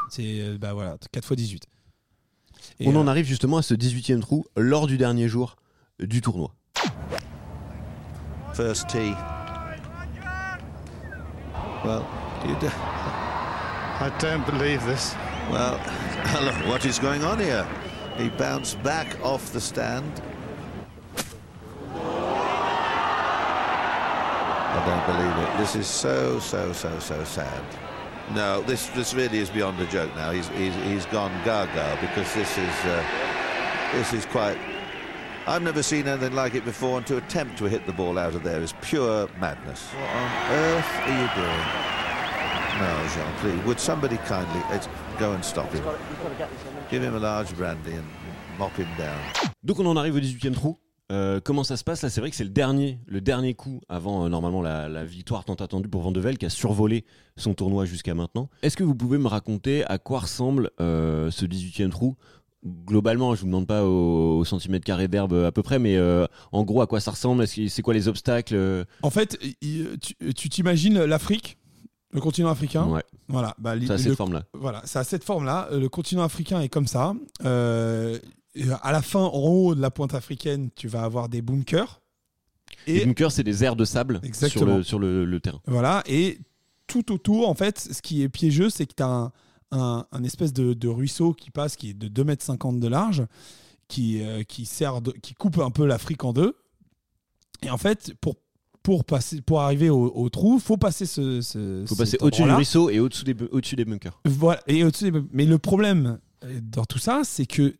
C'est 0.09 0.41
euh, 0.41 0.57
bah 0.57 0.73
voilà, 0.73 0.97
4 1.11 1.25
fois 1.25 1.35
18. 1.35 1.65
Et, 2.79 2.87
On 2.87 2.95
en 2.95 3.07
euh, 3.07 3.09
arrive 3.09 3.25
justement 3.25 3.57
à 3.57 3.61
ce 3.61 3.73
18e 3.73 4.19
trou 4.19 4.45
lors 4.55 4.87
du 4.87 4.97
dernier 4.97 5.27
jour 5.27 5.55
du 5.99 6.21
tournoi. 6.21 6.53
First 8.53 8.87
tee. 8.87 9.13
Well, 11.85 12.03
you 12.45 12.55
do, 12.59 12.67
I 12.67 14.11
don't 14.19 14.45
believe 14.45 14.85
this. 14.85 15.15
well, 15.49 15.79
look 16.43 16.55
what 16.67 16.85
is 16.85 16.99
going 16.99 17.23
on 17.23 17.39
here. 17.39 17.65
He 18.17 18.29
bounced 18.29 18.81
back 18.83 19.07
off 19.23 19.53
the 19.53 19.61
stand. 19.61 20.21
I 24.71 24.85
don't 24.85 25.05
believe 25.05 25.37
it. 25.47 25.57
This 25.57 25.75
is 25.75 25.87
so, 25.87 26.39
so, 26.39 26.73
so, 26.73 26.99
so 26.99 27.23
sad. 27.23 27.63
No, 28.33 28.61
this 28.61 28.87
this 28.89 29.13
really 29.13 29.39
is 29.39 29.49
beyond 29.49 29.79
a 29.79 29.85
joke 29.87 30.15
now. 30.15 30.31
He's 30.31 30.47
he's, 30.49 30.75
he's 30.75 31.05
gone 31.07 31.31
gaga 31.43 31.97
because 31.99 32.31
this 32.33 32.57
is 32.57 32.85
uh, 32.85 33.03
this 33.93 34.13
is 34.13 34.25
quite. 34.27 34.57
I've 35.47 35.63
never 35.63 35.81
seen 35.81 36.07
anything 36.07 36.33
like 36.33 36.53
it 36.53 36.63
before, 36.63 36.97
and 36.97 37.07
to 37.07 37.17
attempt 37.17 37.57
to 37.57 37.65
hit 37.65 37.87
the 37.87 37.93
ball 37.93 38.19
out 38.19 38.35
of 38.35 38.43
there 38.43 38.61
is 38.61 38.73
pure 38.81 39.27
madness. 39.39 39.87
What 39.87 40.09
on 40.09 40.51
earth 40.51 40.91
are 41.05 41.21
you 41.21 41.29
doing? 41.41 41.99
No, 42.79 43.07
Jean, 43.13 43.33
please. 43.41 43.65
Would 43.65 43.79
somebody 43.79 44.17
kindly 44.17 44.61
go 45.17 45.33
and 45.33 45.43
stop 45.43 45.71
him? 45.73 45.83
Give 46.89 47.01
him 47.01 47.15
a 47.15 47.19
large 47.19 47.55
brandy 47.57 47.93
and 47.93 48.07
mop 48.59 48.73
him 48.73 48.87
down. 48.97 49.19
Donc 49.65 49.79
on 49.79 49.87
en 49.87 49.97
arrive 49.97 50.15
au 50.15 50.19
18e 50.19 50.53
trou. 50.53 50.77
Euh, 51.11 51.39
comment 51.43 51.63
ça 51.63 51.75
se 51.77 51.83
passe 51.83 52.01
là? 52.03 52.09
C'est 52.09 52.21
vrai 52.21 52.29
que 52.29 52.35
c'est 52.35 52.43
le 52.43 52.49
dernier, 52.51 52.99
le 53.07 53.19
dernier 53.21 53.55
coup 53.55 53.81
avant 53.89 54.25
euh, 54.25 54.29
normalement 54.29 54.61
la, 54.61 54.87
la 54.87 55.03
victoire 55.05 55.43
tant 55.43 55.55
attendue 55.55 55.89
pour 55.89 56.01
Van 56.01 56.11
de 56.11 56.19
Vel 56.19 56.37
qui 56.37 56.45
a 56.45 56.49
survolé 56.49 57.03
son 57.35 57.53
tournoi 57.55 57.85
jusqu'à 57.85 58.13
maintenant. 58.13 58.49
Est-ce 58.61 58.77
que 58.77 58.83
vous 58.83 58.93
pouvez 58.95 59.17
me 59.17 59.27
raconter 59.27 59.83
à 59.85 59.97
quoi 59.97 60.19
ressemble 60.19 60.69
euh, 60.79 61.31
ce 61.31 61.45
18e 61.45 61.89
trou? 61.89 62.15
Globalement, 62.85 63.33
je 63.35 63.41
vous 63.41 63.47
demande 63.47 63.67
pas 63.67 63.85
au, 63.85 64.39
au 64.39 64.45
centimètre 64.45 64.85
carré 64.85 65.07
d'herbe 65.07 65.33
à 65.33 65.51
peu 65.51 65.63
près, 65.63 65.79
mais 65.79 65.97
en 66.51 66.63
gros 66.63 66.81
à 66.81 66.87
quoi 66.87 66.99
ça 66.99 67.11
ressemble? 67.11 67.47
C'est 67.47 67.81
quoi 67.81 67.93
les 67.93 68.09
obstacles 68.09 68.85
En 69.01 69.09
fait, 69.09 69.39
tu 69.61 70.49
t'imagines 70.49 71.05
l'Afrique, 71.05 71.57
le 72.11 72.19
continent 72.19 72.49
africain? 72.49 72.85
Ouais, 72.87 73.03
Voilà, 73.29 73.55
bah, 73.59 73.75
ça 73.87 73.93
a 73.93 73.97
cette 73.97 74.15
forme-là. 74.15 74.43
Voilà, 74.53 74.81
c'est 74.83 74.99
à 74.99 75.05
cette 75.05 75.23
forme-là. 75.23 75.69
Le 75.71 75.87
continent 75.87 76.23
africain 76.23 76.59
est 76.59 76.67
comme 76.67 76.87
ça. 76.87 77.13
Euh, 77.45 78.19
à 78.81 78.91
la 78.91 79.01
fin, 79.01 79.19
en 79.21 79.37
haut 79.39 79.75
de 79.75 79.81
la 79.81 79.91
pointe 79.91 80.13
africaine, 80.13 80.69
tu 80.75 80.87
vas 80.87 81.03
avoir 81.03 81.29
des 81.29 81.41
bunkers. 81.41 82.01
Les 82.87 82.97
Et 82.97 83.05
bunkers, 83.05 83.31
c'est 83.31 83.43
des 83.43 83.63
aires 83.63 83.75
de 83.75 83.85
sable 83.85 84.21
sur 84.33 84.65
le, 84.65 84.83
sur 84.83 84.99
le, 84.99 85.25
le 85.25 85.39
terrain. 85.39 85.59
voilà, 85.67 86.03
et 86.07 86.39
tout 86.87 87.11
autour, 87.11 87.47
en 87.49 87.53
fait, 87.55 87.79
ce 87.79 88.01
qui 88.01 88.21
est 88.23 88.29
piégeux, 88.29 88.69
c'est 88.69 88.85
que 88.85 88.93
tu 88.95 89.03
as 89.03 89.07
un, 89.07 89.31
un- 89.71 90.05
un 90.11 90.23
espèce 90.23 90.53
de, 90.53 90.73
de 90.73 90.87
ruisseau 90.87 91.33
qui 91.33 91.51
passe, 91.51 91.75
qui 91.75 91.91
est 91.91 91.93
de 91.93 92.07
2,50 92.23 92.69
m 92.75 92.79
de 92.79 92.87
large, 92.87 93.23
qui, 93.87 94.21
euh, 94.23 94.43
qui, 94.43 94.65
sert 94.65 95.01
de- 95.01 95.11
qui 95.11 95.33
coupe 95.33 95.59
un 95.59 95.69
peu 95.71 95.85
l'Afrique 95.85 96.23
en 96.23 96.33
deux. 96.33 96.55
Et 97.61 97.69
en 97.69 97.77
fait, 97.77 98.13
pour, 98.21 98.35
pour, 98.81 99.03
passer, 99.03 99.41
pour 99.41 99.61
arriver 99.61 99.89
au, 99.89 100.05
au 100.15 100.29
trou, 100.29 100.55
il 100.55 100.61
faut 100.61 100.77
passer 100.77 101.05
ce. 101.05 101.41
ce 101.41 101.85
faut 101.87 101.95
passer 101.95 102.17
au-dessus 102.21 102.43
du 102.43 102.51
ruisseau 102.51 102.89
et 102.89 102.99
au-dessus 102.99 103.25
des, 103.25 103.33
bu- 103.33 103.49
au-dessus 103.51 103.75
des 103.75 103.85
bunkers. 103.85 104.19
Voilà. 104.25 104.61
Et 104.67 104.83
au-dessus 104.83 105.11
des- 105.11 105.21
mais 105.31 105.45
le 105.45 105.57
problème 105.59 106.19
euh, 106.45 106.59
dans 106.63 106.85
tout 106.85 106.99
ça, 106.99 107.21
c'est 107.23 107.45
que 107.45 107.75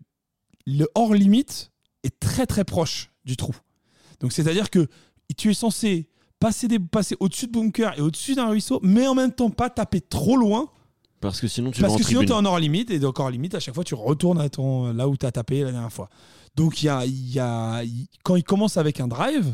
le 0.65 0.87
hors 0.95 1.13
limite 1.13 1.71
est 2.03 2.19
très 2.19 2.45
très 2.45 2.63
proche 2.63 3.11
du 3.25 3.37
trou. 3.37 3.55
Donc 4.19 4.31
c'est-à-dire 4.33 4.69
que 4.69 4.87
tu 5.37 5.51
es 5.51 5.53
censé 5.53 6.09
passer, 6.39 6.67
des, 6.67 6.79
passer 6.79 7.15
au-dessus 7.19 7.47
de 7.47 7.51
bunker 7.51 7.97
et 7.97 8.01
au-dessus 8.01 8.35
d'un 8.35 8.49
ruisseau, 8.49 8.79
mais 8.83 9.07
en 9.07 9.15
même 9.15 9.31
temps 9.31 9.49
pas 9.49 9.69
taper 9.69 10.01
trop 10.01 10.37
loin, 10.37 10.69
Parce 11.21 11.41
que 11.41 11.47
sinon, 11.47 11.71
tu 11.71 11.81
parce 11.81 11.95
que 11.95 12.03
sinon 12.03 12.21
tu 12.21 12.27
es 12.27 12.31
en 12.31 12.45
hors 12.45 12.59
limite, 12.59 12.89
et 12.91 12.99
donc 12.99 13.19
hors 13.19 13.29
limite, 13.29 13.55
à 13.55 13.59
chaque 13.59 13.75
fois 13.75 13.83
tu 13.83 13.95
retournes 13.95 14.39
à 14.39 14.49
ton, 14.49 14.93
là 14.93 15.07
où 15.07 15.17
tu 15.17 15.25
as 15.25 15.31
tapé 15.31 15.63
la 15.63 15.71
dernière 15.71 15.91
fois. 15.91 16.09
Donc 16.55 16.81
il 16.81 16.87
y 16.87 16.89
a, 16.89 17.05
y 17.05 17.39
a, 17.39 17.83
quand 18.23 18.35
il 18.35 18.43
commence 18.43 18.77
avec 18.77 18.99
un 18.99 19.07
drive, 19.07 19.53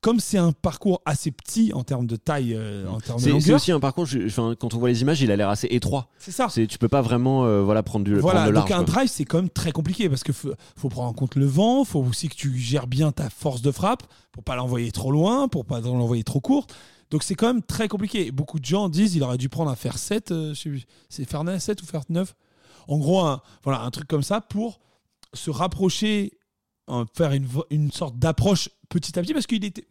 comme 0.00 0.20
c'est 0.20 0.38
un 0.38 0.52
parcours 0.52 1.02
assez 1.04 1.30
petit 1.30 1.72
en 1.72 1.82
termes 1.84 2.06
de 2.06 2.16
taille, 2.16 2.54
euh, 2.54 2.86
en 2.88 3.00
termes 3.00 3.18
de 3.18 3.22
C'est 3.24 3.30
c'est 3.30 3.30
longueur, 3.32 3.56
aussi 3.56 3.72
un 3.72 3.80
parcours, 3.80 4.06
je- 4.06 4.26
enfin, 4.26 4.54
quand 4.58 4.74
on 4.74 4.78
voit 4.78 4.88
les 4.88 5.00
images, 5.02 5.20
il 5.20 5.30
a 5.30 5.36
l'air 5.36 5.48
assez 5.48 5.66
étroit. 5.70 6.08
c'est 6.18 6.30
ça. 6.30 6.46
Tu 6.48 6.78
peux 6.78 6.88
pas 6.88 7.02
vraiment 7.02 7.44
euh, 7.44 7.62
voilà, 7.62 7.82
prendre 7.82 8.04
du 8.04 8.14
Voilà, 8.16 8.40
prendre 8.40 8.52
le 8.52 8.58
donc 8.60 8.68
large. 8.70 8.80
un 8.82 8.84
drive, 8.84 9.08
c'est 9.08 9.24
quand 9.24 9.38
même 9.38 9.50
très 9.50 9.72
compliqué 9.72 10.08
parce 10.08 10.22
que 10.22 10.32
faut, 10.32 10.52
faut 10.76 10.88
prendre 10.88 11.08
en 11.08 11.12
compte 11.12 11.34
le 11.34 11.46
vent, 11.46 11.84
faut 11.84 12.00
aussi 12.00 12.28
que 12.28 12.34
tu 12.36 12.56
gères 12.58 12.86
bien 12.86 13.10
ta 13.12 13.28
force 13.30 13.60
de 13.62 13.70
frappe 13.72 14.04
pour 14.32 14.44
pas 14.44 14.54
l'envoyer 14.56 14.92
trop 14.92 15.10
loin, 15.10 15.48
pour 15.48 15.64
pas 15.64 15.80
l'envoyer 15.80 16.24
trop 16.24 16.40
court. 16.40 16.66
Donc 17.10 17.22
c'est 17.22 17.34
quand 17.34 17.46
même 17.46 17.62
très 17.62 17.88
compliqué. 17.88 18.30
Beaucoup 18.30 18.60
de 18.60 18.64
gens 18.66 18.88
disent 18.88 19.14
il 19.16 19.22
aurait 19.22 19.38
dû 19.38 19.48
prendre 19.48 19.70
un 19.70 19.76
fer 19.76 19.96
7, 19.98 20.30
euh, 20.30 20.54
c'est 21.08 21.24
fer 21.24 21.42
7 21.58 21.82
ou 21.82 21.86
fer 21.86 22.02
9. 22.08 22.34
En 22.86 22.98
gros, 22.98 23.20
un, 23.20 23.40
voilà, 23.64 23.80
un 23.82 23.90
truc 23.90 24.06
comme 24.06 24.22
ça 24.22 24.40
pour 24.40 24.80
se 25.34 25.50
rapprocher, 25.50 26.37
faire 27.16 27.32
une, 27.32 27.46
une 27.70 27.90
sorte 27.92 28.18
d'approche 28.18 28.68
petit 28.88 29.18
à 29.18 29.22
petit 29.22 29.32
parce 29.32 29.46
qu'il 29.46 29.64
était. 29.64 29.86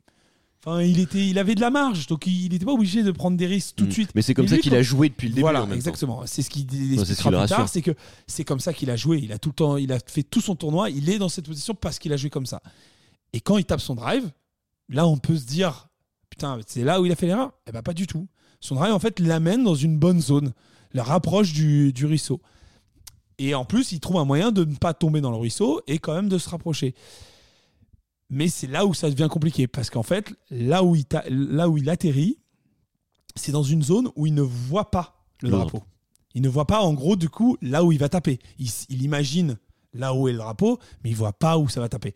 Enfin, 0.65 0.81
il, 0.81 0.99
était, 0.99 1.25
il 1.27 1.37
avait 1.37 1.53
de 1.55 1.61
la 1.61 1.69
marge, 1.69 2.07
donc 2.07 2.25
il 2.25 2.49
n'était 2.51 2.65
pas 2.65 2.73
obligé 2.73 3.03
de 3.03 3.11
prendre 3.11 3.37
des 3.37 3.45
risques 3.45 3.75
tout 3.75 3.85
de 3.85 3.89
Mm. 3.89 3.93
suite. 3.93 4.09
Mais 4.15 4.21
c'est 4.23 4.33
comme 4.33 4.47
ça 4.47 4.57
qu'il 4.57 4.73
a 4.75 4.81
joué 4.81 5.07
depuis 5.09 5.27
le 5.27 5.33
début. 5.35 5.41
Voilà, 5.41 5.59
en 5.59 5.61
même 5.63 5.69
temps. 5.71 5.75
exactement. 5.75 6.23
C'est 6.25 6.41
ce 6.41 6.49
qu'il 6.49 6.65
c'est 6.69 6.75
ce 6.75 6.79
qui 6.79 7.11
expliquera 7.11 7.39
plus 7.41 7.47
tard, 7.49 7.69
c'est 7.69 7.81
que 7.83 7.91
c'est 8.25 8.43
comme 8.43 8.59
ça 8.59 8.73
qu'il 8.73 8.89
a 8.89 8.95
joué. 8.95 9.19
Il 9.23 9.31
a 9.31 9.37
tout 9.37 9.49
le 9.49 9.55
temps, 9.55 9.77
il 9.77 9.91
a 9.93 9.99
fait 10.05 10.23
tout 10.23 10.41
son 10.41 10.55
tournoi. 10.55 10.89
Il 10.89 11.09
est 11.09 11.19
dans 11.19 11.29
cette 11.29 11.45
position 11.45 11.73
parce 11.75 11.99
qu'il 11.99 12.11
a 12.11 12.17
joué 12.17 12.29
comme 12.29 12.45
ça. 12.47 12.61
Et 13.33 13.39
quand 13.39 13.57
il 13.57 13.65
tape 13.65 13.79
son 13.81 13.93
drive, 13.95 14.29
là, 14.89 15.07
on 15.07 15.17
peut 15.17 15.37
se 15.37 15.45
dire, 15.45 15.89
putain, 16.29 16.59
c'est 16.65 16.83
là 16.83 16.99
où 16.99 17.05
il 17.05 17.11
a 17.11 17.15
fait 17.15 17.27
l'erreur? 17.27 17.51
Eh 17.67 17.71
ben 17.71 17.81
pas 17.83 17.93
du 17.93 18.07
tout. 18.07 18.27
Son 18.59 18.75
drive, 18.75 18.93
en 18.93 18.99
fait, 18.99 19.19
l'amène 19.19 19.63
dans 19.63 19.75
une 19.75 19.97
bonne 19.99 20.19
zone, 20.19 20.53
le 20.91 21.01
rapproche 21.01 21.53
du, 21.53 21.93
du 21.93 22.05
ruisseau. 22.07 22.41
Et 23.39 23.53
en 23.53 23.65
plus, 23.65 23.91
il 23.91 23.99
trouve 23.99 24.17
un 24.17 24.25
moyen 24.25 24.51
de 24.51 24.63
ne 24.63 24.75
pas 24.75 24.93
tomber 24.93 25.21
dans 25.21 25.31
le 25.31 25.37
ruisseau 25.37 25.81
et 25.87 25.99
quand 25.99 26.13
même 26.13 26.29
de 26.29 26.37
se 26.37 26.49
rapprocher. 26.49 26.95
Mais 28.29 28.47
c'est 28.47 28.67
là 28.67 28.85
où 28.85 28.93
ça 28.93 29.09
devient 29.09 29.29
compliqué 29.29 29.67
parce 29.67 29.89
qu'en 29.89 30.03
fait, 30.03 30.33
là 30.49 30.83
où 30.83 30.95
il, 30.95 31.05
là 31.29 31.69
où 31.69 31.77
il 31.77 31.89
atterrit, 31.89 32.39
c'est 33.35 33.51
dans 33.51 33.63
une 33.63 33.83
zone 33.83 34.09
où 34.15 34.25
il 34.25 34.33
ne 34.33 34.41
voit 34.41 34.91
pas 34.91 35.23
le 35.41 35.49
drapeau. 35.49 35.83
Il 36.33 36.41
ne 36.41 36.49
voit 36.49 36.65
pas, 36.65 36.81
en 36.81 36.93
gros, 36.93 37.15
du 37.15 37.29
coup, 37.29 37.57
là 37.61 37.83
où 37.83 37.91
il 37.91 37.99
va 37.99 38.09
taper. 38.09 38.39
Il 38.59 39.01
imagine 39.01 39.57
là 39.93 40.13
où 40.13 40.27
est 40.27 40.31
le 40.31 40.37
drapeau, 40.37 40.79
mais 41.03 41.09
il 41.09 41.15
voit 41.15 41.33
pas 41.33 41.57
où 41.57 41.69
ça 41.69 41.79
va 41.79 41.89
taper. 41.89 42.13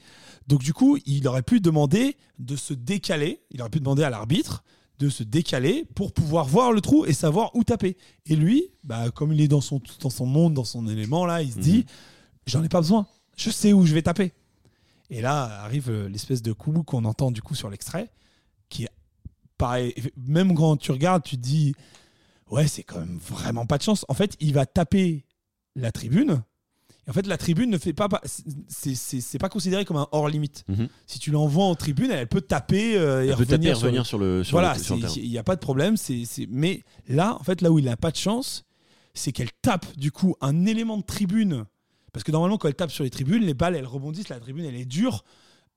Donc, 0.47 0.61
du 0.61 0.73
coup, 0.73 0.97
il 1.05 1.27
aurait 1.27 1.41
pu 1.41 1.59
demander 1.59 2.17
de 2.37 2.55
se 2.55 2.73
décaler. 2.73 3.41
Il 3.51 3.61
aurait 3.61 3.69
pu 3.69 3.79
demander 3.79 4.03
à 4.03 4.09
l'arbitre 4.09 4.63
de 5.01 5.09
se 5.09 5.23
décaler 5.23 5.87
pour 5.95 6.13
pouvoir 6.13 6.45
voir 6.45 6.71
le 6.71 6.79
trou 6.79 7.05
et 7.05 7.13
savoir 7.13 7.55
où 7.55 7.63
taper. 7.63 7.97
Et 8.27 8.35
lui, 8.35 8.69
bah, 8.83 9.09
comme 9.09 9.33
il 9.33 9.41
est 9.41 9.47
dans 9.47 9.59
son, 9.59 9.81
dans 9.99 10.11
son 10.11 10.27
monde, 10.27 10.53
dans 10.53 10.63
son 10.63 10.87
élément, 10.87 11.25
là, 11.25 11.41
il 11.41 11.51
se 11.51 11.59
dit 11.59 11.85
j'en 12.45 12.63
ai 12.63 12.69
pas 12.69 12.81
besoin. 12.81 13.07
Je 13.35 13.49
sais 13.49 13.73
où 13.73 13.83
je 13.83 13.95
vais 13.95 14.03
taper. 14.03 14.31
Et 15.09 15.21
là 15.21 15.63
arrive 15.63 15.89
euh, 15.89 16.07
l'espèce 16.07 16.43
de 16.43 16.53
coup 16.53 16.83
qu'on 16.83 17.03
entend 17.05 17.31
du 17.31 17.41
coup 17.41 17.55
sur 17.55 17.69
l'extrait, 17.69 18.11
qui 18.69 18.83
est 18.83 18.89
pareil. 19.57 19.95
Même 20.15 20.53
quand 20.53 20.77
tu 20.77 20.91
regardes, 20.91 21.23
tu 21.23 21.35
te 21.35 21.41
dis 21.41 21.73
ouais, 22.51 22.67
c'est 22.67 22.83
quand 22.83 22.99
même 22.99 23.17
vraiment 23.17 23.65
pas 23.65 23.79
de 23.79 23.83
chance. 23.83 24.05
En 24.07 24.13
fait, 24.13 24.37
il 24.39 24.53
va 24.53 24.67
taper 24.67 25.25
la 25.75 25.91
tribune. 25.91 26.43
Et 27.07 27.09
en 27.09 27.13
fait, 27.13 27.25
la 27.25 27.37
tribune 27.37 27.69
ne 27.71 27.77
fait 27.79 27.93
pas. 27.93 28.07
c'est- 28.25 29.39
pas 29.39 29.49
considéré 29.49 29.85
comme 29.85 29.97
un 29.97 30.07
hors 30.11 30.29
limite. 30.29 30.63
Mhm. 30.67 30.87
Si 31.07 31.17
tu 31.19 31.31
l'envoies 31.31 31.65
en 31.65 31.75
tribune, 31.75 32.11
elle 32.11 32.27
peut 32.27 32.41
taper 32.41 32.95
euh, 32.97 33.23
et 33.25 33.29
Elle 33.29 33.35
peut 33.37 33.45
taper 33.45 33.67
et 33.69 33.73
revenir 33.73 33.77
sur 33.77 33.87
le- 33.87 33.91
sur 34.05 34.17
le, 34.19 34.43
sur 34.43 34.51
voilà, 34.51 34.75
il 35.17 35.29
n'y 35.29 35.37
a 35.37 35.43
pas 35.43 35.55
de 35.55 35.61
problème. 35.61 35.95
Mais 36.49 36.83
là, 37.07 37.35
en 37.39 37.43
fait, 37.43 37.61
là 37.61 37.71
où 37.71 37.79
il 37.79 37.85
n'a 37.85 37.97
pas 37.97 38.11
de 38.11 38.17
chance, 38.17 38.65
c'est 39.13 39.31
qu'elle 39.31 39.51
tape 39.61 39.85
du 39.97 40.11
coup 40.11 40.35
un 40.41 40.65
élément 40.65 40.97
de 40.97 41.03
tribune. 41.03 41.65
Parce 42.13 42.23
que 42.23 42.31
normalement, 42.31 42.57
quand 42.57 42.67
elle 42.67 42.75
tape 42.75 42.91
sur 42.91 43.03
les 43.03 43.09
tribunes, 43.09 43.43
les 43.43 43.53
balles, 43.53 43.75
elles 43.75 43.85
rebondissent, 43.87 44.29
la 44.29 44.39
tribune, 44.39 44.65
elle 44.65 44.75
est 44.75 44.85
dure. 44.85 45.23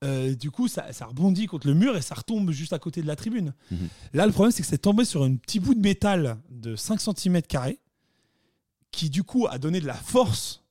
Euh, 0.03 0.35
du 0.35 0.51
coup, 0.51 0.69
ça, 0.69 0.93
ça 0.93 1.07
rebondit 1.07 1.47
contre 1.47 1.67
le 1.69 1.75
mur 1.75 1.97
et 1.97 2.03
ça 2.03 2.15
retombe 2.17 2.51
juste 2.51 2.73
à 2.75 2.79
côté 2.79 3.01
de 3.01 3.07
la 3.07 3.17
tribune. 3.17 3.55
Mhm. 3.71 3.89
Là, 4.13 4.27
le 4.27 4.33
problème, 4.33 4.53
c'est 4.53 4.61
que 4.63 4.69
c'est 4.69 4.77
tombé 4.79 5.05
sur 5.07 5.23
un 5.23 5.35
petit 5.37 5.61
bout 5.61 5.75
de 5.75 5.81
métal 5.81 6.37
de 6.51 6.77
5 6.77 7.01
cm 7.01 7.41
qui, 8.91 9.11
du 9.11 9.23
coup, 9.23 9.47
a 9.49 9.59
donné 9.59 9.81
de 9.81 9.87
la 9.87 9.95
force 9.95 10.64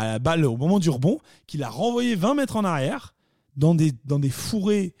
à 0.00 0.04
la 0.06 0.18
balle 0.18 0.44
au 0.44 0.56
moment 0.56 0.78
du 0.78 0.90
rebond, 0.90 1.18
qui 1.46 1.58
l'a 1.58 1.68
renvoyé 1.68 2.14
20 2.16 2.34
mètres 2.34 2.56
en 2.56 2.64
arrière 2.64 3.14
dans 3.56 3.74
des, 3.74 3.92
dans 4.06 4.18
des 4.18 4.30
fourrés 4.30 4.94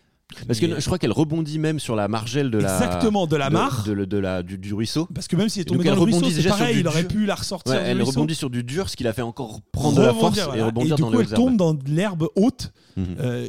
Parce 0.46 0.60
que 0.60 0.66
je 0.78 0.84
crois 0.84 0.98
qu'elle 0.98 1.12
rebondit 1.12 1.58
même 1.58 1.78
sur 1.80 1.96
la 1.96 2.08
margelle 2.08 2.50
de 2.50 2.58
la. 2.58 2.72
Exactement, 2.78 3.26
de 3.26 3.36
la 3.36 3.48
de- 3.48 3.54
mare. 3.54 3.84
de, 3.84 4.04
de 4.04 4.16
la, 4.18 4.42
du, 4.42 4.58
du 4.58 4.74
ruisseau. 4.74 5.06
Parce 5.14 5.28
que 5.28 5.36
même 5.36 5.48
s'il 5.48 5.62
est 5.62 5.64
tombé 5.64 5.84
dans 5.84 5.94
le 5.94 6.00
ruisseau, 6.02 6.28
c'est 6.30 6.46
pareil, 6.48 6.74
du 6.74 6.80
il 6.80 6.88
aurait 6.88 7.06
pu 7.08 7.24
la 7.26 7.34
ressortir. 7.34 7.72
Ouais, 7.74 7.82
du 7.82 7.88
elle 7.90 7.96
ruisseau. 7.98 8.12
rebondit 8.12 8.34
sur 8.34 8.50
du 8.50 8.62
dur, 8.62 8.88
ce 8.90 8.96
qui 8.96 9.02
l'a 9.04 9.12
fait 9.14 9.22
encore 9.22 9.60
prendre 9.72 9.96
de 9.98 10.02
la 10.02 10.12
force 10.14 10.38
et 10.38 10.62
rebondir 10.62 10.96
du 10.96 11.02
dans 11.02 11.10
coup, 11.10 11.20
elle 11.20 11.28
tombe 11.28 11.56
dans 11.56 11.72
de 11.74 11.88
l'herbe 11.90 12.28
haute, 12.36 12.72
Mhm. 12.96 13.06
euh, 13.20 13.48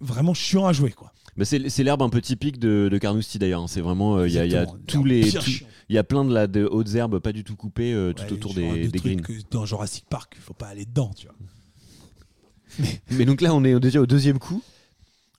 vraiment 0.00 0.34
chiant 0.34 0.66
à 0.66 0.72
jouer. 0.72 0.92
Quoi. 0.92 1.12
Bah, 1.36 1.44
c'est 1.44 1.82
l'herbe 1.84 2.02
un 2.02 2.08
peu 2.08 2.20
typique 2.22 2.58
de, 2.58 2.88
de 2.90 2.98
Carnoustie 2.98 3.38
d'ailleurs. 3.38 3.62
hein. 3.62 3.66
C'est 3.68 3.80
vraiment. 3.82 4.16
euh, 4.16 4.26
Il 4.28 4.34
y, 4.34 4.38
a- 4.38 4.46
y 4.46 4.66
tous 4.86 5.04
les. 5.04 5.28
Il 5.88 5.94
y 5.94 5.98
a 5.98 6.04
plein 6.04 6.24
de, 6.24 6.32
la, 6.32 6.46
de 6.46 6.64
hautes 6.64 6.94
herbes 6.94 7.18
pas 7.18 7.32
du 7.32 7.44
tout 7.44 7.56
coupées 7.56 7.92
euh, 7.92 8.12
tout 8.12 8.22
Ouais, 8.24 8.32
autour 8.32 8.54
des, 8.54 8.84
de 8.86 8.90
des 8.90 8.98
greens. 8.98 9.20
que 9.20 9.32
dans 9.50 9.64
Jurassic 9.66 10.06
Park, 10.08 10.32
il 10.36 10.42
faut 10.42 10.54
pas 10.54 10.66
aller 10.68 10.84
dedans, 10.86 11.10
tu 11.16 11.26
vois. 11.26 11.36
Mais 13.10 13.24
donc 13.24 13.40
là, 13.40 13.54
on 13.54 13.62
est 13.64 13.78
déjà 13.80 14.00
au 14.00 14.06
deuxième 14.06 14.38
coup. 14.38 14.62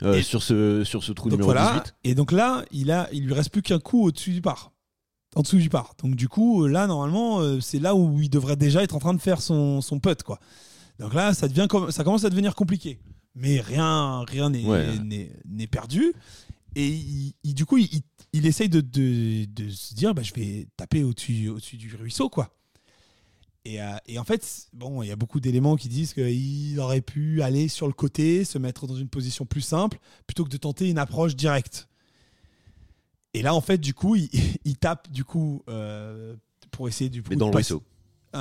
euh, 0.03 0.21
sur, 0.21 0.43
ce, 0.43 0.83
sur 0.83 1.03
ce 1.03 1.12
trou 1.12 1.29
numéro 1.29 1.45
voilà. 1.51 1.71
18. 1.83 1.95
Et 2.05 2.15
donc 2.15 2.31
là, 2.31 2.63
il 2.71 2.91
a, 2.91 3.10
il 3.12 3.25
lui 3.25 3.33
reste 3.33 3.49
plus 3.51 3.62
qu'un 3.62 3.79
coup 3.79 4.03
au-dessus 4.05 4.31
du 4.31 4.41
par. 4.41 4.71
En 5.36 5.41
dessous 5.41 5.57
du 5.57 5.69
par. 5.69 5.93
Donc 6.01 6.15
du 6.15 6.29
coup, 6.29 6.65
là, 6.67 6.88
normalement, 6.88 7.60
c'est 7.60 7.79
là 7.79 7.95
où 7.95 8.21
il 8.21 8.29
devrait 8.29 8.55
déjà 8.55 8.83
être 8.83 8.95
en 8.95 8.99
train 8.99 9.13
de 9.13 9.19
faire 9.21 9.41
son, 9.41 9.81
son 9.81 9.99
putt, 9.99 10.23
quoi. 10.23 10.39
Donc 10.99 11.13
là, 11.13 11.33
ça, 11.33 11.47
devient 11.47 11.67
comme, 11.69 11.91
ça 11.91 12.03
commence 12.03 12.23
à 12.23 12.29
devenir 12.29 12.55
compliqué. 12.55 12.99
Mais 13.39 13.62
rien 13.62 14.23
rien 14.28 14.50
n'est 14.50 14.65
Ouais. 14.65 15.67
perdu. 15.67 16.12
Et 16.76 16.88
il- 16.88 17.34
il- 17.43 17.54
du 17.54 17.65
coup, 17.65 17.78
il, 17.78 17.88
il- 18.34 18.45
essaye 18.47 18.67
de, 18.69 18.82
de- 18.82 19.45
de 19.45 19.69
se 19.69 19.93
dire, 19.93 20.13
bah, 20.15 20.23
je 20.23 20.34
vais 20.34 20.67
taper 20.76 21.04
au-dessus 21.04 21.47
au 21.50 21.60
du 21.60 21.95
ruisseau, 21.95 22.30
quoi. 22.30 22.52
Et, 23.63 23.82
euh, 23.82 23.95
et 24.08 24.17
en 24.17 24.23
fait, 24.23 24.67
bon, 24.73 25.04
il 25.04 25.08
y 25.08 25.12
a 25.12 25.15
beaucoup 25.15 25.39
d'éléments 25.39 25.76
qui 25.76 25.88
disent 25.89 26.13
qu'il 26.13 26.80
aurait 26.80 27.02
pu 27.02 27.41
aller 27.41 27.67
sur 27.67 27.86
le 27.88 27.93
côté, 27.93 28.43
se 28.45 28.58
mettre 28.58 28.88
dans 28.88 28.95
une 28.95 29.10
position 29.10 29.45
plus 29.45 29.62
simple, 29.62 30.00
plutôt 30.26 30.43
que 30.45 30.50
de 30.50 30.58
tenter 30.58 30.89
une 30.89 30.97
approche 30.97 31.36
directe. 31.36 31.88
Et 33.34 33.41
là, 33.41 33.54
en 33.54 33.62
fait, 33.62 33.78
du 33.78 33.93
coup, 33.93 34.15
il, 34.15 34.30
il 34.65 34.78
tape 34.78 35.12
du 35.12 35.23
coup 35.23 35.63
euh, 35.69 36.36
pour 36.71 36.88
essayer 36.88 37.10
du 37.10 37.21
coup, 37.23 37.30
Mais 37.32 37.36
dans 37.36 37.47
de 37.47 37.52
le 37.52 37.56
ruisseau. 37.58 37.84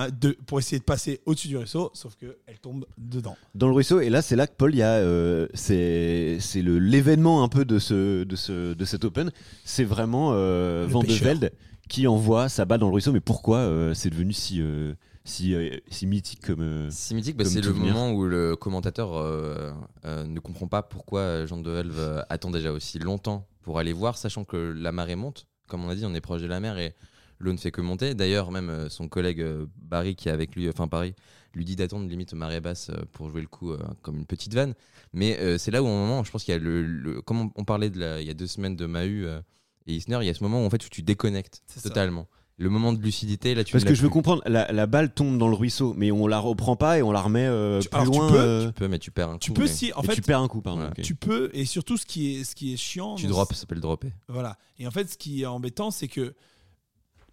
Hein, 0.03 0.09
de- 0.21 0.37
pour 0.47 0.59
essayer 0.59 0.79
de 0.79 0.85
passer 0.85 1.21
au-dessus 1.27 1.49
du 1.49 1.57
ruisseau, 1.57 1.91
sauf 1.95 2.15
que 2.17 2.37
elle 2.47 2.59
tombe 2.59 2.85
dedans. 2.99 3.37
Dans 3.55 3.69
le 3.69 3.75
ruisseau, 3.75 4.01
et 4.01 4.11
là, 4.11 4.23
c'est 4.23 4.37
là 4.37 4.47
que 4.47 4.55
Paul, 4.57 4.75
il 4.75 4.79
y 4.79 4.83
a. 4.83 4.95
euh, 4.95 5.47
c'est 5.55 6.39
c'est 6.41 6.63
le- 6.63 6.79
l'événement 6.79 7.43
un 7.43 7.49
peu 7.49 7.65
de, 7.65 7.79
ce, 7.79 8.25
de, 8.25 8.37
ce, 8.37 8.75
de 8.75 8.85
cet 8.85 9.05
Open. 9.05 9.31
C'est 9.65 9.85
vraiment 9.85 10.31
euh, 10.33 10.87
Van 10.89 11.01
de. 11.03 11.13
Velde 11.13 11.53
qui 11.89 12.07
envoie 12.07 12.49
sa 12.49 12.65
balle 12.65 12.81
dans 12.81 12.89
le 12.89 12.93
ruisseau. 12.95 13.13
Mais 13.13 13.21
pourquoi 13.21 13.59
euh, 13.59 13.95
c'est 13.95 14.11
devenu 14.11 14.33
si, 14.33 14.61
euh, 14.61 14.95
si, 15.25 15.55
euh, 15.55 15.71
si 15.89 16.07
mythique 16.07 16.45
comme. 16.45 16.61
euh, 16.61 16.89
C'est 16.91 17.15
mythique, 17.15 17.37
bah, 17.37 17.45
Comme 17.45 17.53
c'est 17.53 17.61
le 17.61 17.73
moment 17.73 18.11
où 18.13 18.25
le 18.27 18.57
commentateur 18.57 19.17
euh, 19.17 19.71
euh, 20.05 20.25
ne 20.25 20.41
comprend 20.41 20.67
pas 20.67 20.83
pourquoi 20.83 21.47
Jean 21.47 21.59
de 21.59 21.71
Helve 21.75 22.25
attend 22.29 22.51
déjà 22.51 22.73
aussi 22.73 22.99
longtemps 22.99 23.47
pour 23.63 23.79
aller 23.79 23.93
voir, 23.93 24.17
sachant 24.19 24.45
que 24.45 24.57
la 24.77 24.93
marée 24.93 25.17
monte. 25.17 25.47
Comme 25.69 25.85
on 25.85 25.89
a 25.89 25.95
dit, 25.97 26.05
on 26.05 26.15
est 26.15 26.21
proche 26.21 26.43
de 26.43 26.47
la 26.47 26.61
mer 26.61 26.79
et 26.79 26.95
l'eau 27.39 27.53
ne 27.53 27.59
fait 27.59 27.71
que 27.71 27.81
monter. 27.81 28.15
D'ailleurs, 28.15 28.51
même 28.51 28.71
euh, 28.71 28.89
son 28.89 29.09
collègue 29.09 29.41
euh, 29.41 29.67
Barry, 29.83 30.15
qui 30.17 30.29
est 30.29 30.33
avec 30.33 30.55
lui, 30.57 30.69
enfin 30.69 30.89
Paris, 30.89 31.15
lui 31.55 31.65
dit 31.65 31.77
d'attendre 31.77 32.09
limite 32.09 32.33
marée 32.35 32.61
basse 32.61 32.91
euh, 32.91 33.03
pour 33.13 33.31
jouer 33.31 33.41
le 33.41 33.47
coup 33.47 33.73
euh, 33.73 33.79
comme 34.03 34.17
une 34.19 34.27
petite 34.27 34.55
vanne. 34.55 34.75
Mais 35.13 35.39
euh, 35.39 35.59
c'est 35.59 35.71
là 35.71 35.83
où, 35.83 35.87
au 35.87 35.91
moment, 35.91 36.25
je 36.25 36.31
pense 36.31 36.45
qu'il 36.45 36.53
y 36.53 36.57
a 36.57 36.61
le, 36.61 36.83
le- 36.85 37.23
comme 37.23 37.41
on, 37.41 37.51
on 37.57 37.65
parlait 37.65 37.91
de 37.91 37.99
la- 37.99 38.21
il 38.21 38.27
y 38.27 38.31
a 38.31 38.35
deux 38.35 38.47
semaines 38.47 38.77
de 38.77 38.87
Mahu 38.87 39.27
euh, 39.27 39.41
et 39.87 39.95
Isner, 39.95 40.19
il 40.21 40.27
y 40.27 40.31
a 40.31 40.35
ce 40.35 40.43
moment 40.43 40.63
où 40.63 40.67
en 40.67 40.71
fait 40.71 40.85
où 40.85 40.89
tu 40.89 41.03
déconnectes 41.03 41.63
ça. 41.67 41.81
totalement. 41.89 42.27
Le 42.59 42.71
moment 42.71 42.95
de 42.95 43.03
lucidité, 43.03 43.55
là, 43.55 43.65
tu 43.65 43.73
Parce 43.73 43.85
que 43.85 43.93
je 43.95 44.01
veux 44.01 44.09
comprendre, 44.09 44.43
la, 44.47 44.73
la 44.73 44.87
balle 44.87 45.13
tombe 45.13 45.37
dans 45.37 45.49
le 45.49 45.55
ruisseau, 45.55 45.93
mais 45.95 46.11
on 46.11 46.27
la 46.27 46.39
reprend 46.39 46.75
pas 46.75 46.97
et 46.99 47.03
on 47.03 47.13
la 47.13 47.21
remet 47.21 47.45
euh, 47.47 47.81
Tu- 47.83 47.91
plus 47.91 47.99
alors, 48.01 48.11
tu 48.11 48.19
loin. 48.19 48.29
peux, 48.31 48.39
euh, 48.39 48.67
Tu 48.69 48.73
peux, 48.73 48.89
mais 48.89 48.99
tu 48.99 49.11
perds 49.11 49.29
un 49.29 49.37
Tu 49.39 49.51
coup, 49.51 49.57
peux 49.57 49.63
mais 49.65 49.69
si, 49.69 49.93
en 49.93 50.03
fait, 50.03 50.15
tu 50.15 50.23
perds 50.23 50.41
un 50.41 50.49
coup, 50.49 50.63
pardon. 50.63 50.81
Voilà. 50.81 50.95
tu 51.03 51.15
peux, 51.15 51.51
et 51.53 51.67
surtout 51.67 51.99
ce 51.99 52.07
qui 52.07 52.37
est, 52.37 52.45
ce 52.45 52.55
qui 52.55 52.73
est 52.73 52.79
chiant. 52.79 53.15
Tu 53.17 53.27
drops, 53.27 53.53
ça 53.55 53.61
s'appelle 53.61 53.81
dropper. 53.81 54.11
Voilà. 54.29 54.57
Et 54.79 54.87
en 54.87 54.91
fait, 54.91 55.11
ce 55.11 55.19
qui 55.19 55.43
est 55.43 55.47
embêtant, 55.47 55.91
c'est 55.91 56.09
que 56.09 56.35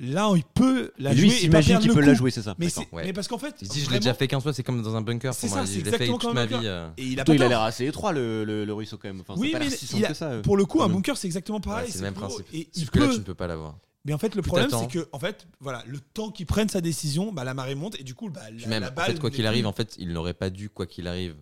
là, 0.04 0.32
il 0.36 0.44
peut 0.44 0.92
la 1.00 1.14
lui, 1.14 1.22
il 1.24 1.30
jouer 1.30 1.36
pas 1.36 1.40
s'imagine 1.42 1.68
perdre 1.74 1.84
qu'il 1.86 1.94
peut 1.94 2.02
la 2.02 2.14
jouer, 2.14 2.32
c'est 2.32 2.42
ça. 2.42 2.56
Mais, 2.60 2.68
Ouais. 2.92 3.14
parce 3.14 3.28
qu'en 3.28 3.38
fait, 3.38 3.56
Il 3.62 3.68
se 3.68 3.74
dit, 3.74 3.82
je 3.82 3.90
l'ai 3.90 4.00
déjà 4.00 4.14
fait 4.14 4.28
15 4.28 4.44
fois, 4.44 4.54
c'est 4.54 4.64
comme 4.64 4.82
dans 4.82 4.96
un 4.96 5.02
bunker. 5.02 5.34
C'est 5.34 5.48
pour 5.48 5.58
moi. 5.58 5.66
ça, 5.66 5.72
Je 5.72 5.78
c'est 5.80 5.84
l'ai 5.86 5.92
fait 5.92 6.04
exactement 6.06 6.18
toute 6.18 6.28
comme 6.30 6.36
ma 6.36 6.46
vie. 6.46 6.56
euh. 6.68 6.90
Et 6.98 7.06
il 7.08 7.20
a 7.20 7.24
il 7.28 7.34
l'air 7.36 7.62
assez 7.62 7.86
étroit, 7.88 8.12
le, 8.14 8.44
le, 8.44 8.66
le 8.66 8.74
ruisseau, 8.74 8.98
quand 8.98 9.08
même. 9.08 9.22
Enfin, 9.22 9.34
Oui, 9.38 9.56
mais 9.58 9.70
si 9.70 9.86
il 9.86 9.88
simple 9.88 10.06
a- 10.06 10.08
que 10.10 10.14
ça. 10.14 10.30
euh. 10.32 10.42
Pour 10.42 10.58
le 10.58 10.66
coup, 10.66 10.82
un 10.84 10.90
bunker, 10.90 11.18
c'est 11.18 11.28
exactement 11.28 11.60
pareil. 11.62 11.86
Ouais, 11.86 11.92
c'est 11.92 12.00
le 12.00 12.04
même 12.06 12.14
principe. 12.14 12.46
Et 12.54 12.68
il 12.76 12.80
Sauf 12.82 12.90
que 12.92 13.00
là, 13.00 13.08
peut- 13.08 13.14
tu 13.14 13.20
ne 13.20 13.24
peux 13.24 13.34
pas 13.36 13.48
l'avoir. 13.48 13.78
Mais 14.06 14.14
en 14.14 14.18
fait, 14.18 14.36
le 14.36 14.42
Plus 14.42 14.50
problème, 14.50 14.70
c'est 14.70 14.88
que, 14.90 15.08
en 15.14 15.20
fait, 15.20 15.48
voilà, 15.62 15.82
le 15.88 16.00
temps 16.00 16.30
qu'il 16.30 16.46
prenne 16.46 16.68
sa 16.68 16.82
décision, 16.82 17.32
bah, 17.32 17.46
la 17.46 17.54
marée 17.54 17.74
monte 17.76 17.98
et 18.00 18.04
du 18.04 18.14
coup, 18.16 18.30
bah, 18.30 18.42
la, 18.52 18.68
même, 18.68 18.82
la 18.84 18.90
en 18.90 18.94
balle. 18.94 19.06
fait, 19.14 19.20
quoi 19.20 19.32
qu'il 19.32 19.48
arrive, 19.48 19.66
en 19.66 19.72
fait, 19.72 19.96
il 19.98 20.12
n'aurait 20.12 20.34
pas 20.34 20.50
dû, 20.50 20.70
quoi 20.70 20.86
qu'il 20.86 21.08
arrive, 21.08 21.36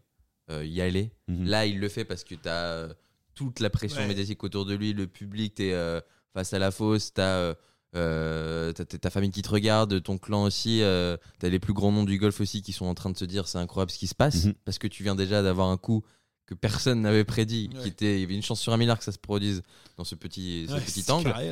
euh, 0.52 0.64
y 0.64 0.80
aller. 0.80 1.12
Mhm. 1.28 1.46
Là, 1.48 1.66
il 1.66 1.80
le 1.80 1.90
fait 1.90 2.06
parce 2.06 2.24
que 2.24 2.36
tu 2.36 2.48
as 2.48 2.90
toute 3.34 3.60
la 3.62 3.72
pression 3.72 4.02
Ouais. 4.02 4.08
médiatique 4.08 4.44
autour 4.44 4.66
de 4.66 4.76
lui, 4.76 4.94
le 4.94 5.08
public, 5.08 5.56
tu 5.56 5.64
es 5.70 6.02
face 6.36 6.54
à 6.54 6.60
la 6.60 6.70
fosse, 6.72 7.14
tu 7.16 7.22
as. 7.22 7.56
Ta 7.94 9.10
famille 9.10 9.32
qui 9.32 9.42
te 9.42 9.50
regarde, 9.50 10.02
ton 10.02 10.18
clan 10.18 10.44
aussi, 10.44 10.82
euh, 10.82 11.18
t'as 11.40 11.50
les 11.50 11.60
plus 11.60 11.74
grands 11.74 11.92
noms 11.92 12.04
du 12.06 12.18
golf 12.18 12.40
aussi 12.42 12.62
qui 12.62 12.72
sont 12.74 12.86
en 12.86 12.94
train 12.96 13.10
de 13.10 13.18
se 13.18 13.26
dire 13.26 13.48
c'est 13.48 13.58
incroyable 13.58 13.92
ce 13.92 13.98
qui 14.00 14.08
se 14.08 14.16
passe 14.16 14.46
Mhm. 14.46 14.54
parce 14.66 14.78
que 14.80 14.88
tu 14.88 15.04
viens 15.04 15.16
déjà 15.16 15.42
d'avoir 15.44 15.68
un 15.70 15.78
coup 15.78 16.04
que 16.46 16.54
personne 16.54 17.02
n'avait 17.02 17.24
prédit, 17.24 17.70
Ouais. 17.74 17.82
qui 17.84 17.88
était, 17.90 18.16
il 18.18 18.22
y 18.22 18.24
avait 18.24 18.36
une 18.36 18.42
chance 18.44 18.60
sur 18.60 18.74
un 18.74 18.78
milliard 18.78 18.98
que 18.98 19.04
ça 19.06 19.12
se 19.12 19.18
produise 19.20 19.62
dans 19.98 20.04
ce 20.04 20.16
petit, 20.16 20.66
ce 20.68 20.74
Ouais, 20.74 20.82
petit 20.82 21.02
c'est 21.02 21.12
angle. 21.12 21.32
carré. 21.32 21.52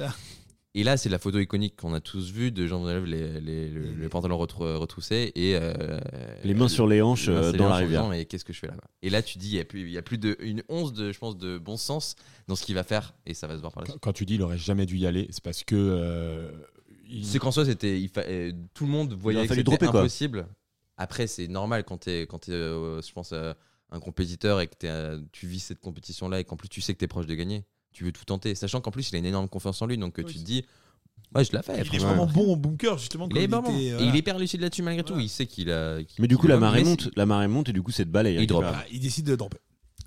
Et 0.76 0.84
là, 0.84 0.98
c'est 0.98 1.10
la 1.10 1.18
photo 1.18 1.40
iconique 1.40 1.76
qu'on 1.78 1.96
a 1.96 2.00
tous 2.00 2.32
vue 2.32 2.52
de 2.52 2.68
Jean 2.68 2.84
Villeneuve, 2.84 3.06
les, 3.06 3.42
les, 3.42 3.70
le- 3.70 3.92
les 3.92 4.08
pantalons 4.10 4.38
retrou- 4.38 4.76
retroussés 4.78 5.32
et 5.34 5.56
euh, 5.56 6.00
Les 6.44 6.54
mains 6.54 6.68
sur 6.68 6.86
les 6.86 7.02
hanches 7.02 7.28
les 7.28 7.34
euh, 7.34 7.52
les 7.52 7.58
dans 7.58 7.70
la 7.70 7.78
rivière. 7.78 8.02
disant, 8.04 8.10
Mais 8.12 8.26
qu'est-ce 8.26 8.46
que 8.46 8.54
je 8.54 8.60
fais 8.60 8.68
là 8.68 8.76
Et 9.02 9.10
là, 9.10 9.24
tu 9.24 9.40
dis, 9.40 9.48
il 9.50 9.56
y 9.56 9.60
a 9.60 9.66
plus, 9.66 9.82
il 9.82 9.90
y 9.92 9.98
a 9.98 10.04
plus 10.04 10.20
de 10.20 10.38
une 10.42 10.62
once 10.70 10.94
de, 10.94 11.12
je 11.12 11.18
pense, 11.18 11.38
de 11.38 11.58
bon 11.58 11.76
sens 11.76 12.16
dans 12.48 12.56
ce 12.56 12.64
qu'il 12.64 12.76
va 12.76 12.84
faire 12.84 13.16
et 13.26 13.34
ça 13.34 13.48
va 13.48 13.56
se 13.56 13.62
voir 13.62 13.74
par 13.74 13.82
la 13.82 13.88
Quand, 13.88 13.94
suite. 13.94 14.04
quand 14.04 14.14
tu 14.14 14.26
dis 14.28 14.36
il 14.36 14.42
aurait 14.44 14.60
jamais 14.60 14.86
dû 14.86 14.98
y 14.98 15.08
aller, 15.08 15.28
c'est 15.32 15.44
parce 15.44 15.64
que. 15.64 15.76
euh, 15.76 16.52
il- 17.10 17.26
C'est 17.26 17.40
qu'en 17.40 17.52
soi, 17.52 17.66
c'était, 17.66 18.08
fa- 18.14 18.24
tout 18.76 18.86
le 18.86 18.92
monde 18.92 19.14
voyait 19.14 19.48
que 19.48 19.56
c'était 19.56 19.78
quoi. 19.88 20.02
impossible. 20.02 20.48
Après, 20.98 21.26
c'est 21.26 21.48
normal 21.48 21.84
quand 21.84 21.98
t'es, 21.98 22.28
quand 22.28 22.40
t'es, 22.40 22.52
euh, 22.52 23.02
je 23.02 23.12
pense, 23.12 23.32
euh, 23.34 23.54
un 23.90 24.00
compétiteur 24.00 24.62
et 24.62 24.68
que 24.68 24.76
t'es, 24.76 24.88
euh, 24.90 25.20
tu 25.32 25.48
vis 25.48 25.62
cette 25.62 25.80
compétition-là 25.80 26.40
et 26.42 26.44
qu'en 26.44 26.58
plus 26.58 26.70
tu 26.70 26.80
sais 26.82 26.94
que 26.94 27.00
t'es 27.00 27.08
proche 27.08 27.26
de 27.26 27.34
gagner. 27.34 27.64
Tu 27.92 28.04
veux 28.04 28.12
tout 28.12 28.26
tenter, 28.26 28.56
sachant 28.56 28.82
qu'en 28.82 28.92
plus 28.92 29.10
il 29.10 29.16
a 29.16 29.20
une 29.20 29.26
énorme 29.26 29.50
confiance 29.50 29.82
en 29.82 29.86
lui, 29.88 29.98
donc 29.98 30.20
euh, 30.20 30.24
Oui, 30.26 30.32
tu 30.34 30.40
te 30.40 30.44
dis, 30.44 30.64
ouais, 31.36 31.44
je 31.44 31.54
la 31.54 31.62
fais. 31.64 31.82
Il 31.86 31.96
est 31.96 32.00
vraiment 32.00 32.28
bon 32.28 32.54
au 32.54 32.56
bunker, 32.56 32.98
justement. 32.98 33.28
Il 33.32 33.38
est 33.38 33.48
vraiment. 33.48 33.70
était, 33.70 34.04
Et 34.04 34.08
il 34.08 34.16
est 34.16 34.20
hyper 34.20 34.38
lucide 34.38 34.62
là-dessus 34.62 34.84
malgré 34.84 35.04
tout. 35.04 35.20
Il 35.20 35.30
sait 35.30 35.46
qu'il 35.48 35.72
a. 35.72 36.00
Mais 36.20 36.28
du 36.28 36.38
coup, 36.38 36.48
la 36.48 36.58
marée 36.58 36.84
bon, 36.84 36.90
monte, 36.92 37.10
la 37.16 37.26
marée 37.26 37.48
monte 37.48 37.70
et 37.70 37.74
du 37.74 37.82
coup, 37.82 37.92
cette 37.92 38.12
balle, 38.12 38.28
Il 38.28 38.46
drop. 38.48 38.64
Voilà, 38.64 38.86
il 38.92 39.00
décide 39.00 39.26
de 39.26 39.36
dropper. 39.36 39.58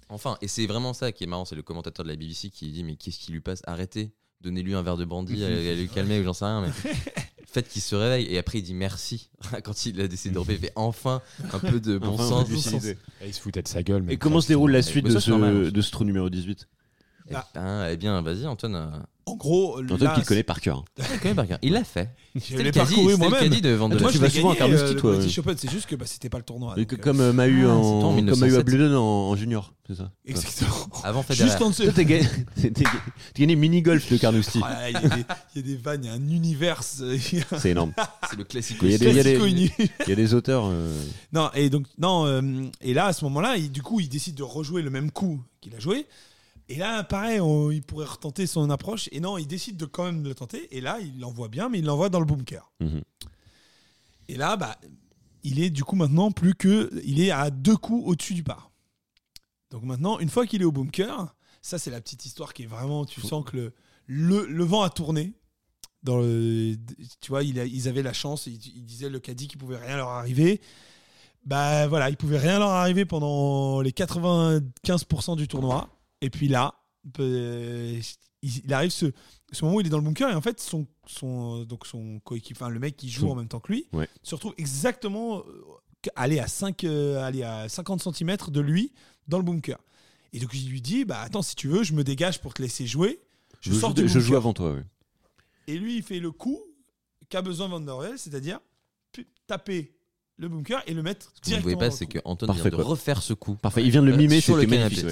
Enfin, 0.08 0.36
et 0.42 0.48
c'est 0.48 0.66
vraiment 0.66 0.92
ça 0.92 1.10
qui 1.10 1.24
est 1.24 1.26
marrant, 1.26 1.46
c'est 1.46 1.54
le 1.56 1.62
commentateur 1.62 2.04
de 2.04 2.10
la 2.10 2.16
BBC 2.16 2.50
qui 2.50 2.70
dit 2.70 2.84
mais 2.84 2.96
qu'est-ce 2.96 3.18
qui 3.18 3.32
lui 3.32 3.40
passe? 3.40 3.62
Arrêtez, 3.66 4.12
donnez-lui 4.42 4.74
un 4.74 4.82
verre 4.82 4.98
de 4.98 5.06
brandy, 5.06 5.42
allez, 5.44 5.74
le 5.74 5.86
calmer 5.88 6.20
ou 6.20 6.24
j'en 6.24 6.34
sais 6.34 6.44
rien, 6.44 6.60
mais 6.60 6.70
faites 7.46 7.66
qu'il 7.68 7.80
se 7.80 7.94
réveille. 7.94 8.26
Et 8.26 8.36
après 8.36 8.58
il 8.58 8.62
dit 8.62 8.74
merci 8.74 9.30
quand 9.64 9.86
il 9.86 9.98
a 10.02 10.08
décidé 10.08 10.30
de 10.30 10.34
dropper, 10.34 10.52
il 10.52 10.58
fait 10.58 10.72
enfin 10.76 11.22
un 11.54 11.58
peu 11.58 11.80
de 11.80 11.96
bon 11.96 12.08
Enfin, 12.08 12.44
sens. 12.44 12.84
Et 12.84 12.96
il 13.26 13.32
se 13.32 13.40
foutait 13.40 13.62
de 13.62 13.68
sa 13.68 13.82
gueule. 13.82 14.02
mais 14.02 14.12
Et 14.12 14.16
comment 14.18 14.42
se 14.42 14.48
déroule 14.48 14.72
la 14.72 14.82
suite 14.82 15.06
de 15.06 15.18
ce, 15.18 15.70
de 15.70 15.80
ce 15.80 15.90
trou 15.90 16.04
numéro 16.04 16.28
18 16.28 16.68
Eh 17.32 17.58
ben, 17.58 17.88
eh 17.90 17.96
bien, 17.96 18.20
vas-y 18.22 18.46
Antoine. 18.46 18.74
euh, 18.76 18.86
En 19.26 19.36
gros, 19.36 19.80
Antoine 19.80 20.02
là, 20.02 20.14
qui 20.14 20.20
le 20.20 20.26
connaît 20.26 20.42
par 20.42 20.60
cœur. 20.60 20.84
il 20.98 21.18
connaît 21.20 21.34
par 21.34 21.46
cœur. 21.46 21.58
Il 21.62 21.72
l'a 21.72 21.84
fait. 21.84 22.10
je 22.34 22.40
C'était 22.40 22.56
l'ai 22.58 22.64
le 22.64 22.70
caddie, 22.72 22.94
parcouru 22.94 23.12
c'était 23.12 23.24
le 23.24 23.30
moi-même. 23.30 23.48
caddie 23.50 23.60
de 23.62 23.68
de 23.70 23.76
Moi, 23.76 23.88
Leeuwen. 23.88 24.10
je 24.12 24.18
vas 24.18 24.26
l'ai 24.26 24.32
souvent 24.32 24.50
à 24.50 24.54
gagné, 24.54 24.58
Carnoustie, 24.74 24.96
euh, 24.96 25.00
toi, 25.00 25.10
le. 25.12 25.16
British 25.18 25.38
Open, 25.38 25.54
c'est 25.58 25.70
juste 25.70 25.86
que 25.86 25.94
bah, 25.96 26.06
c'était 26.06 26.28
pas 26.28 26.38
le 26.38 26.44
tournoi. 26.44 26.74
Et 26.76 26.80
donc, 26.80 26.88
que- 26.88 26.94
euh, 26.96 26.98
Comme 26.98 27.20
euh, 27.20 27.32
Mahu 27.32 27.64
Ah, 27.66 27.70
en, 27.70 27.82
c'était 27.82 27.94
en 27.96 28.00
comme 28.08 28.14
1907. 28.16 28.50
Mahu 28.50 28.60
à 28.60 28.62
Bluden 28.64 28.94
en, 28.96 29.00
en 29.30 29.36
junior, 29.36 29.72
c'est 29.86 29.94
ça 29.96 30.10
Exactement. 30.24 30.74
Avant 31.04 31.22
Federer. 31.22 31.48
Juste 31.48 31.62
en 31.62 31.70
dessous. 31.70 31.84
Toi, 31.84 31.92
t'as 31.94 32.02
gagné, 32.04 32.26
t'as 32.56 32.62
gagné- 32.62 32.72
t'as 33.34 33.40
gagné 33.40 33.56
mini-golf 33.56 34.10
de 34.10 34.16
Carnoustie. 34.16 34.60
Ah, 34.64 34.70
là, 34.70 34.90
Il 34.90 34.92
y, 34.94 34.96
a 34.96 35.08
des- 35.16 35.24
il 35.54 35.60
y 35.60 35.64
a 35.64 35.76
des 35.76 35.76
vannes, 35.82 36.00
il 36.04 36.06
y 36.08 36.10
a 36.10 36.14
un 36.14 36.28
univers. 36.28 36.80
euh, 37.00 37.16
il 37.32 37.38
y 37.38 37.42
a 37.42 37.44
un 37.52 37.58
C'est 37.58 37.70
énorme. 37.70 37.92
C'est 38.28 38.36
le 38.38 38.44
classique. 38.44 38.78
Il 38.82 38.90
y 38.90 38.94
a 38.94 38.98
des- 38.98 39.06
il 39.10 39.16
y 39.16 39.20
a 39.20 39.22
des- 39.22 39.34
classico 39.36 39.46
uni- 39.46 39.70
Il 40.06 40.08
y 40.08 40.12
a 40.12 40.16
des 40.16 40.34
auteurs. 40.34 40.64
euh, 40.66 40.92
Non, 41.32 41.48
et 41.54 41.70
donc, 41.70 41.86
non, 41.98 42.26
euh, 42.26 42.42
et 42.80 42.92
là, 42.94 43.06
à 43.06 43.12
ce 43.12 43.24
moment-là, 43.24 43.56
il- 43.56 43.70
du 43.70 43.82
coup, 43.82 44.00
il 44.00 44.08
décide 44.08 44.34
de 44.34 44.42
rejouer 44.42 44.82
le 44.82 44.90
même 44.90 45.10
coup 45.12 45.40
qu'il 45.60 45.74
a 45.76 45.78
joué. 45.78 46.06
Et 46.72 46.76
là, 46.76 47.02
pareil, 47.04 47.38
on- 47.40 47.70
il 47.70 47.82
pourrait 47.82 48.06
retenter 48.06 48.46
son 48.46 48.70
approche. 48.70 49.08
Et 49.12 49.20
non, 49.20 49.36
il 49.38 49.46
décide 49.46 49.76
de 49.76 49.84
quand 49.84 50.04
même 50.04 50.24
le 50.24 50.34
tenter. 50.34 50.74
Et 50.76 50.80
là, 50.80 50.98
il 51.00 51.18
l'envoie 51.20 51.48
bien, 51.48 51.68
mais 51.68 51.78
il 51.80 51.84
l'envoie 51.84 52.08
dans 52.08 52.20
le 52.20 52.24
bunker. 52.26 52.72
Mhm. 52.80 53.02
Et 54.28 54.36
là, 54.36 54.56
bah, 54.56 54.78
il 55.42 55.60
est 55.60 55.70
du 55.70 55.84
coup 55.84 55.96
maintenant 55.96 56.30
plus 56.30 56.54
que. 56.54 56.90
Il 57.04 57.20
est 57.20 57.30
à 57.30 57.50
deux 57.50 57.76
coups 57.76 58.02
au-dessus 58.06 58.34
du 58.34 58.42
par. 58.42 58.70
Donc 59.70 59.82
maintenant, 59.84 60.18
une 60.18 60.28
fois 60.30 60.46
qu'il 60.46 60.62
est 60.62 60.64
au 60.66 60.72
bunker, 60.72 61.34
ça, 61.60 61.78
c'est 61.78 61.90
la 61.90 62.00
petite 62.00 62.24
histoire 62.24 62.54
qui 62.54 62.62
est 62.62 62.66
vraiment. 62.66 63.04
Tu 63.04 63.20
sens 63.20 63.44
que 63.44 63.56
le, 63.56 63.72
le, 64.06 64.46
le 64.46 64.64
vent 64.64 64.82
a 64.82 64.90
tourné. 64.90 65.32
Dans 66.02 66.18
le, 66.18 66.74
tu 67.20 67.28
vois, 67.28 67.42
il 67.44 67.60
a- 67.60 67.64
ils 67.64 67.86
avaient 67.88 68.02
la 68.02 68.12
chance. 68.12 68.46
Il, 68.46 68.54
il 68.74 68.84
disait 68.84 69.08
le 69.08 69.20
caddie 69.20 69.46
qu'il 69.48 69.58
pouvait 69.58 69.76
rien 69.76 69.96
leur 69.96 70.08
arriver. 70.08 70.60
Bah 71.44 71.86
voilà, 71.88 72.08
il 72.08 72.16
pouvait 72.16 72.38
rien 72.38 72.58
leur 72.58 72.70
arriver 72.70 73.04
pendant 73.04 73.80
les 73.82 73.90
95% 73.92 75.36
du 75.36 75.48
tournoi. 75.48 75.88
Et 76.22 76.30
puis 76.30 76.48
là, 76.48 76.74
euh, 77.18 78.00
il, 78.42 78.72
arrive 78.72 78.90
ce, 78.90 79.06
ce 79.52 79.64
moment 79.64 79.76
où 79.76 79.80
il 79.80 79.86
est 79.86 79.90
dans 79.90 79.98
le 79.98 80.04
bunker 80.04 80.30
et 80.30 80.34
en 80.34 80.40
fait 80.40 80.58
son 80.60 80.86
son 81.06 81.64
donc 81.64 81.86
son 81.86 82.20
coéquipier, 82.20 82.56
enfin 82.56 82.70
le 82.70 82.78
mec 82.80 82.96
qui 82.96 83.10
joue 83.10 83.28
en 83.28 83.34
même 83.34 83.48
temps 83.48 83.60
que 83.60 83.72
lui, 83.72 83.86
Ouais. 83.92 84.08
se 84.22 84.34
retrouve 84.34 84.54
exactement 84.56 85.38
euh, 85.40 85.42
aller 86.16 86.38
à 86.38 86.46
5 86.46 86.84
euh, 86.84 87.22
aller 87.22 87.42
à 87.42 87.68
50 87.68 88.02
cm 88.14 88.36
de 88.48 88.60
lui 88.60 88.92
dans 89.28 89.38
le 89.38 89.44
bunker. 89.44 89.78
Et 90.32 90.38
donc 90.40 90.50
il 90.54 90.68
lui 90.70 90.80
dit 90.80 91.04
bah 91.04 91.20
attends 91.20 91.42
si 91.42 91.54
tu 91.56 91.68
veux, 91.68 91.82
je 91.82 91.92
me 91.92 92.04
dégage 92.04 92.40
pour 92.40 92.54
te 92.54 92.62
laisser 92.62 92.86
jouer. 92.86 93.20
Je, 93.60 93.72
Je, 93.72 93.78
sors 93.78 93.90
joue, 93.90 94.02
du 94.02 94.08
je 94.08 94.18
joue 94.20 94.28
bunker. 94.30 94.36
avant 94.38 94.52
toi. 94.54 94.76
Et 95.66 95.76
lui 95.76 95.96
il 95.96 96.02
fait 96.02 96.20
le 96.20 96.30
coup 96.30 96.60
qu'a 97.28 97.42
besoin 97.42 97.66
Van 97.68 97.80
der 97.80 97.96
c'est-à-dire 98.16 98.60
taper 99.46 99.92
le 100.38 100.48
bunker 100.48 100.82
et 100.86 100.94
le 100.94 101.02
mettre 101.02 101.32
Ce 101.36 101.40
que 101.40 101.50
vous 101.50 101.56
ne 101.56 101.62
voyez 101.62 101.76
pas, 101.76 101.90
c'est 101.90 102.06
coup. 102.06 102.12
que 102.12 102.18
Anton 102.24 102.46
Parfait, 102.46 102.62
vient 102.62 102.70
de 102.70 102.76
quoi. 102.76 102.84
refaire 102.84 103.22
ce 103.22 103.34
coup. 103.34 103.54
Parfait. 103.56 103.84
Il 103.84 103.90
vient 103.90 104.00
de 104.02 104.06
le 104.06 104.14
Euh, 104.14 104.16
mimer, 104.16 104.40
sur 104.40 104.56
le 104.56 104.64
canapé. 104.64 105.02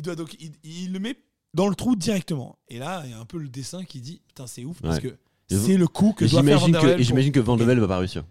Il 0.00 0.02
doit 0.02 0.16
donc 0.16 0.34
il, 0.40 0.52
il 0.64 0.92
le 0.92 0.98
met 0.98 1.14
dans 1.52 1.68
le 1.68 1.74
trou 1.74 1.94
directement. 1.94 2.58
Et 2.68 2.78
là 2.78 3.02
il 3.04 3.10
y 3.10 3.14
a 3.14 3.18
un 3.20 3.26
peu 3.26 3.36
le 3.36 3.48
dessin 3.50 3.84
qui 3.84 4.00
dit 4.00 4.22
putain 4.28 4.46
c'est 4.46 4.64
ouf 4.64 4.80
parce 4.80 4.96
Ouais. 4.96 5.02
que 5.10 5.16
c'est 5.54 5.76
le 5.76 5.86
coup 5.86 6.14
que 6.14 6.24
doit 6.24 6.42
faire 6.42 6.58
Van 6.58 6.66
J'imagine 6.66 6.72
der 6.72 6.80
que, 6.80 6.86
Velde 6.86 7.00
et 7.00 7.02
pour- 7.02 7.06
j'imagine 7.08 7.32
que 7.32 7.40
Van 7.40 7.56
de 7.58 7.64
Velde 7.64 7.80
va 7.80 7.88
pas 7.88 7.98
réussir. 7.98 8.24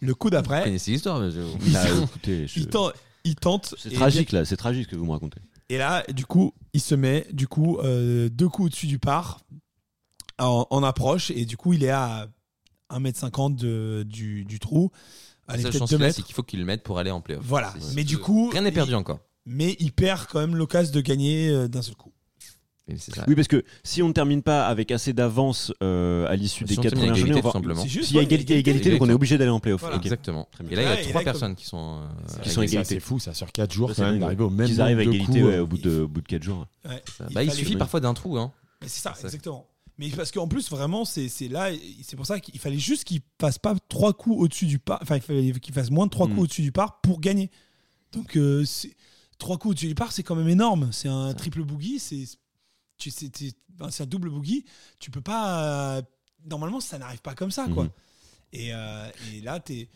le 0.00 0.14
coup 0.14 0.26
Vous 0.26 0.30
d'après. 0.32 0.64
connaissez 0.64 0.90
l'histoire, 0.90 1.20
mais 1.20 1.30
je- 1.30 1.72
Bah, 1.72 1.84
écoutez, 2.04 2.46
je- 2.46 2.58
Il 2.60 2.66
tente, 2.68 2.92
il 3.24 3.34
tente. 3.36 3.74
c'est 3.78 3.90
tragique 3.94 4.32
là, 4.32 4.44
c'est 4.44 4.56
tragique 4.58 4.84
ce 4.86 4.90
que 4.90 4.96
vous 4.96 5.06
me 5.06 5.12
racontez. 5.12 5.40
Et 5.70 5.78
là, 5.78 6.04
du 6.12 6.26
coup, 6.26 6.52
il 6.74 6.80
se 6.82 6.94
met 6.94 7.26
du 7.32 7.46
coup 7.48 7.78
euh, 7.78 8.28
deux 8.28 8.48
coups 8.48 8.66
au-dessus 8.66 8.88
du 8.88 8.98
par 8.98 9.40
en, 10.38 10.66
en 10.68 10.82
approche 10.82 11.30
et 11.30 11.44
du 11.46 11.56
coup, 11.56 11.72
il 11.72 11.82
est 11.84 11.88
à 11.90 12.28
1m50 12.90 13.54
de, 13.56 14.04
du, 14.06 14.44
du 14.44 14.58
trou. 14.58 14.90
La 15.48 15.54
Allez, 15.54 15.62
seule 15.62 15.70
peut-être 15.72 15.78
chance 15.80 15.90
2 15.90 15.96
qu'il 15.98 16.24
c'est 16.26 16.32
faut 16.32 16.42
qu'il 16.42 16.58
le 16.60 16.64
mette 16.66 16.82
pour 16.82 16.98
aller 16.98 17.10
en 17.10 17.20
playoff. 17.20 17.44
Voilà. 17.44 17.72
C'est- 17.78 17.94
Mais 17.94 18.02
c'est- 18.02 18.04
du 18.04 18.18
coup, 18.18 18.50
rien 18.50 18.60
n'est 18.62 18.68
il- 18.70 18.74
perdu 18.74 18.94
encore. 18.94 19.20
Mais 19.46 19.76
il 19.80 19.92
perd 19.92 20.26
quand 20.30 20.40
même 20.40 20.56
l'occasion 20.56 20.92
de 20.94 21.00
gagner 21.00 21.48
euh, 21.50 21.68
d'un 21.68 21.82
seul 21.82 21.94
coup. 21.96 22.12
Oui, 23.28 23.34
parce 23.36 23.48
que 23.48 23.64
si 23.84 24.02
on 24.02 24.08
ne 24.08 24.12
termine 24.12 24.42
pas 24.42 24.66
avec 24.66 24.90
assez 24.90 25.12
d'avance 25.12 25.72
euh, 25.82 26.26
à 26.28 26.34
l'issue 26.36 26.64
des 26.64 26.74
Si 26.74 26.80
quatre 26.80 26.94
premières 26.96 27.14
journées, 27.14 27.40
s'il 28.02 28.16
y 28.16 28.18
a 28.18 28.22
égalité, 28.22 28.58
égalité, 28.58 28.90
donc 28.90 29.02
on 29.02 29.08
est 29.08 29.12
obligé 29.14 29.38
d'aller 29.38 29.50
en 29.50 29.60
playoff. 29.60 29.80
Voilà. 29.80 29.96
Exactement. 29.96 30.48
Et 30.68 30.74
là, 30.74 30.82
il 30.82 30.88
y 30.88 31.02
a 31.06 31.08
trois 31.08 31.20
là, 31.20 31.24
personnes 31.24 31.54
qui 31.54 31.64
sont. 31.64 32.00
euh, 32.02 32.42
Qui 32.42 32.50
sont 32.50 32.60
égalité. 32.60 32.94
C'est 32.96 33.00
fou, 33.00 33.18
ça 33.20 33.32
sur 33.34 33.50
4 33.52 33.72
jours 33.72 33.90
Ça, 33.94 34.02
quand 34.04 34.10
même 34.10 34.18
d'arriver 34.20 34.42
au 34.44 34.50
même 34.50 34.66
Qu'ils 34.66 34.80
arrivent 34.80 34.98
à 34.98 35.02
égalité 35.02 35.24
coups, 35.24 35.36
ouais, 35.38 35.42
euh, 35.54 35.62
au 35.62 35.66
bout 35.68 35.78
de, 35.78 36.00
au 36.00 36.08
bout 36.08 36.20
de 36.20 36.26
4 36.26 36.42
jours. 36.42 36.66
Ouais. 36.84 37.02
Il 37.30 37.34
Bah, 37.34 37.44
il 37.44 37.52
suffit 37.52 37.76
parfois 37.76 38.00
d'un 38.00 38.14
trou. 38.14 38.36
Hein. 38.36 38.52
Mais 38.82 38.88
c'est 38.88 39.00
ça, 39.00 39.14
exactement. 39.22 39.66
Mais 39.98 40.08
parce 40.10 40.32
qu'en 40.32 40.48
plus, 40.48 40.68
vraiment, 40.68 41.04
c'est 41.04 41.28
c'est 41.28 41.48
là, 41.48 41.70
c'est 42.02 42.16
pour 42.16 42.26
ça 42.26 42.40
qu'il 42.40 42.58
fallait 42.58 42.78
juste 42.78 43.04
qu'il 43.04 43.20
fasse 43.40 43.58
pas 43.58 43.74
trois 43.88 44.12
coups 44.12 44.36
au-dessus 44.38 44.66
du 44.66 44.78
par. 44.80 44.98
Enfin, 45.02 45.16
il 45.16 45.22
fallait 45.22 45.52
qu'il 45.52 45.72
fasse 45.72 45.90
moins 45.90 46.06
de 46.06 46.10
trois 46.10 46.26
Mm. 46.26 46.30
coups 46.30 46.42
au-dessus 46.42 46.62
du 46.62 46.72
par 46.72 47.00
pour 47.00 47.20
gagner. 47.20 47.50
Donc, 48.12 48.36
c'est- 48.66 48.94
trois 49.42 49.58
coups 49.58 49.72
au-dessus 49.72 49.88
du 49.88 49.94
par, 49.94 50.12
c'est 50.12 50.22
quand 50.22 50.36
même 50.36 50.48
énorme. 50.48 50.90
C'est 50.92 51.08
un 51.08 51.34
triple 51.34 51.62
boogie, 51.64 51.98
c'est 51.98 52.24
tu- 52.96 53.10
c'est 53.10 53.30
ben, 53.70 53.88
un 53.98 54.06
double 54.06 54.30
boogie. 54.30 54.64
Tu 55.00 55.10
peux 55.10 55.20
pas. 55.20 55.96
euh, 55.98 56.02
normalement, 56.48 56.80
ça 56.80 56.98
n'arrive 56.98 57.20
pas 57.20 57.34
comme 57.34 57.50
ça, 57.50 57.66
quoi. 57.68 57.84
Mhm. 57.84 57.90
Et, 58.52 58.72
euh, 58.72 59.10
et 59.32 59.40
là, 59.40 59.58
t'es. 59.60 59.88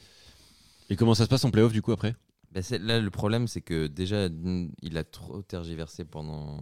Et 0.90 0.96
comment 0.96 1.14
ça 1.14 1.24
se 1.24 1.28
passe 1.28 1.44
en 1.44 1.50
playoff 1.50 1.72
du 1.72 1.82
coup 1.82 1.92
après? 1.92 2.14
Bah, 2.52 2.62
c'est- 2.62 2.78
là, 2.78 2.98
le 3.00 3.10
problème, 3.10 3.46
c'est 3.48 3.60
que 3.60 3.86
déjà, 3.86 4.28
il 4.82 4.98
a 4.98 5.04
trop 5.04 5.42
tergiversé 5.42 6.04
pendant 6.04 6.58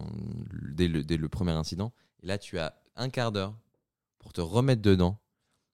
dès 0.73 0.87
le, 0.87 1.03
dès 1.03 1.17
le 1.17 1.27
premier 1.29 1.51
incident. 1.53 1.91
Et 2.21 2.27
là, 2.27 2.37
tu 2.37 2.59
as 2.59 2.75
un 2.95 3.09
quart 3.09 3.31
d'heure 3.31 3.55
pour 4.19 4.31
te 4.33 4.41
remettre 4.41 4.81
dedans. 4.81 5.17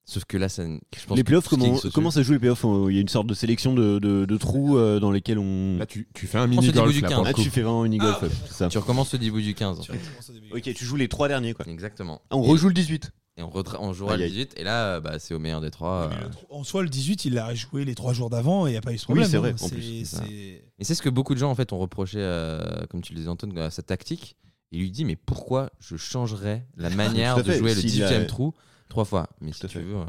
Sauf 0.03 0.25
que 0.25 0.35
là, 0.35 0.49
ça, 0.49 0.63
je 0.65 1.05
pense 1.05 1.15
Les 1.15 1.23
playoffs, 1.23 1.47
comment, 1.47 1.77
comment 1.93 2.11
ça 2.11 2.21
joue 2.23 2.33
les 2.33 2.39
playoffs? 2.39 2.65
Il 2.89 2.95
y 2.95 2.97
a 2.97 3.01
une 3.01 3.07
sorte 3.07 3.27
de 3.27 3.33
sélection 3.33 3.73
de, 3.73 3.99
de- 3.99 4.25
de 4.25 4.37
trous 4.37 4.77
euh, 4.77 4.99
dans 4.99 5.11
lesquels 5.11 5.37
on. 5.39 5.77
Là, 5.77 5.85
tu, 5.85 6.07
tu 6.13 6.27
fais 6.27 6.37
un 6.39 6.47
Prends 6.49 6.55
ce 6.61 6.61
mini 6.67 6.73
golf 6.73 6.87
début 6.87 6.93
du 6.97 7.01
là, 7.01 7.07
15. 7.09 7.15
pour 7.17 7.23
le 7.25 7.29
Ah, 7.29 7.33
tu 7.33 7.49
fais 7.49 7.61
vraiment 7.61 7.85
une 7.85 7.97
golf, 7.97 8.23
Ah. 8.59 8.67
Tu 8.67 8.77
recommences 8.79 9.13
au 9.13 9.17
début 9.17 9.41
du 9.41 9.53
15. 9.53 9.79
en 9.79 9.81
tu 9.83 9.91
fait. 9.91 9.97
recommences 9.99 10.29
au 10.29 10.33
début. 10.33 10.51
Ok, 10.53 10.73
tu 10.73 10.85
joues 10.85 10.95
les 10.97 11.07
trois 11.07 11.27
derniers 11.27 11.53
quoi. 11.53 11.65
Exactement. 11.67 12.21
Ah, 12.29 12.35
on 12.37 12.43
Et- 12.43 12.47
rejoue 12.49 12.67
le 12.67 12.73
18. 12.73 13.11
Et 13.37 13.43
on, 13.43 13.49
retra- 13.49 13.77
on 13.79 13.93
jouera 13.93 14.13
Aïe, 14.13 14.19
le 14.19 14.25
aïe. 14.25 14.31
18. 14.31 14.53
Et 14.57 14.63
là, 14.65 14.99
bah, 14.99 15.17
c'est 15.17 15.33
au 15.33 15.39
meilleur 15.39 15.61
des 15.61 15.71
trois. 15.71 16.09
Euh. 16.11 16.29
En 16.49 16.65
soi, 16.65 16.81
le 16.83 16.89
18, 16.89 17.23
il 17.25 17.35
l'a 17.35 17.53
joué 17.55 17.85
les 17.85 17.95
trois 17.95 18.11
jours 18.11 18.29
d'avant 18.29 18.67
et 18.67 18.71
il 18.71 18.73
n'y 18.73 18.77
a 18.77 18.81
pas 18.81 18.91
eu 18.91 18.97
ce 18.97 19.05
problème. 19.05 19.25
c'est 19.29 19.37
hein. 19.37 19.39
vrai, 19.39 19.55
en 19.61 19.69
plus, 19.69 20.03
ça. 20.05 20.21
Et 20.27 20.61
c'est 20.83 20.95
ce 20.95 21.01
que 21.01 21.09
beaucoup 21.09 21.33
de 21.35 21.39
gens 21.39 21.49
en 21.49 21.55
fait 21.55 21.71
ont 21.71 21.79
reproché, 21.79 22.17
euh, 22.19 22.59
comme 22.89 23.01
tu 23.01 23.13
le 23.13 23.19
disais 23.19 23.29
Antoine, 23.29 23.57
à 23.59 23.69
sa 23.69 23.83
tactique. 23.83 24.35
Il 24.73 24.79
lui 24.79 24.91
dit 24.91 25.05
mais 25.05 25.15
pourquoi 25.15 25.69
je 25.79 25.95
changerais 25.95 26.65
la 26.75 26.89
manière 26.95 27.41
de 27.43 27.51
jouer 27.53 27.73
le 27.75 27.79
s'il 27.81 27.89
18e 28.01 28.23
a- 28.23 28.25
trou 28.25 28.53
trois 28.91 29.05
fois 29.05 29.27
Mais 29.41 29.51
si 29.53 29.61
tu 29.61 29.67
fait. 29.69 29.81
veux, 29.81 29.95
euh, 29.95 30.05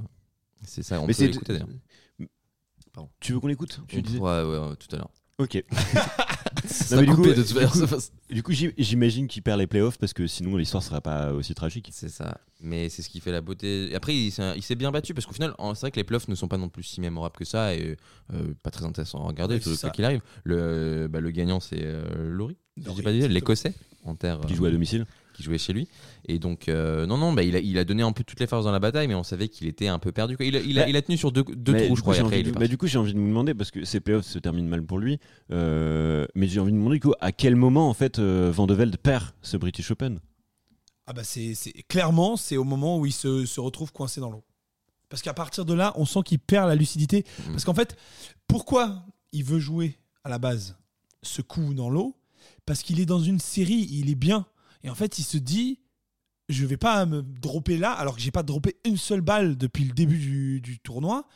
c'est 0.67 0.83
ça. 0.83 1.01
On 1.01 1.07
Mais 1.07 1.15
peut 1.15 1.25
l'écouter 1.25 1.53
d'ailleurs. 1.55 1.69
Pardon. 2.93 3.09
Tu 3.21 3.33
veux 3.33 3.41
qu'on 3.41 3.47
l'écoute 3.47 3.81
tu 3.89 3.99
On 3.99 4.01
disais 4.03 4.19
pourra, 4.19 4.47
ouais, 4.47 4.59
ouais, 4.69 4.77
tout 4.77 4.95
à 4.95 4.99
l'heure. 4.99 5.11
Ok. 5.39 5.65
Ça 6.67 6.97
mais 6.97 7.07
du 7.07 7.15
coup- 7.15 7.23
de 7.27 7.33
toute 7.33 7.47
du 7.47 7.55
façon. 7.55 8.13
Du 8.31 8.43
coup, 8.43 8.53
j'im- 8.53 8.73
j'imagine 8.79 9.27
qu'il 9.27 9.43
perd 9.43 9.59
les 9.59 9.67
playoffs 9.67 9.99
parce 9.99 10.13
que 10.13 10.27
sinon 10.27 10.57
l'histoire 10.57 10.83
serait 10.83 11.01
pas 11.01 11.33
aussi 11.33 11.55
tragique. 11.55 11.89
C'est 11.93 12.09
ça. 12.11 12.39
Mais 12.61 12.89
c'est 12.89 13.03
ce 13.03 13.09
qui 13.09 13.21
fait 13.21 13.33
la 13.33 13.41
beauté. 13.41 13.91
Et 13.91 13.95
après, 13.95 14.15
il, 14.15 14.31
s'est- 14.31 14.53
il 14.57 14.63
s'est 14.63 14.75
bien 14.77 14.93
battu 14.93 15.15
parce 15.15 15.27
qu'au 15.27 15.33
final, 15.33 15.55
c'est 15.59 15.81
vrai 15.81 15.91
que 15.91 15.97
les 15.97 16.05
playoffs 16.05 16.29
ne 16.29 16.35
sont 16.35 16.49
pas 16.49 16.59
non 16.59 16.69
plus 16.69 16.83
si 16.85 17.01
mémorables 17.01 17.35
que 17.37 17.45
ça 17.47 17.75
et 17.75 17.97
euh, 18.33 18.55
pas 18.63 18.71
très 18.71 18.85
intéressant 18.85 19.25
à 19.25 19.29
regarder, 19.29 19.59
ça. 19.61 19.89
quoi 19.89 19.91
qu'il 19.91 20.05
arrive. 20.05 20.21
Le, 20.45 21.09
bah, 21.11 21.21
le 21.21 21.31
gagnant, 21.31 21.59
c'est 21.61 21.81
euh, 21.83 22.31
Laurie. 22.31 22.59
Je 22.77 22.91
dis 22.91 23.03
pas 23.03 23.11
l'écossais 23.11 23.75
en 24.05 24.15
terre. 24.15 24.41
Qui 24.47 24.53
euh, 24.53 24.57
joue 24.57 24.67
à 24.67 24.71
domicile. 24.71 25.07
Qui 25.33 25.43
jouait 25.43 25.59
chez 25.59 25.73
lui. 25.73 25.89
Et 26.29 26.39
donc, 26.39 26.69
euh, 26.69 27.07
non, 27.07 27.19
non, 27.19 27.33
bah, 27.33 27.43
il, 27.43 27.57
a, 27.57 27.59
il 27.61 27.77
a 27.79 27.85
donné 27.85 28.03
un 28.03 28.13
peu 28.13 28.23
toutes 28.25 28.41
les 28.41 28.47
forces 28.47 28.65
dans 28.65 28.73
la 28.73 28.79
bataille, 28.79 29.09
mais 29.09 29.15
on 29.15 29.23
savait 29.23 29.49
qu'il 29.49 29.67
était 29.67 29.89
un 29.89 29.99
peu 29.99 30.13
perdu. 30.13 30.37
quoi. 30.37 30.47
Il, 30.47 30.57
a, 30.57 30.61
il, 30.61 30.79
a, 30.79 30.83
Bah, 30.85 30.89
il 30.91 30.97
a 30.97 31.03
tenu 31.03 31.17
sur 31.17 31.33
deux, 31.33 31.43
trous, 31.45 31.97
je 31.97 32.01
crois. 32.03 32.19
après, 32.21 32.41
il 32.41 32.53
de- 32.53 32.59
bah, 32.59 32.69
du 32.69 32.77
coup, 32.79 32.87
j'ai 32.87 32.99
envie 32.99 33.15
de 33.15 33.19
vous 33.19 33.27
demander 33.27 33.55
parce 33.55 33.71
que 33.71 33.85
ces 33.85 34.01
playoffs 34.01 34.27
se 34.27 34.39
terminent 34.39 34.69
mal 34.69 34.83
pour 34.85 34.99
lui. 34.99 35.19
euh, 35.51 36.27
mais 36.35 36.47
j'ai 36.49 36.61
envie 36.61 36.73
de 36.73 36.77
vous 36.77 36.83
demander 36.83 36.99
du 36.99 37.07
coup, 37.09 37.15
à 37.21 37.33
quel 37.33 37.57
moment 37.57 37.89
en 37.89 37.95
fait 37.95 38.19
euh, 38.19 38.51
Van 38.55 38.67
de 38.67 38.75
Velde 38.75 38.97
perd 38.97 39.25
ce 39.43 39.57
British 39.57 39.91
Open? 39.91 40.21
Ah 41.07 41.13
bah 41.13 41.25
c'est 41.25 41.55
clairement 41.89 42.37
c'est 42.37 42.57
au 42.57 42.65
moment 42.65 42.99
où 42.99 43.07
il 43.07 43.13
se, 43.13 43.45
se 43.45 43.61
retrouve 43.61 43.93
coincé 43.93 44.21
dans 44.21 44.31
l'eau. 44.31 44.45
Parce 45.09 45.21
qu'à 45.21 45.35
partir 45.35 45.65
de 45.65 45.75
là, 45.75 45.93
on 45.97 46.07
sent 46.07 46.21
qu'il 46.25 46.39
perd 46.39 46.69
la 46.69 46.75
lucidité. 46.75 47.25
Mm. 47.41 47.51
Parce 47.51 47.65
qu'en 47.65 47.75
fait, 47.75 47.97
pourquoi 48.47 49.05
il 49.33 49.45
veut 49.45 49.59
jouer 49.59 49.99
à 50.25 50.31
la 50.31 50.39
base 50.39 50.77
ce 51.23 51.43
coup 51.43 51.75
dans 51.75 51.91
l'eau? 51.91 52.17
Parce 52.67 52.83
qu'il 52.83 52.99
est 53.01 53.05
dans 53.07 53.21
une 53.21 53.39
série, 53.39 53.89
il 53.91 54.09
est 54.11 54.15
bien. 54.15 54.47
Et 54.83 54.91
en 54.91 54.95
fait, 54.95 55.19
il 55.19 55.25
se 55.25 55.37
dit, 55.39 55.81
je 56.49 56.67
vais 56.67 56.77
pas 56.77 57.07
me 57.07 57.23
dropper 57.23 57.79
là, 57.79 57.93
alors 57.93 58.17
que 58.17 58.21
j'ai 58.21 58.31
pas 58.31 58.43
droppé 58.43 58.77
une 58.85 58.97
seule 58.97 59.21
balle 59.21 59.57
depuis 59.57 59.85
le 59.85 59.93
début 59.93 60.19
du, 60.19 60.61
du 60.61 60.79
tournoi. 60.79 61.27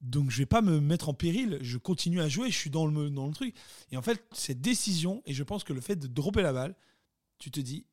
Donc 0.00 0.30
je 0.30 0.38
vais 0.38 0.46
pas 0.46 0.62
me 0.62 0.80
mettre 0.80 1.10
en 1.10 1.14
péril, 1.14 1.58
je 1.60 1.76
continue 1.76 2.20
à 2.22 2.28
jouer, 2.28 2.50
je 2.50 2.56
suis 2.56 2.70
dans 2.70 2.86
le, 2.86 3.10
dans 3.10 3.26
le 3.26 3.34
truc. 3.34 3.54
Et 3.92 3.96
en 3.96 4.02
fait, 4.02 4.24
cette 4.32 4.60
décision, 4.60 5.22
et 5.26 5.34
je 5.34 5.42
pense 5.42 5.62
que 5.62 5.74
le 5.74 5.80
fait 5.80 5.96
de 5.96 6.06
dropper 6.06 6.42
la 6.42 6.52
balle, 6.52 6.74
tu 7.38 7.50
te 7.50 7.60
dis, 7.60 7.84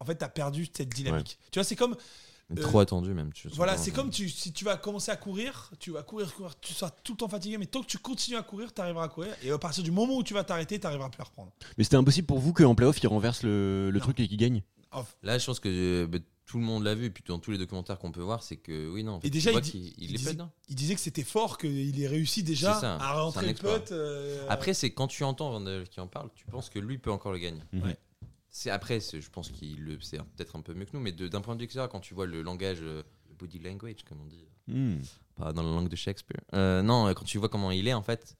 en 0.00 0.04
fait, 0.04 0.18
tu 0.18 0.24
as 0.24 0.28
perdu 0.28 0.68
cette 0.72 0.88
dynamique. 0.88 1.38
Tu 1.52 1.58
vois, 1.58 1.64
c'est 1.64 1.76
comme, 1.76 1.96
Mais 2.50 2.60
euh, 2.60 2.62
Trop 2.62 2.80
attendu, 2.80 3.14
même. 3.14 3.32
tu- 3.32 3.48
voilà, 3.48 3.76
c'est 3.78 3.90
comme 3.90 4.10
tu, 4.10 4.28
si 4.28 4.52
tu 4.52 4.64
vas 4.64 4.76
commencer 4.76 5.10
à 5.10 5.16
courir, 5.16 5.70
tu 5.78 5.90
vas 5.92 6.02
courir, 6.02 6.32
courir, 6.34 6.58
tu 6.60 6.74
seras 6.74 6.90
tout 6.90 7.12
le 7.12 7.18
temps 7.18 7.28
fatigué, 7.28 7.56
mais 7.58 7.66
tant 7.66 7.80
que 7.80 7.86
tu 7.86 7.98
continues 7.98 8.36
à 8.36 8.42
courir, 8.42 8.72
tu 8.74 8.80
arriveras 8.82 9.04
à 9.04 9.08
courir. 9.08 9.34
Et 9.42 9.50
à 9.50 9.58
partir 9.58 9.82
du 9.82 9.90
moment 9.90 10.16
où 10.16 10.22
tu 10.22 10.34
vas 10.34 10.44
t'arrêter, 10.44 10.78
tu 10.78 10.86
arriveras 10.86 11.08
plus 11.08 11.22
à 11.22 11.24
reprendre. 11.24 11.52
Mais 11.78 11.84
c'était 11.84 11.96
impossible 11.96 12.26
pour 12.26 12.38
vous 12.38 12.52
qu'en 12.52 12.74
playoff 12.74 13.02
il 13.02 13.06
renverse 13.06 13.42
le, 13.42 13.90
truc 14.00 14.20
et 14.20 14.28
qu'il 14.28 14.36
gagne 14.36 14.62
Off. 14.92 15.16
Là, 15.22 15.38
je 15.38 15.46
pense 15.46 15.58
que 15.58 16.06
bah, 16.06 16.18
tout 16.46 16.58
le 16.58 16.64
monde 16.64 16.84
l'a 16.84 16.94
vu, 16.94 17.06
et 17.06 17.10
puis 17.10 17.24
dans 17.26 17.38
tous 17.38 17.50
les 17.50 17.58
documentaires 17.58 17.98
qu'on 17.98 18.12
peut 18.12 18.20
voir, 18.22 18.42
c'est 18.42 18.56
que 18.56 18.90
oui, 18.90 19.02
non. 19.02 19.14
en 19.14 19.20
fait, 19.20 19.26
Et 19.28 19.30
déjà, 19.30 19.50
il 19.50 19.60
dit- 19.60 19.94
il 19.98 20.14
disait-. 20.14 20.36
Il 20.68 20.94
que 20.94 21.00
c'était 21.00 21.22
fort, 21.24 21.58
qu'il 21.58 22.00
ait 22.00 22.06
réussi 22.06 22.42
déjà 22.42 22.78
ça, 22.78 22.96
à 22.96 23.20
rentrer 23.22 23.48
le 23.48 23.54
putt. 23.54 23.92
euh, 23.92 24.46
Après, 24.48 24.74
c'est 24.74 24.90
quand 24.90 25.08
tu 25.08 25.24
entends 25.24 25.50
Van 25.50 25.60
der 25.60 25.74
Velde 25.78 25.88
qui 25.88 26.00
en 26.00 26.06
parle, 26.06 26.28
tu 26.34 26.44
penses 26.46 26.68
que 26.70 26.78
lui 26.78 26.98
peut 26.98 27.10
encore 27.10 27.32
le 27.32 27.38
gagner. 27.38 27.62
Mhm. 27.72 27.94
C'est 28.56 28.70
après, 28.70 29.00
je 29.00 29.28
pense 29.30 29.50
qu'il 29.50 29.82
le 29.82 30.00
sait 30.00 30.18
peut-être 30.36 30.54
un 30.54 30.60
peu 30.60 30.74
mieux 30.74 30.84
que 30.84 30.92
nous, 30.96 31.00
mais 31.00 31.10
d'un 31.10 31.40
point 31.40 31.56
de 31.56 31.58
vue 31.60 31.64
extérieur, 31.64 31.88
quand 31.88 31.98
tu 31.98 32.14
vois 32.14 32.24
le 32.24 32.40
langage, 32.40 32.78
euh, 32.82 33.02
le 33.28 33.34
body 33.34 33.58
language, 33.58 34.04
comme 34.08 34.20
on 34.20 34.26
dit, 34.26 34.46
Hmm. 34.68 34.98
pas 35.34 35.52
dans 35.52 35.64
la 35.64 35.70
langue 35.70 35.88
de 35.88 35.96
Shakespeare. 35.96 36.40
Euh, 36.54 36.80
non, 36.80 37.08
euh, 37.08 37.14
quand 37.14 37.24
tu 37.24 37.36
vois 37.38 37.48
comment 37.48 37.72
il 37.72 37.88
est 37.88 37.92
en 37.94 38.02
fait, 38.04 38.36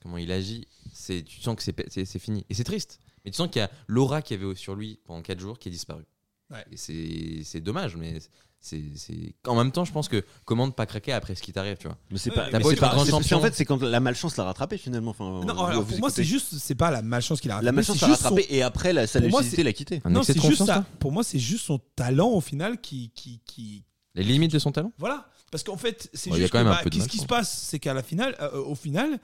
comment 0.00 0.16
il 0.16 0.30
agit, 0.30 0.68
c'est 0.92 1.24
tu 1.24 1.40
sens 1.40 1.56
que 1.56 1.62
c'est 1.64 2.18
fini. 2.20 2.46
Et 2.48 2.54
c'est 2.54 2.62
triste. 2.62 3.00
Mais 3.24 3.32
tu 3.32 3.36
sens 3.36 3.48
qu'il 3.50 3.58
y 3.58 3.64
a 3.64 3.70
l'aura 3.88 4.22
qu'il 4.22 4.40
y 4.40 4.44
avait 4.44 4.54
sur 4.54 4.76
lui 4.76 5.00
pendant 5.04 5.22
4 5.22 5.40
jours 5.40 5.58
qui 5.58 5.68
a 5.68 5.72
disparu. 5.72 6.04
Ouais. 6.50 6.64
C'est 6.76 7.60
dommage, 7.60 7.96
mais 7.96 8.20
c'est 8.60 8.82
c'est 8.96 9.34
en 9.46 9.54
même 9.54 9.70
temps, 9.72 9.84
je 9.84 9.92
pense 9.92 10.08
que 10.08 10.24
comment 10.44 10.66
ne 10.66 10.72
pas 10.72 10.84
craquer 10.86 11.12
après 11.12 11.34
ce 11.34 11.42
qui 11.42 11.52
t'arrive, 11.52 11.76
tu 11.78 11.86
vois. 11.86 11.96
Mais 12.10 12.18
c'est 12.18 12.30
Ouais, 12.30 12.36
pas. 12.36 12.48
mais 12.52 12.58
beau 12.58 12.74
pas 12.74 12.90
champion. 13.06 13.38
En 13.38 13.40
fait, 13.40 13.54
c'est 13.54 13.64
quand 13.64 13.80
la 13.82 14.00
malchance 14.00 14.36
l'a 14.36 14.44
rattrapé 14.44 14.78
finalement. 14.78 15.12
Enfin, 15.12 15.40
Non, 15.46 15.64
alors 15.64 15.84
pour 15.84 15.98
moi, 16.00 16.10
c'est 16.10 16.24
juste, 16.24 16.56
c'est 16.58 16.74
pas 16.74 16.90
la 16.90 17.02
malchance 17.02 17.40
qu'il 17.40 17.50
a 17.50 17.54
La 17.54 17.56
rattrapé, 17.58 17.76
malchance 17.76 18.00
l'a 18.00 18.08
juste 18.08 18.20
son- 18.22 18.28
rattrapé 18.34 18.46
et 18.54 18.62
après 18.62 18.92
la, 18.92 19.06
sa 19.06 19.20
Pour 19.20 19.30
moi, 19.30 19.40
lucidité 19.40 19.62
l'a 19.62 19.72
quitté. 19.72 20.02
Non, 20.08 20.22
c'est 20.22 20.40
juste 20.40 20.64
ça. 20.66 20.84
Pour 20.98 21.12
moi, 21.12 21.22
c'est 21.22 21.38
juste 21.38 21.64
son 21.66 21.78
talent 21.96 22.30
au 22.30 22.40
final 22.40 22.80
qui, 22.80 23.10
qui, 23.14 23.40
qui, 23.46 23.84
Les 24.14 24.24
limites 24.24 24.52
de 24.52 24.58
son 24.58 24.72
talent? 24.72 24.92
Voilà. 24.98 25.28
Parce 25.50 25.62
qu'en 25.64 25.76
fait, 25.78 26.10
c'est 26.12 26.28
Bon, 26.30 26.36
il 26.36 26.40
y 26.40 26.42
a 26.42 26.44
juste 26.44 26.52
quand 26.52 26.58
que, 26.58 26.64
même 26.64 26.72
un 26.72 26.76
bah, 26.76 26.82
peu 26.82 26.90
de 26.90 26.94
qu'est-ce 26.96 27.08
qui 27.08 27.18
se 27.18 27.26
passe? 27.26 27.62
C'est 27.62 27.78
qu'à 27.78 27.94
la 27.94 28.02
finale, 28.02 28.36
euh, 28.40 28.60
au 28.64 28.74
final, 28.74 29.18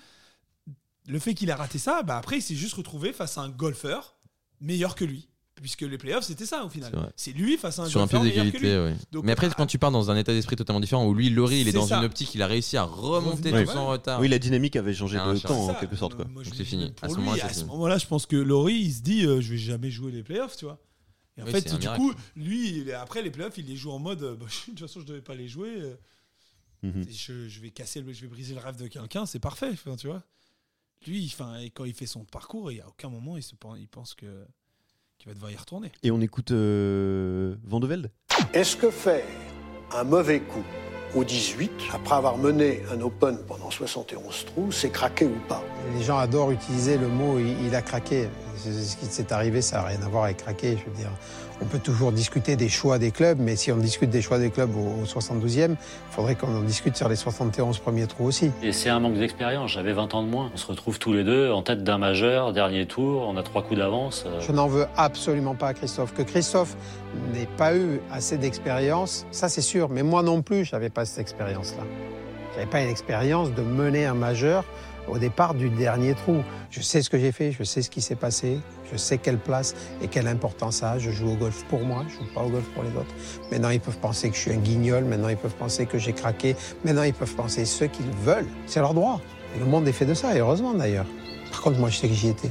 le 1.06 1.18
fait 1.18 1.34
qu'il 1.34 1.50
a 1.50 1.56
raté 1.56 1.78
ça, 1.78 2.02
bah 2.02 2.16
après, 2.16 2.38
il 2.38 2.42
s'est 2.42 2.54
juste 2.54 2.74
retrouvé 2.74 3.12
face 3.12 3.36
à 3.36 3.42
un 3.42 3.50
golfeur 3.50 4.16
meilleur 4.60 4.94
que 4.94 5.04
lui. 5.04 5.28
Puisque 5.60 5.82
les 5.82 5.98
playoffs, 5.98 6.24
c'était 6.24 6.46
ça 6.46 6.64
au 6.64 6.68
final. 6.68 6.92
C'est 7.16 7.30
lui 7.32 7.56
face 7.56 7.78
à 7.78 7.82
un 7.84 7.86
sur 7.88 8.00
un 8.02 8.08
pied 8.08 8.18
d'égalité, 8.20 8.78
oui. 8.78 8.92
Donc, 9.12 9.24
Mais 9.24 9.32
après, 9.32 9.46
ah, 9.50 9.54
quand 9.56 9.66
tu 9.66 9.78
pars 9.78 9.90
dans 9.92 10.10
un 10.10 10.16
état 10.16 10.32
d'esprit 10.32 10.56
totalement 10.56 10.80
différent, 10.80 11.06
où 11.06 11.14
lui, 11.14 11.30
Laurie, 11.30 11.60
il 11.60 11.68
est 11.68 11.72
dans 11.72 11.86
ça. 11.86 11.98
une 11.98 12.04
optique, 12.04 12.34
il 12.34 12.42
a 12.42 12.46
réussi 12.46 12.76
à 12.76 12.82
remonter 12.82 13.50
Revenir, 13.50 13.62
tout 13.62 13.68
ouais. 13.68 13.74
son 13.74 13.86
retard. 13.86 14.20
Oui, 14.20 14.28
la 14.28 14.38
dynamique 14.40 14.74
avait 14.76 14.92
changé 14.94 15.16
Ah, 15.20 15.32
de 15.32 15.36
c'est 15.36 15.48
en 15.50 15.74
quelque 15.74 15.96
sorte. 15.96 16.16
Quoi. 16.16 16.26
C'est 16.56 16.64
fini. 16.64 16.90
Pour 16.92 17.04
À 17.04 17.08
ce 17.52 17.64
moment-là, 17.66 17.98
je 17.98 18.06
pense 18.06 18.26
que 18.26 18.36
Laurie, 18.36 18.74
il 18.74 18.92
se 18.92 19.00
dit, 19.02 19.24
euh, 19.24 19.40
je 19.40 19.50
vais 19.50 19.58
jamais 19.58 19.90
jouer 19.90 20.10
les 20.12 20.22
playoffs, 20.24 20.56
tu 20.56 20.64
vois. 20.64 20.78
Et 21.36 21.42
en 21.42 21.46
Oui, 21.46 21.52
fait, 21.52 21.68
du 21.72 21.78
miracle. 21.78 22.00
coup, 22.00 22.12
lui, 22.36 22.92
après 22.92 23.22
les 23.22 23.30
playoffs, 23.30 23.56
il 23.58 23.66
les 23.66 23.76
joue 23.76 23.90
en 23.92 23.98
mode, 23.98 24.22
euh, 24.22 24.34
bah, 24.36 24.46
de 24.66 24.70
toute 24.72 24.80
façon, 24.80 25.00
je 25.00 25.06
devais 25.06 25.22
pas 25.22 25.34
les 25.34 25.48
jouer. 25.48 25.70
euh, 25.80 25.94
Mhm. 26.82 27.06
je, 27.10 27.48
je 27.48 27.60
vais 27.60 27.70
casser, 27.70 28.02
le, 28.02 28.12
je 28.12 28.20
vais 28.20 28.26
briser 28.26 28.54
le 28.54 28.60
rêve 28.60 28.76
de 28.76 28.86
quelqu'un, 28.88 29.24
c'est 29.24 29.38
parfait, 29.38 29.70
tu 29.98 30.06
vois. 30.06 30.22
lui, 31.06 31.24
enfin, 31.32 31.56
quand 31.74 31.84
il 31.86 31.94
fait 31.94 32.04
son 32.06 32.24
parcours, 32.26 32.70
il 32.72 32.76
y 32.78 32.80
a 32.82 32.88
aucun 32.88 33.08
moment 33.08 33.36
il 33.38 33.42
se 33.42 33.54
il 33.78 33.88
pense 33.88 34.12
que 34.14 34.44
qu'il 35.18 35.28
va 35.28 35.34
devoir 35.34 35.50
y 35.50 35.56
retourner. 35.56 35.92
Et 36.02 36.10
on 36.10 36.20
écoute 36.20 36.50
euh, 36.50 37.54
Van 37.64 37.80
de 37.80 37.86
Velde 37.86 38.10
Est-ce 38.52 38.76
que 38.76 38.90
faire 38.90 39.24
un 39.92 40.04
mauvais 40.04 40.40
coup 40.40 40.64
au 41.14 41.22
18, 41.22 41.70
après 41.92 42.16
avoir 42.16 42.36
mené 42.36 42.82
un 42.92 43.00
Open 43.00 43.38
pendant 43.46 43.70
71 43.70 44.46
trous, 44.46 44.72
c'est 44.72 44.90
craquer 44.90 45.26
ou 45.26 45.38
pas? 45.48 45.62
Les 45.96 46.02
gens 46.02 46.18
adorent 46.18 46.50
utiliser 46.50 46.98
le 46.98 47.06
mot 47.08 47.38
il, 47.38 47.66
il 47.66 47.74
a 47.74 47.82
craqué. 47.82 48.28
Ce 48.64 48.96
qui 48.96 49.06
s'est 49.06 49.32
arrivé, 49.32 49.62
ça 49.62 49.76
n'a 49.78 49.82
rien 49.84 50.02
à 50.04 50.08
voir 50.08 50.24
avec 50.24 50.38
craquer. 50.38 50.76
Je 50.78 50.90
veux 50.90 50.96
dire, 50.96 51.10
on 51.60 51.66
peut 51.66 51.78
toujours 51.78 52.10
discuter 52.12 52.56
des 52.56 52.68
choix 52.68 52.98
des 52.98 53.10
clubs, 53.10 53.38
mais 53.38 53.56
si 53.56 53.70
on 53.70 53.76
discute 53.76 54.10
des 54.10 54.22
choix 54.22 54.38
des 54.38 54.50
clubs 54.50 54.74
au, 54.76 55.02
au 55.02 55.04
72e, 55.04 55.70
il 55.70 55.76
faudrait 56.10 56.34
qu'on 56.34 56.54
en 56.56 56.62
discute 56.62 56.96
sur 56.96 57.08
les 57.08 57.16
71 57.16 57.78
premiers 57.78 58.06
trous 58.06 58.24
aussi. 58.26 58.50
Et 58.62 58.72
c'est 58.72 58.88
un 58.88 59.00
manque 59.00 59.14
d'expérience. 59.18 59.70
J'avais 59.72 59.92
20 59.92 60.14
ans 60.14 60.22
de 60.22 60.28
moins. 60.28 60.50
On 60.52 60.56
se 60.56 60.66
retrouve 60.66 60.98
tous 60.98 61.12
les 61.12 61.24
deux 61.24 61.50
en 61.50 61.62
tête 61.62 61.84
d'un 61.84 61.98
majeur, 61.98 62.52
dernier 62.52 62.86
tour. 62.86 63.22
On 63.28 63.36
a 63.36 63.42
trois 63.42 63.62
coups 63.62 63.78
d'avance. 63.78 64.24
Euh, 64.26 64.40
Je 64.40 64.52
n'en 64.52 64.66
veux 64.66 64.86
absolument 64.96 65.54
pas 65.54 65.68
à 65.68 65.74
Christophe. 65.74 66.14
Que 66.14 66.22
Christophe 66.22 66.76
n'ait 67.32 67.48
pas 67.56 67.76
eu 67.76 68.00
assez 68.10 68.36
d'expérience, 68.38 69.26
ça 69.30 69.48
c'est 69.48 69.60
sûr. 69.60 69.88
Mais 69.88 70.02
moi 70.02 70.22
non 70.22 70.42
plus, 70.42 70.64
je 70.64 70.72
n'avais 70.74 70.90
pas 70.90 71.04
cette 71.04 71.20
expérience-là. 71.20 71.84
Je 72.52 72.58
n'avais 72.58 72.70
pas 72.70 72.80
une 72.82 72.90
expérience 72.90 73.52
de 73.52 73.62
mener 73.62 74.06
un 74.06 74.14
majeur 74.14 74.64
au 75.08 75.18
départ 75.18 75.54
du 75.54 75.68
dernier 75.70 76.14
trou. 76.14 76.42
Je 76.70 76.80
sais 76.80 77.02
ce 77.02 77.10
que 77.10 77.18
j'ai 77.18 77.32
fait, 77.32 77.52
je 77.52 77.62
sais 77.64 77.82
ce 77.82 77.90
qui 77.90 78.00
s'est 78.00 78.14
passé, 78.16 78.58
je 78.92 78.96
sais 78.96 79.18
quelle 79.18 79.38
place 79.38 79.74
et 80.02 80.08
quelle 80.08 80.26
importance 80.28 80.76
ça 80.76 80.92
a. 80.92 80.98
Je 80.98 81.10
joue 81.10 81.28
au 81.30 81.36
golf 81.36 81.64
pour 81.68 81.80
moi, 81.84 82.04
je 82.08 82.14
ne 82.20 82.26
joue 82.26 82.34
pas 82.34 82.42
au 82.42 82.48
golf 82.50 82.64
pour 82.74 82.82
les 82.82 82.90
autres. 82.90 83.14
Maintenant, 83.50 83.70
ils 83.70 83.80
peuvent 83.80 83.98
penser 83.98 84.30
que 84.30 84.36
je 84.36 84.40
suis 84.40 84.52
un 84.52 84.56
guignol, 84.58 85.04
maintenant 85.04 85.28
ils 85.28 85.36
peuvent 85.36 85.54
penser 85.56 85.86
que 85.86 85.98
j'ai 85.98 86.12
craqué, 86.12 86.56
maintenant 86.84 87.02
ils 87.02 87.14
peuvent 87.14 87.34
penser 87.34 87.64
ce 87.64 87.84
qu'ils 87.84 88.06
veulent. 88.24 88.46
C'est 88.66 88.80
leur 88.80 88.94
droit. 88.94 89.20
Et 89.56 89.58
le 89.60 89.66
monde 89.66 89.86
est 89.86 89.92
fait 89.92 90.06
de 90.06 90.14
ça, 90.14 90.34
et 90.36 90.40
heureusement 90.40 90.74
d'ailleurs. 90.74 91.06
Par 91.50 91.60
contre, 91.62 91.78
moi 91.78 91.88
je 91.90 91.96
sais 91.98 92.08
que 92.08 92.14
j'y 92.14 92.28
étais. 92.28 92.50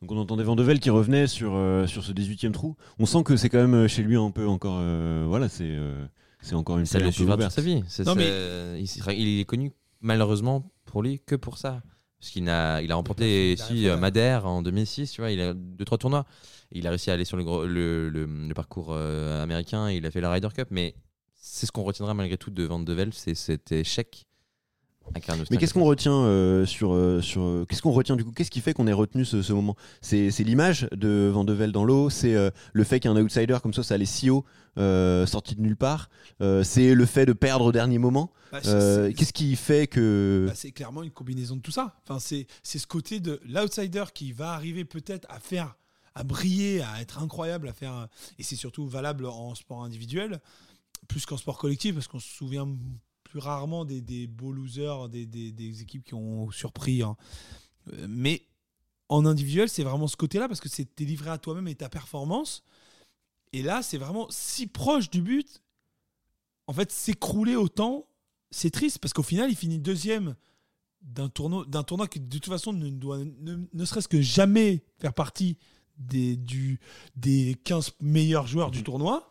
Donc 0.00 0.10
on 0.12 0.16
entendait 0.18 0.42
Van 0.42 0.56
de 0.56 0.62
Velde 0.64 0.80
qui 0.80 0.90
revenait 0.90 1.26
sur, 1.28 1.52
euh, 1.54 1.86
sur 1.86 2.02
ce 2.02 2.12
18e 2.12 2.50
trou. 2.50 2.76
On 2.98 3.06
sent 3.06 3.22
que 3.22 3.36
c'est 3.36 3.48
quand 3.48 3.58
même 3.60 3.74
euh, 3.74 3.88
chez 3.88 4.02
lui 4.02 4.16
un 4.16 4.30
peu 4.32 4.46
encore. 4.48 4.78
euh, 4.80 5.24
voilà, 5.28 5.48
c'est 5.48 5.62
euh, 5.64 6.04
c'est 6.40 6.56
encore 6.56 6.78
une 6.78 6.86
Ça 6.86 6.98
le 6.98 7.10
suivra 7.12 7.36
toute 7.36 7.50
sa 7.50 7.62
vie. 7.62 7.84
C'est- 7.86 8.04
Non, 8.04 8.16
il, 8.18 8.86
sera- 8.88 9.12
il 9.12 9.38
est 9.40 9.44
connu 9.44 9.70
malheureusement 10.00 10.64
pour 10.92 11.02
lui 11.02 11.20
que 11.26 11.34
pour 11.34 11.58
ça. 11.58 11.82
Parce 12.20 12.30
qu'il 12.30 12.48
a, 12.48 12.80
il 12.82 12.92
a 12.92 12.94
remporté 12.94 13.54
ici 13.54 13.82
fait, 13.82 13.88
euh. 13.88 13.96
Madère 13.96 14.46
en 14.46 14.62
2006, 14.62 15.10
tu 15.10 15.20
vois, 15.22 15.32
il 15.32 15.40
a 15.40 15.54
deux 15.54 15.84
trois 15.84 15.98
tournois. 15.98 16.24
Il 16.70 16.86
a 16.86 16.90
réussi 16.90 17.10
à 17.10 17.14
aller 17.14 17.24
sur 17.24 17.36
le, 17.36 17.42
gros- 17.42 17.66
le, 17.66 18.08
le- 18.10 18.26
le 18.26 18.54
parcours 18.54 18.90
euh, 18.92 19.42
américain, 19.42 19.90
il 19.90 20.06
a 20.06 20.10
fait 20.12 20.20
la 20.20 20.30
Ryder 20.30 20.48
Cup, 20.54 20.68
mais 20.70 20.94
c'est 21.34 21.66
ce 21.66 21.72
qu'on 21.72 21.82
retiendra 21.82 22.14
malgré 22.14 22.36
tout 22.38 22.50
de 22.50 22.62
Van 22.62 22.78
de 22.78 22.92
Velde, 22.92 23.12
c'est 23.14 23.34
cet 23.34 23.72
échec. 23.72 24.26
Mais 25.50 25.56
qu'est-ce 25.58 25.74
qu'on 25.74 25.84
retient 25.84 26.14
euh, 26.14 26.64
sur, 26.64 26.92
sur 27.22 27.66
qu'est-ce 27.68 27.82
qu'on 27.82 27.90
retient 27.90 28.14
du 28.14 28.24
coup? 28.24 28.30
Qu'est-ce 28.30 28.52
qui 28.52 28.60
fait 28.60 28.72
qu'on 28.72 28.86
ait 28.86 28.92
retenu 28.92 29.24
ce, 29.24 29.42
ce 29.42 29.52
moment? 29.52 29.74
C'est 30.00 30.30
c'est 30.30 30.44
l'image 30.44 30.86
de 30.92 31.28
Van 31.34 31.42
de 31.42 31.52
Velde 31.52 31.72
dans 31.74 31.84
l'eau, 31.84 32.08
c'est 32.08 32.36
euh, 32.36 32.50
le 32.72 32.84
fait 32.84 33.00
qu'un 33.00 33.16
outsider 33.16 33.56
comme 33.62 33.74
ça, 33.74 33.82
ça 33.82 33.94
allait 33.94 34.04
si 34.06 34.30
haut, 34.30 34.44
euh, 34.78 35.26
sorti 35.26 35.54
de 35.54 35.60
nulle 35.60 35.76
part. 35.76 36.08
Euh, 36.40 36.62
c'est 36.64 36.94
le 36.94 37.06
fait 37.06 37.26
de 37.26 37.32
perdre 37.32 37.66
au 37.66 37.72
dernier 37.72 37.98
moment. 37.98 38.32
Bah, 38.50 38.60
Euh, 38.66 39.12
Qu'est-ce 39.12 39.32
qui 39.32 39.54
fait 39.56 39.86
que 39.86 40.46
Bah, 40.48 40.54
c'est 40.54 40.72
clairement 40.72 41.02
une 41.02 41.10
combinaison 41.10 41.56
de 41.56 41.60
tout 41.62 41.70
ça. 41.72 42.00
Enfin, 42.04 42.18
c'est 42.18 42.46
c'est 42.62 42.78
ce 42.78 42.86
côté 42.86 43.20
de 43.20 43.40
l'outsider 43.44 44.04
qui 44.14 44.32
va 44.32 44.52
arriver 44.52 44.84
peut-être 44.84 45.26
à 45.30 45.38
faire, 45.40 45.76
à 46.14 46.24
briller, 46.24 46.82
à 46.82 47.00
être 47.00 47.22
incroyable, 47.22 47.68
à 47.68 47.72
faire. 47.72 48.08
Et 48.38 48.42
c'est 48.42 48.56
surtout 48.56 48.86
valable 48.88 49.26
en 49.26 49.54
sport 49.54 49.82
individuel, 49.84 50.40
plus 51.08 51.26
qu'en 51.26 51.36
sport 51.36 51.58
collectif, 51.58 51.94
parce 51.94 52.08
qu'on 52.08 52.20
se 52.20 52.28
souvient 52.34 52.68
plus 53.24 53.38
rarement 53.40 53.84
des, 53.86 54.00
des 54.02 54.26
beaux 54.26 54.52
losers, 54.52 55.08
des, 55.08 55.24
des- 55.26 55.52
des 55.52 55.80
équipes 55.82 56.04
qui 56.04 56.14
ont 56.14 56.50
surpris. 56.50 57.02
hein. 57.02 57.16
Euh, 57.92 58.06
Mais 58.08 58.42
en 59.08 59.24
individuel, 59.26 59.68
c'est 59.68 59.82
vraiment 59.84 60.06
ce 60.08 60.16
côté-là, 60.16 60.48
parce 60.48 60.60
que 60.60 60.68
c'est 60.68 60.84
t'es 60.94 61.04
livré 61.04 61.30
à 61.30 61.38
toi-même 61.38 61.68
et 61.68 61.74
ta 61.74 61.88
performance. 61.88 62.62
Et 63.52 63.62
là, 63.62 63.82
c'est 63.82 63.98
vraiment 63.98 64.26
si 64.30 64.66
proche 64.66 65.10
du 65.10 65.20
but. 65.22 65.62
En 66.66 66.72
fait, 66.72 66.90
s'écrouler 66.92 67.56
autant, 67.56 68.06
c'est 68.50 68.70
triste 68.70 68.98
parce 68.98 69.12
qu'au 69.12 69.22
final, 69.22 69.50
il 69.50 69.56
finit 69.56 69.78
deuxième 69.78 70.36
d'un 71.02 71.28
tournoi, 71.28 71.64
d'un 71.66 71.82
tournoi 71.82 72.06
qui 72.06 72.20
de 72.20 72.38
toute 72.38 72.46
façon 72.46 72.72
ne 72.72 72.88
doit 72.88 73.18
ne, 73.18 73.56
ne 73.72 73.84
serait-ce 73.84 74.08
que 74.08 74.20
jamais 74.20 74.84
faire 75.00 75.12
partie 75.12 75.58
des, 75.98 76.36
du, 76.36 76.78
des 77.16 77.56
15 77.64 77.92
meilleurs 78.00 78.46
joueurs 78.46 78.70
du 78.70 78.82
tournoi. 78.84 79.28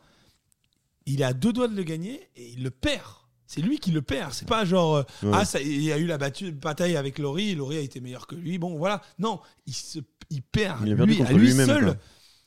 Il 1.05 1.23
à 1.23 1.33
deux 1.33 1.53
doigts 1.53 1.67
de 1.67 1.75
le 1.75 1.83
gagner 1.83 2.29
et 2.35 2.49
il 2.51 2.63
le 2.63 2.69
perd. 2.71 3.07
C'est 3.47 3.61
lui 3.61 3.79
qui 3.79 3.91
le 3.91 4.01
perd. 4.01 4.33
C'est 4.33 4.47
pas 4.47 4.63
genre 4.65 4.95
euh, 4.97 5.03
Ouais. 5.23 5.31
ah 5.33 5.45
ça, 5.45 5.59
il 5.61 5.81
y 5.81 5.91
a 5.91 5.97
eu 5.97 6.05
la 6.05 6.17
battue- 6.17 6.51
bataille 6.51 6.95
avec 6.95 7.17
Laurie, 7.17 7.55
Laurie 7.55 7.77
a 7.77 7.81
été 7.81 7.99
meilleur 8.01 8.27
que 8.27 8.35
lui. 8.35 8.57
Bon 8.59 8.77
voilà, 8.77 9.01
non, 9.17 9.39
il 9.65 9.73
se 9.73 9.99
il 10.29 10.41
perd 10.43 10.85
Il 10.85 10.91
a 10.93 11.05
lui, 11.05 11.21
à 11.21 11.31
lui 11.33 11.51
seul. 11.53 11.85
quoi. 11.85 11.95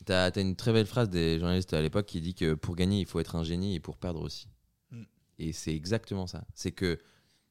T'as 0.04 0.30
as 0.30 0.40
une 0.40 0.56
très 0.56 0.72
belle 0.72 0.86
phrase 0.86 1.08
des 1.08 1.38
journalistes 1.38 1.72
à 1.72 1.80
l'époque 1.80 2.06
qui 2.06 2.20
dit 2.20 2.34
que 2.34 2.54
pour 2.54 2.76
gagner, 2.76 3.00
il 3.00 3.06
faut 3.06 3.20
être 3.20 3.36
un 3.36 3.44
génie 3.44 3.74
et 3.74 3.80
pour 3.80 3.96
perdre 3.96 4.22
aussi. 4.22 4.48
Mm. 4.90 5.02
Et 5.38 5.52
c'est 5.52 5.74
exactement 5.74 6.26
ça. 6.26 6.44
C'est 6.54 6.72
que 6.72 6.98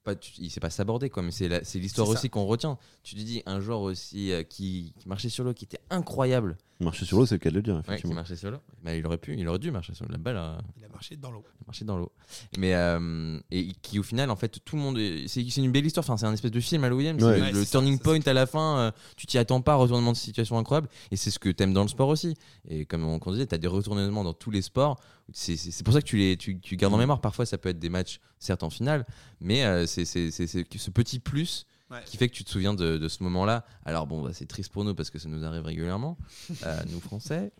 pas, 0.03 0.15
tu- 0.15 0.31
il 0.39 0.49
sait 0.49 0.59
pas 0.59 0.69
s'aborder, 0.69 1.09
quoi, 1.09 1.23
mais 1.23 1.31
c'est 1.31 1.47
la- 1.47 1.63
c'est 1.63 1.79
l'histoire 1.79 2.07
aussi 2.09 2.29
qu'on 2.29 2.45
retient. 2.45 2.77
Tu 3.03 3.15
te 3.15 3.21
dis 3.21 3.41
un 3.45 3.59
joueur 3.59 3.81
aussi 3.81 4.31
euh, 4.31 4.43
qui, 4.43 4.93
qui 4.99 5.07
marchait 5.07 5.29
sur 5.29 5.43
l'eau, 5.43 5.53
qui 5.53 5.65
était 5.65 5.79
incroyable, 5.89 6.57
marcher 6.79 7.05
sur 7.05 7.17
l'eau, 7.17 7.25
c'est 7.25 7.35
le 7.35 7.39
cas 7.39 7.49
de 7.49 7.55
le 7.55 7.61
dire 7.61 7.75
ouais, 7.75 7.81
qui 7.81 7.89
effectivement. 7.91 8.15
marchait 8.15 8.35
sur 8.35 8.51
l'eau. 8.51 8.57
Mais 8.83 8.99
il 8.99 9.05
aurait 9.05 9.17
pu, 9.17 9.33
il 9.37 9.47
aurait 9.47 9.59
dû 9.59 9.71
marcher 9.71 9.93
sur 9.93 10.05
l'eau. 10.05 10.11
La 10.11 10.17
balle 10.17 10.35
a 10.37 10.57
Il 10.77 10.83
a 10.83 10.89
marché 10.89 11.15
dans 11.15 11.31
l'eau. 11.31 11.43
marché 11.65 11.85
dans 11.85 11.97
l'eau. 11.97 12.11
Mais 12.57 12.73
euh, 12.75 13.39
et 13.51 13.67
qui 13.81 13.97
au 13.99 14.03
final, 14.03 14.29
en 14.29 14.35
fait, 14.35 14.59
tout 14.65 14.75
le 14.75 14.81
monde, 14.81 14.97
est- 14.97 15.27
c'est 15.29 15.47
c'est 15.49 15.61
une 15.61 15.71
belle 15.71 15.85
histoire. 15.85 16.03
Enfin, 16.03 16.17
c'est 16.17 16.25
un 16.25 16.33
espèce 16.33 16.51
de 16.51 16.59
film 16.59 16.83
à 16.83 16.89
Williams. 16.89 17.23
Ouais. 17.23 17.35
C'est 17.35 17.41
Ouais, 17.41 17.51
le 17.53 17.63
ça, 17.63 17.71
turning 17.71 17.97
point 17.99 18.19
à 18.25 18.33
la 18.33 18.45
fin. 18.45 18.77
euh, 18.79 18.91
tu 19.15 19.25
t'y 19.25 19.37
attends 19.37 19.61
pas, 19.61 19.75
retournement 19.75 20.11
de 20.11 20.17
situation 20.17 20.57
incroyable. 20.57 20.89
Et 21.11 21.15
c'est 21.15 21.31
ce 21.31 21.39
que 21.39 21.47
t'aimes 21.49 21.73
dans 21.73 21.83
le 21.83 21.87
sport 21.87 22.09
aussi. 22.09 22.33
Et 22.67 22.85
comme 22.85 23.05
on, 23.05 23.19
on 23.25 23.31
disait, 23.31 23.45
t'as 23.45 23.57
des 23.57 23.67
retournements 23.67 24.25
dans 24.25 24.33
tous 24.33 24.51
les 24.51 24.61
sports. 24.61 24.99
C'est- 25.31 25.83
pour 25.83 25.93
ça 25.93 26.01
que 26.01 26.05
tu 26.07 26.17
les, 26.17 26.35
tu, 26.37 26.59
tu 26.59 26.75
gardes 26.75 26.93
en 26.93 26.97
mémoire. 26.97 27.21
Parfois, 27.21 27.45
ça 27.45 27.57
peut 27.57 27.69
être 27.69 27.79
des 27.79 27.89
matchs, 27.89 28.19
certes 28.39 28.63
en 28.63 28.69
finale, 28.69 29.05
mais 29.39 29.63
euh, 29.63 29.85
c'est 29.87 30.05
ce 30.05 30.89
petit 30.91 31.19
plus 31.19 31.65
Ouais. 31.91 31.99
qui 32.07 32.17
fait 32.17 32.27
que 32.27 32.33
tu 32.33 32.43
te 32.43 32.49
souviens 32.49 32.73
de, 32.73 32.97
de 32.97 33.07
ce 33.07 33.21
moment-là. 33.21 33.65
Alors 33.85 34.07
bon, 34.07 34.23
bah, 34.23 34.31
c'est 34.33 34.47
triste 34.47 34.71
pour 34.71 34.83
nous 34.83 34.95
parce 34.95 35.11
que 35.11 35.19
ça 35.19 35.29
nous 35.29 35.43
arrive 35.43 35.63
régulièrement, 35.63 36.17
euh, 36.63 36.79
nous 36.89 36.99
Français, 36.99 37.51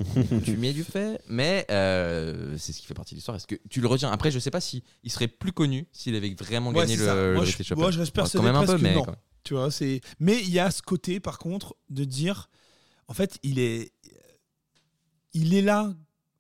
tu 0.44 0.58
mets 0.58 0.74
du 0.74 0.84
fait, 0.84 1.22
mais 1.28 1.68
euh, 1.70 2.56
c'est 2.58 2.74
ce 2.74 2.80
qui 2.82 2.88
fait 2.88 2.96
partie 2.96 3.14
de 3.14 3.18
l'histoire. 3.18 3.38
Est-ce 3.38 3.46
que 3.46 3.56
tu 3.70 3.80
le 3.80 3.88
retiens? 3.88 4.12
Après, 4.12 4.32
je 4.32 4.40
sais 4.40 4.50
pas 4.50 4.62
si 4.62 4.82
il 5.04 5.12
serait 5.12 5.28
plus 5.28 5.52
connu 5.52 5.86
s'il 5.92 6.16
avait 6.16 6.34
vraiment 6.34 6.72
Ouais, 6.72 6.78
gagné 6.80 6.96
le, 6.96 7.06
le 7.06 7.34
Moi, 7.36 7.46
je- 7.46 7.74
moi, 7.76 7.92
je 7.92 8.00
reste 8.00 8.18
Enfin, 8.18 8.30
quand 8.34 8.42
même 8.44 8.56
un 8.56 8.66
peu, 8.66 8.78
mais 8.80 8.96
non. 8.96 9.06
Tu 9.44 9.54
vois, 9.54 9.70
c'est. 9.70 10.02
Mais 10.20 10.40
il 10.42 10.50
y 10.50 10.58
a 10.60 10.72
ce 10.72 10.82
côté, 10.82 11.20
par 11.20 11.38
contre, 11.38 11.76
de 11.92 12.04
dire, 12.04 12.50
en 13.08 13.14
fait, 13.14 13.38
il 13.44 13.60
est, 13.60 13.92
il 15.34 15.54
est 15.54 15.62
là 15.62 15.94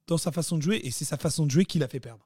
dans 0.07 0.17
sa 0.17 0.31
façon 0.31 0.57
de 0.57 0.61
jouer 0.61 0.81
et 0.83 0.91
c'est 0.91 1.05
sa 1.05 1.17
façon 1.17 1.45
de 1.45 1.51
jouer 1.51 1.65
qui 1.65 1.79
l'a 1.79 1.87
fait 1.87 1.99
perdre. 1.99 2.25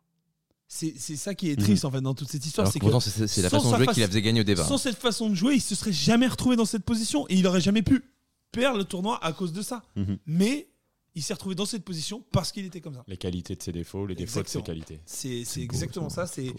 C'est 0.68 0.94
c'est 0.98 1.16
ça 1.16 1.34
qui 1.34 1.50
est 1.50 1.56
triste 1.56 1.86
en 1.86 1.92
fait 1.92 2.02
dans 2.02 2.14
toute 2.14 2.30
cette 2.30 2.46
histoire, 2.46 2.70
c'est 2.70 2.80
pourtant, 2.80 3.00
c'est 3.00 3.42
la 3.42 3.50
façon 3.50 3.72
de 3.72 3.78
jouer 3.78 3.88
qui 3.88 4.02
la 4.02 4.08
faisait 4.08 4.22
gagner 4.22 4.42
au 4.42 4.44
départ. 4.44 4.68
sans 4.68 4.78
cette 4.78 4.98
façon 4.98 5.30
de 5.30 5.36
jouer, 5.36 5.56
il 5.56 5.62
se 5.62 5.76
serait 5.76 5.94
jamais 5.94 6.28
retrouvé 6.28 6.56
dans 6.58 6.66
cette 6.66 6.84
position 6.84 7.26
et 7.30 7.36
il 7.36 7.48
aurait 7.48 7.62
jamais 7.62 7.84
pu 7.84 8.04
perdre 8.52 8.78
le 8.78 8.84
tournoi 8.84 9.24
à 9.24 9.32
cause 9.32 9.54
de 9.54 9.62
ça. 9.62 9.84
Mhm. 9.96 10.18
Mais 10.26 10.68
il 11.16 11.24
s'est 11.24 11.34
retrouvé 11.34 11.56
dans 11.56 11.66
cette 11.66 11.86
position 11.86 12.24
parce 12.32 12.52
qu'il 12.52 12.66
était 12.66 12.82
comme 12.82 12.96
ça. 12.96 13.04
Les 13.08 13.16
qualités 13.18 13.56
de 13.56 13.64
ses 13.64 13.72
défauts, 13.72 14.06
les 14.06 14.16
défauts 14.16 14.44
de 14.44 14.48
ses 14.48 14.62
qualités. 14.62 15.00
C'est 15.06 15.44
beau, 15.46 15.62
exactement 15.62 16.10
ça. 16.10 16.28
C'est 16.28 16.54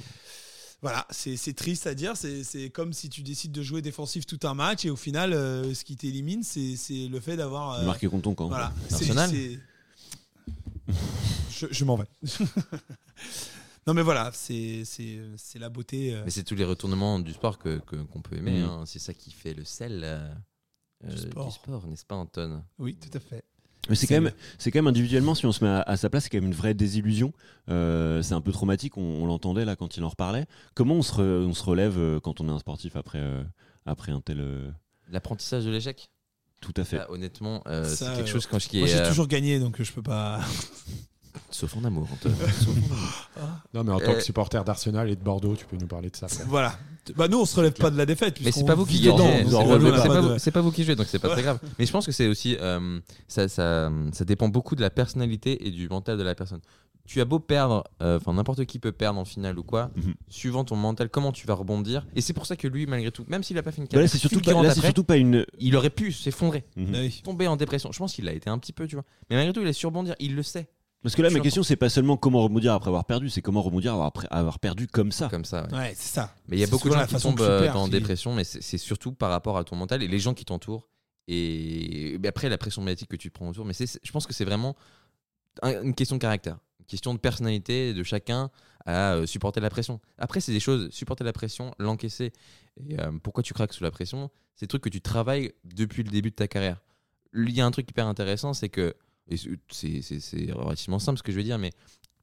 voilà, 0.80 1.06
c'est 1.10 1.36
c'est 1.36 1.52
triste 1.54 1.86
à 1.86 1.94
dire. 1.94 2.16
C'est 2.16 2.44
c'est 2.44 2.70
comme 2.70 2.92
si 2.94 3.10
tu 3.10 3.22
décides 3.22 3.52
de 3.52 3.62
jouer 3.62 3.82
défensif 3.82 4.24
tout 4.26 4.38
un 4.44 4.54
match 4.54 4.84
et 4.86 4.90
au 4.90 4.96
final, 4.96 5.32
euh, 5.34 5.74
ce 5.74 5.84
qui 5.84 5.96
t'élimine, 5.96 6.42
c'est 6.44 6.76
c'est 6.76 7.08
le 7.08 7.20
fait 7.20 7.36
d'avoir 7.36 7.72
euh, 7.80 7.84
Marqué 7.84 8.06
contre 8.08 8.22
ton 8.22 8.34
camp. 8.34 8.48
Voilà. 8.48 8.72
C'est- 8.88 9.58
je, 11.50 11.66
je 11.70 11.84
m'en 11.84 11.96
vais. 11.96 12.06
non 13.86 13.94
mais 13.94 14.02
voilà, 14.02 14.30
c'est 14.32 14.84
c'est 14.84 15.18
c'est 15.36 15.58
la 15.58 15.68
beauté. 15.68 16.14
euh, 16.14 16.22
Mais 16.24 16.30
c'est 16.30 16.44
tous 16.44 16.54
les 16.54 16.64
retournements 16.64 17.18
du 17.18 17.32
sport 17.32 17.58
que 17.58 17.78
que- 17.78 17.96
qu'on 17.96 18.20
peut 18.20 18.36
aimer. 18.36 18.60
Mhm. 18.60 18.64
hein. 18.64 18.82
C'est 18.86 18.98
ça 18.98 19.14
qui 19.14 19.30
fait 19.30 19.54
le 19.54 19.64
sel 19.64 20.00
euh, 20.04 20.28
euh, 21.04 21.08
Du 21.08 21.14
du 21.14 21.50
sport. 21.50 21.86
n'est-ce 21.86 22.04
pas, 22.04 22.16
Anton? 22.16 22.62
Oui, 22.78 22.96
tout 22.96 23.16
à 23.16 23.20
fait. 23.20 23.44
Mais 23.88 23.94
c'est 23.94 24.06
C'est 24.06 24.14
quand 24.16 24.20
même, 24.20 24.32
c'est 24.58 24.70
quand 24.70 24.78
même 24.80 24.86
individuellement, 24.88 25.34
si 25.34 25.46
on 25.46 25.52
se 25.52 25.64
met 25.64 25.70
à, 25.70 25.80
à 25.82 25.96
sa 25.96 26.10
place, 26.10 26.24
c'est 26.24 26.30
quand 26.30 26.36
même 26.38 26.46
une 26.50 26.54
vraie 26.54 26.74
désillusion. 26.74 27.32
Euh, 27.70 28.20
c'est 28.22 28.34
un 28.34 28.40
peu 28.42 28.52
traumatique. 28.52 28.98
On, 28.98 29.02
on 29.02 29.26
l'entendait 29.26 29.64
là 29.64 29.76
quand 29.76 29.96
il 29.96 30.04
en 30.04 30.10
reparlait. 30.10 30.46
Comment 30.74 30.96
on 30.96 31.02
se, 31.02 31.12
re- 31.12 31.46
on 31.46 31.54
se 31.54 31.62
relève 31.62 31.96
euh, 31.98 32.20
quand 32.20 32.40
on 32.42 32.48
est 32.48 32.52
un 32.52 32.58
sportif 32.58 32.96
après, 32.96 33.20
euh, 33.20 33.42
après 33.86 34.12
un 34.12 34.20
tel, 34.20 34.40
euh, 34.40 34.70
L'apprentissage 35.08 35.64
de 35.64 35.70
l'échec? 35.70 36.10
Tout 36.60 36.74
à 36.76 36.84
fait. 36.84 36.98
Ça, 36.98 37.10
Honnêtement, 37.10 37.62
euh, 37.66 37.84
c'est 37.84 38.04
euh, 38.06 38.16
quelque 38.16 38.28
chose 38.30 38.46
quand 38.46 38.58
je 38.58 38.68
qui 38.68 38.78
Moi 38.78 38.88
est 38.88 38.90
j'ai 38.92 38.98
euh, 39.00 39.08
toujours 39.08 39.26
gagné 39.28 39.58
donc 39.60 39.80
je 39.82 39.92
peux 39.92 40.02
pas. 40.02 40.40
sauf 41.50 41.76
en 41.76 41.84
amour. 41.84 42.08
Sauf 42.22 42.32
en 42.68 42.72
amour. 42.72 43.58
Non, 43.74 43.84
mais 43.84 43.92
en 43.92 43.98
tant 44.00 44.10
Euh, 44.12 44.14
que 44.14 44.20
supporter 44.22 44.62
d'Arsenal 44.64 45.08
et 45.10 45.16
de 45.16 45.22
Bordeaux, 45.22 45.54
tu 45.56 45.64
peux 45.66 45.76
nous 45.76 45.86
parler 45.86 46.10
de 46.10 46.16
ça. 46.16 46.26
voilà. 46.46 46.78
Bah 47.16 47.26
nous 47.26 47.38
on 47.40 47.46
se 47.46 47.56
relève 47.56 47.72
pas 47.72 47.90
de 47.90 47.96
la 47.96 48.04
défaite. 48.04 48.38
Mais 48.44 48.52
c'est 48.52 48.66
pas 48.66 48.74
vous 48.74 48.84
qui 48.84 49.00
gagnez. 49.00 49.46
C'est 50.38 50.50
pas 50.50 50.60
vous- 50.60 50.72
qui 50.72 50.84
jouez, 50.84 50.94
donc 50.94 51.06
c'est 51.08 51.18
pas 51.18 51.30
très 51.30 51.42
grave. 51.42 51.58
Mais 51.78 51.86
je 51.86 51.92
pense 51.92 52.04
que 52.04 52.12
c'est 52.12 52.26
aussi 52.26 52.56
euh, 52.60 53.00
ça, 53.28 53.48
ça, 53.48 53.90
ça 54.12 54.24
dépend 54.26 54.48
beaucoup 54.48 54.74
de 54.76 54.82
la 54.82 54.90
personnalité 54.90 55.66
et 55.66 55.70
du 55.70 55.88
mental 55.88 56.18
de 56.18 56.22
la 56.22 56.34
personne. 56.34 56.60
Tu 57.08 57.20
as 57.22 57.24
beau 57.24 57.38
perdre, 57.40 57.82
euh, 58.02 58.18
enfin 58.18 58.34
n'importe 58.34 58.64
qui 58.66 58.78
peut 58.78 58.92
perdre 58.92 59.18
en 59.18 59.24
finale 59.24 59.58
ou 59.58 59.62
quoi, 59.62 59.90
Mhm. 59.96 60.14
suivant 60.28 60.62
ton 60.64 60.76
mental, 60.76 61.08
comment 61.08 61.32
tu 61.32 61.46
vas 61.46 61.54
rebondir. 61.54 62.06
Et 62.14 62.20
c'est 62.20 62.34
pour 62.34 62.44
ça 62.46 62.54
que 62.54 62.68
lui, 62.68 62.86
malgré 62.86 63.10
tout, 63.10 63.24
même 63.28 63.42
s'il 63.42 63.56
a 63.58 63.62
pas 63.62 63.72
fait 63.72 63.78
une 63.78 63.84
Bah 63.84 63.92
carrière 63.92 64.10
c'est 64.10 64.18
surtout, 64.18 64.36
pas- 64.36 64.44
fulgurante 64.44 64.64
là, 64.66 64.74
c'est 64.74 64.80
surtout 64.82 65.04
pas 65.04 65.16
une. 65.16 65.46
il 65.58 65.74
aurait 65.74 65.88
pu 65.90 66.12
s'effondrer, 66.12 66.64
Mhm. 66.76 66.92
Ah 66.94 66.98
oui. 67.00 67.20
tomber 67.24 67.46
en 67.48 67.56
dépression. 67.56 67.90
Je 67.92 67.98
pense 67.98 68.12
qu'il 68.12 68.28
a 68.28 68.32
été 68.32 68.50
un 68.50 68.58
petit 68.58 68.72
peu, 68.74 68.86
tu 68.86 68.94
vois. 68.96 69.04
Mais 69.30 69.36
malgré 69.36 69.52
tout, 69.54 69.62
il 69.62 69.66
a 69.68 69.72
su 69.72 69.86
rebondir, 69.86 70.14
il 70.20 70.36
le 70.36 70.42
sait. 70.42 70.68
Parce 71.02 71.14
que 71.14 71.22
là, 71.22 71.30
ma 71.30 71.38
question, 71.40 71.62
c'est 71.62 71.76
pas 71.76 71.88
seulement 71.88 72.16
comment 72.16 72.42
rebondir 72.42 72.74
après 72.74 72.88
avoir 72.88 73.04
perdu, 73.06 73.30
c'est 73.30 73.40
comment 73.40 73.62
rebondir 73.62 73.94
après 74.02 74.26
avoir 74.30 74.58
perdu 74.58 74.86
comme 74.88 75.10
ça. 75.12 75.28
Comme 75.28 75.44
ça. 75.44 75.66
ouais. 75.72 75.78
Ouais, 75.78 75.92
c'est 75.96 76.12
ça. 76.12 76.34
Mais 76.48 76.56
il 76.56 76.60
y 76.60 76.64
a 76.64 76.66
beaucoup 76.66 76.88
de 76.88 76.92
gens 76.94 76.98
la 77.00 77.06
qui 77.06 77.12
façon 77.14 77.30
tombent 77.30 77.40
euh, 77.40 77.62
perds 77.62 77.74
dans 77.74 77.88
dépression, 77.88 78.34
mais 78.34 78.44
c'est 78.44 78.78
surtout 78.78 79.12
par 79.12 79.30
rapport 79.30 79.56
à 79.56 79.64
ton 79.64 79.76
mental 79.76 80.02
et 80.02 80.08
les 80.08 80.18
gens 80.18 80.34
qui 80.34 80.44
t'entourent. 80.44 80.88
Et 81.28 82.18
mais 82.20 82.28
après, 82.28 82.48
la 82.48 82.58
pression 82.58 82.82
médiatique 82.82 83.08
que 83.10 83.16
tu 83.16 83.28
te 83.30 83.34
prends 83.34 83.48
autour. 83.48 83.64
Mais 83.64 83.72
je 83.74 84.10
pense 84.12 84.26
que 84.26 84.32
c'est 84.34 84.44
vraiment 84.44 84.76
un- 85.62 85.82
une 85.82 85.94
question 85.94 86.16
de 86.16 86.20
caractère, 86.20 86.58
question 86.88 87.14
de 87.14 87.18
personnalité 87.20 87.94
de 87.94 88.02
chacun 88.02 88.50
à 88.86 89.12
euh, 89.14 89.26
supporter 89.26 89.60
la 89.60 89.70
pression. 89.70 90.00
Après, 90.18 90.40
c'est 90.40 90.52
des 90.52 90.60
choses, 90.60 90.90
supporter 90.90 91.22
la 91.22 91.32
pression, 91.32 91.72
l'encaisser. 91.78 92.32
Et 92.88 92.98
euh, 92.98 93.12
pourquoi 93.22 93.42
tu 93.44 93.54
craques 93.54 93.72
sous 93.74 93.84
la 93.84 93.90
pression? 93.92 94.30
C'est 94.56 94.64
des 94.64 94.68
trucs 94.68 94.82
que 94.82 94.88
tu 94.88 95.00
travailles 95.00 95.52
depuis 95.64 96.02
le 96.02 96.10
début 96.10 96.30
de 96.30 96.34
ta 96.34 96.48
carrière. 96.48 96.82
Il 97.34 97.50
y 97.50 97.60
a 97.60 97.66
un 97.66 97.70
truc 97.70 97.88
hyper 97.90 98.06
intéressant, 98.06 98.54
c'est 98.54 98.70
que, 98.70 98.94
c'est 99.70 100.52
relativement 100.52 100.98
simple 100.98 101.18
ce 101.18 101.22
que 101.22 101.30
je 101.32 101.36
veux 101.36 101.42
dire, 101.44 101.58
mais 101.58 101.70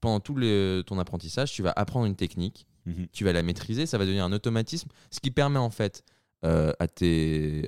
pendant 0.01 0.19
tout 0.19 0.35
le- 0.35 0.83
ton 0.85 0.97
apprentissage, 0.99 1.51
tu 1.53 1.61
vas 1.61 1.71
apprendre 1.75 2.05
une 2.07 2.15
technique, 2.15 2.65
Mhm. 2.85 3.07
tu 3.11 3.23
vas 3.23 3.33
la 3.33 3.43
maîtriser, 3.43 3.85
ça 3.85 3.97
va 3.97 4.05
devenir 4.05 4.25
un 4.25 4.31
automatisme, 4.33 4.89
ce 5.11 5.19
qui 5.19 5.31
permet 5.31 5.59
en 5.59 5.69
fait 5.69 6.03
euh, 6.43 6.73
à 6.79 6.87
tes. 6.87 7.67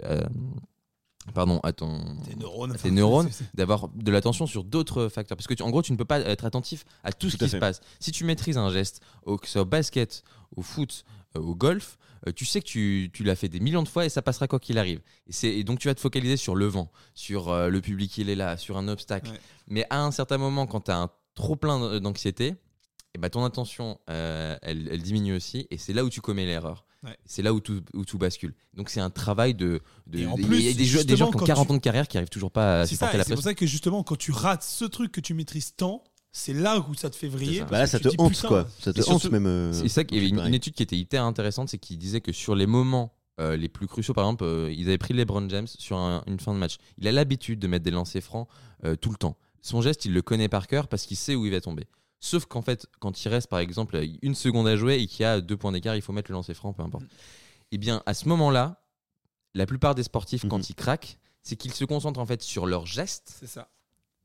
Pardon, 1.33 1.59
à 1.63 1.73
ton. 1.73 1.99
Tes 2.27 2.35
neurones. 2.35 2.71
à 2.71 2.75
tes 2.77 2.91
d'avoir 3.53 3.89
de 3.89 4.11
l'attention 4.11 4.47
sur 4.47 4.63
d'autres 4.63 5.07
facteurs. 5.09 5.37
Parce 5.37 5.47
que 5.47 5.53
tu- 5.53 5.63
en 5.63 5.69
gros, 5.69 5.81
tu 5.81 5.91
ne 5.91 5.97
peux 5.97 6.05
pas 6.05 6.19
être 6.21 6.45
attentif 6.45 6.85
à 7.03 7.11
tout, 7.11 7.29
ce 7.29 7.37
Tout 7.37 7.45
qui 7.45 7.51
se 7.51 7.57
passe. 7.57 7.81
Si 7.99 8.11
tu 8.11 8.23
maîtrises 8.23 8.57
un 8.57 8.71
geste, 8.71 9.01
au, 9.25 9.37
que 9.37 9.45
ce 9.47 9.53
soit 9.53 9.61
au 9.61 9.65
basket, 9.65 10.23
au 10.55 10.61
foot, 10.61 11.03
euh, 11.35 11.41
au 11.41 11.55
golf, 11.55 11.97
euh, 12.27 12.31
tu 12.31 12.45
sais 12.45 12.61
que 12.61 12.65
tu, 12.67 13.09
tu 13.13 13.23
l'as 13.23 13.35
fait 13.35 13.49
des 13.49 13.59
millions 13.59 13.83
de 13.83 13.87
fois 13.87 14.05
et 14.05 14.09
ça 14.09 14.21
passera 14.21 14.47
quoi 14.47 14.59
qu'il 14.59 14.77
arrive. 14.77 15.01
Et, 15.43 15.63
donc 15.63 15.79
tu 15.79 15.87
vas 15.87 15.95
te 15.95 15.99
focaliser 15.99 16.37
sur 16.37 16.55
le 16.55 16.65
vent, 16.65 16.91
sur 17.13 17.49
euh, 17.49 17.69
le 17.69 17.81
public 17.81 18.17
il 18.17 18.29
est 18.29 18.35
là, 18.35 18.57
sur 18.57 18.77
un 18.77 18.87
obstacle. 18.87 19.31
Ouais. 19.31 19.39
Mais 19.67 19.85
à 19.89 20.01
un 20.03 20.11
certain 20.11 20.37
moment, 20.37 20.65
quand 20.65 20.81
tu 20.81 20.91
as 20.91 20.97
un 20.97 21.09
trop 21.35 21.55
plein 21.55 21.99
d'anxiété, 21.99 22.55
et 23.13 23.19
ben 23.19 23.29
ton 23.29 23.43
attention, 23.45 23.99
elle, 24.07 24.59
elle 24.91 25.01
diminue 25.01 25.35
aussi, 25.35 25.67
et 25.71 25.77
c'est 25.77 25.93
là 25.93 26.03
où 26.03 26.09
tu 26.09 26.21
commets 26.21 26.45
l'erreur. 26.45 26.85
Ouais. 27.07 27.17
C'est 27.25 27.41
là 27.41 27.53
où 27.53 27.59
tout, 27.59 27.81
où 27.93 28.05
tout 28.05 28.17
bascule. 28.17 28.53
Donc 28.73 28.89
c'est 28.89 28.99
un 28.99 29.09
travail 29.09 29.55
de... 29.55 29.81
de- 30.07 30.19
Et 30.19 30.25
en 30.27 30.35
il 30.35 30.41
y 30.41 30.43
a 30.43 30.47
plus, 30.47 30.75
des, 30.75 30.85
jeux- 30.85 31.03
des 31.03 31.15
gens 31.17 31.29
qui 31.31 31.37
ont 31.37 31.39
quand 31.39 31.45
40 31.45 31.67
tu- 31.67 31.71
ans 31.73 31.75
de 31.77 31.81
carrière 31.81 32.07
qui 32.07 32.17
arrivent 32.17 32.29
toujours 32.29 32.51
pas 32.51 32.81
à 32.81 32.85
C'est 32.85 32.95
supporter 32.95 33.17
la 33.17 33.23
c'est 33.23 33.33
pour 33.33 33.43
ça 33.43 33.53
que 33.53 33.65
justement, 33.65 34.03
quand 34.03 34.17
tu 34.17 34.31
rates 34.31 34.63
ce 34.63 34.85
truc 34.85 35.11
que 35.11 35.21
tu 35.21 35.33
maîtrises 35.33 35.73
tant, 35.75 36.03
c'est 36.31 36.53
là 36.53 36.79
où 36.87 36.93
ça 36.93 37.09
te 37.09 37.15
fait 37.15 37.27
vriller. 37.29 37.61
Bah 37.61 37.79
là, 37.79 37.87
ça 37.87 37.99
te 37.99 38.09
hante, 38.17 38.41
quoi. 38.43 38.67
Ça 38.79 38.93
te 38.93 39.01
hante 39.09 39.25
même. 39.31 39.45
euh, 39.47 39.73
C'est 39.73 39.87
ça 39.87 40.03
qu'il 40.03 40.17
y 40.17 40.19
avait 40.19 40.47
une, 40.47 40.53
étude 40.53 40.73
qui 40.73 40.83
était 40.83 40.97
hyper 40.97 41.23
intéressante, 41.23 41.69
c'est 41.69 41.77
qu'il 41.79 41.97
disait 41.97 42.21
que 42.21 42.31
sur 42.31 42.53
les 42.55 42.67
moments 42.67 43.13
euh, 43.39 43.55
les 43.55 43.69
plus 43.69 43.87
cruciaux, 43.87 44.13
par 44.15 44.25
exemple, 44.25 44.43
euh, 44.43 44.71
ils 44.75 44.87
avaient 44.87 44.97
pris 44.97 45.13
LeBron 45.13 45.47
James 45.49 45.67
sur 45.67 45.95
un- 45.97 46.23
une 46.27 46.39
fin 46.39 46.53
de 46.53 46.57
match. 46.59 46.77
Il 46.97 47.07
a 47.07 47.11
l'habitude 47.11 47.59
de 47.59 47.67
mettre 47.67 47.85
des 47.85 47.91
lancers 47.91 48.21
francs 48.23 48.47
euh, 48.83 48.95
tout 48.95 49.11
le 49.11 49.15
temps. 49.17 49.37
Son 49.61 49.81
geste, 49.81 50.05
il 50.05 50.13
le 50.13 50.21
connaît 50.23 50.49
par 50.49 50.65
cœur 50.67 50.87
parce 50.87 51.05
qu'il 51.05 51.17
sait 51.17 51.35
où 51.35 51.45
il 51.45 51.51
va 51.51 51.61
tomber. 51.61 51.85
Sauf 52.19 52.45
qu'en 52.45 52.61
fait, 52.61 52.87
quand 52.99 53.23
il 53.23 53.29
reste 53.29 53.47
par 53.47 53.59
exemple 53.59 54.01
une 54.21 54.33
seconde 54.35 54.67
à 54.67 54.75
jouer 54.75 54.95
et 54.99 55.07
qu'il 55.07 55.21
y 55.21 55.25
a 55.25 55.39
deux 55.39 55.55
points 55.57 55.71
d'écart, 55.71 55.95
il 55.95 56.01
faut 56.01 56.13
mettre 56.13 56.31
le 56.31 56.35
lancer 56.35 56.53
franc, 56.53 56.73
peu 56.73 56.81
importe. 56.83 57.05
Et 57.71 57.77
bien, 57.77 58.01
à 58.05 58.13
ce 58.13 58.27
moment-là, 58.29 58.81
la 59.53 59.65
plupart 59.65 59.93
des 59.95 60.03
sportifs, 60.03 60.45
quand 60.47 60.69
ils 60.69 60.75
craquent, 60.75 61.17
c'est 61.43 61.55
qu'ils 61.55 61.73
se 61.73 61.85
concentrent 61.85 62.19
en 62.19 62.25
fait 62.25 62.41
sur 62.41 62.65
leur 62.65 62.85
geste 62.85 63.35
C'est 63.39 63.47
ça. 63.47 63.69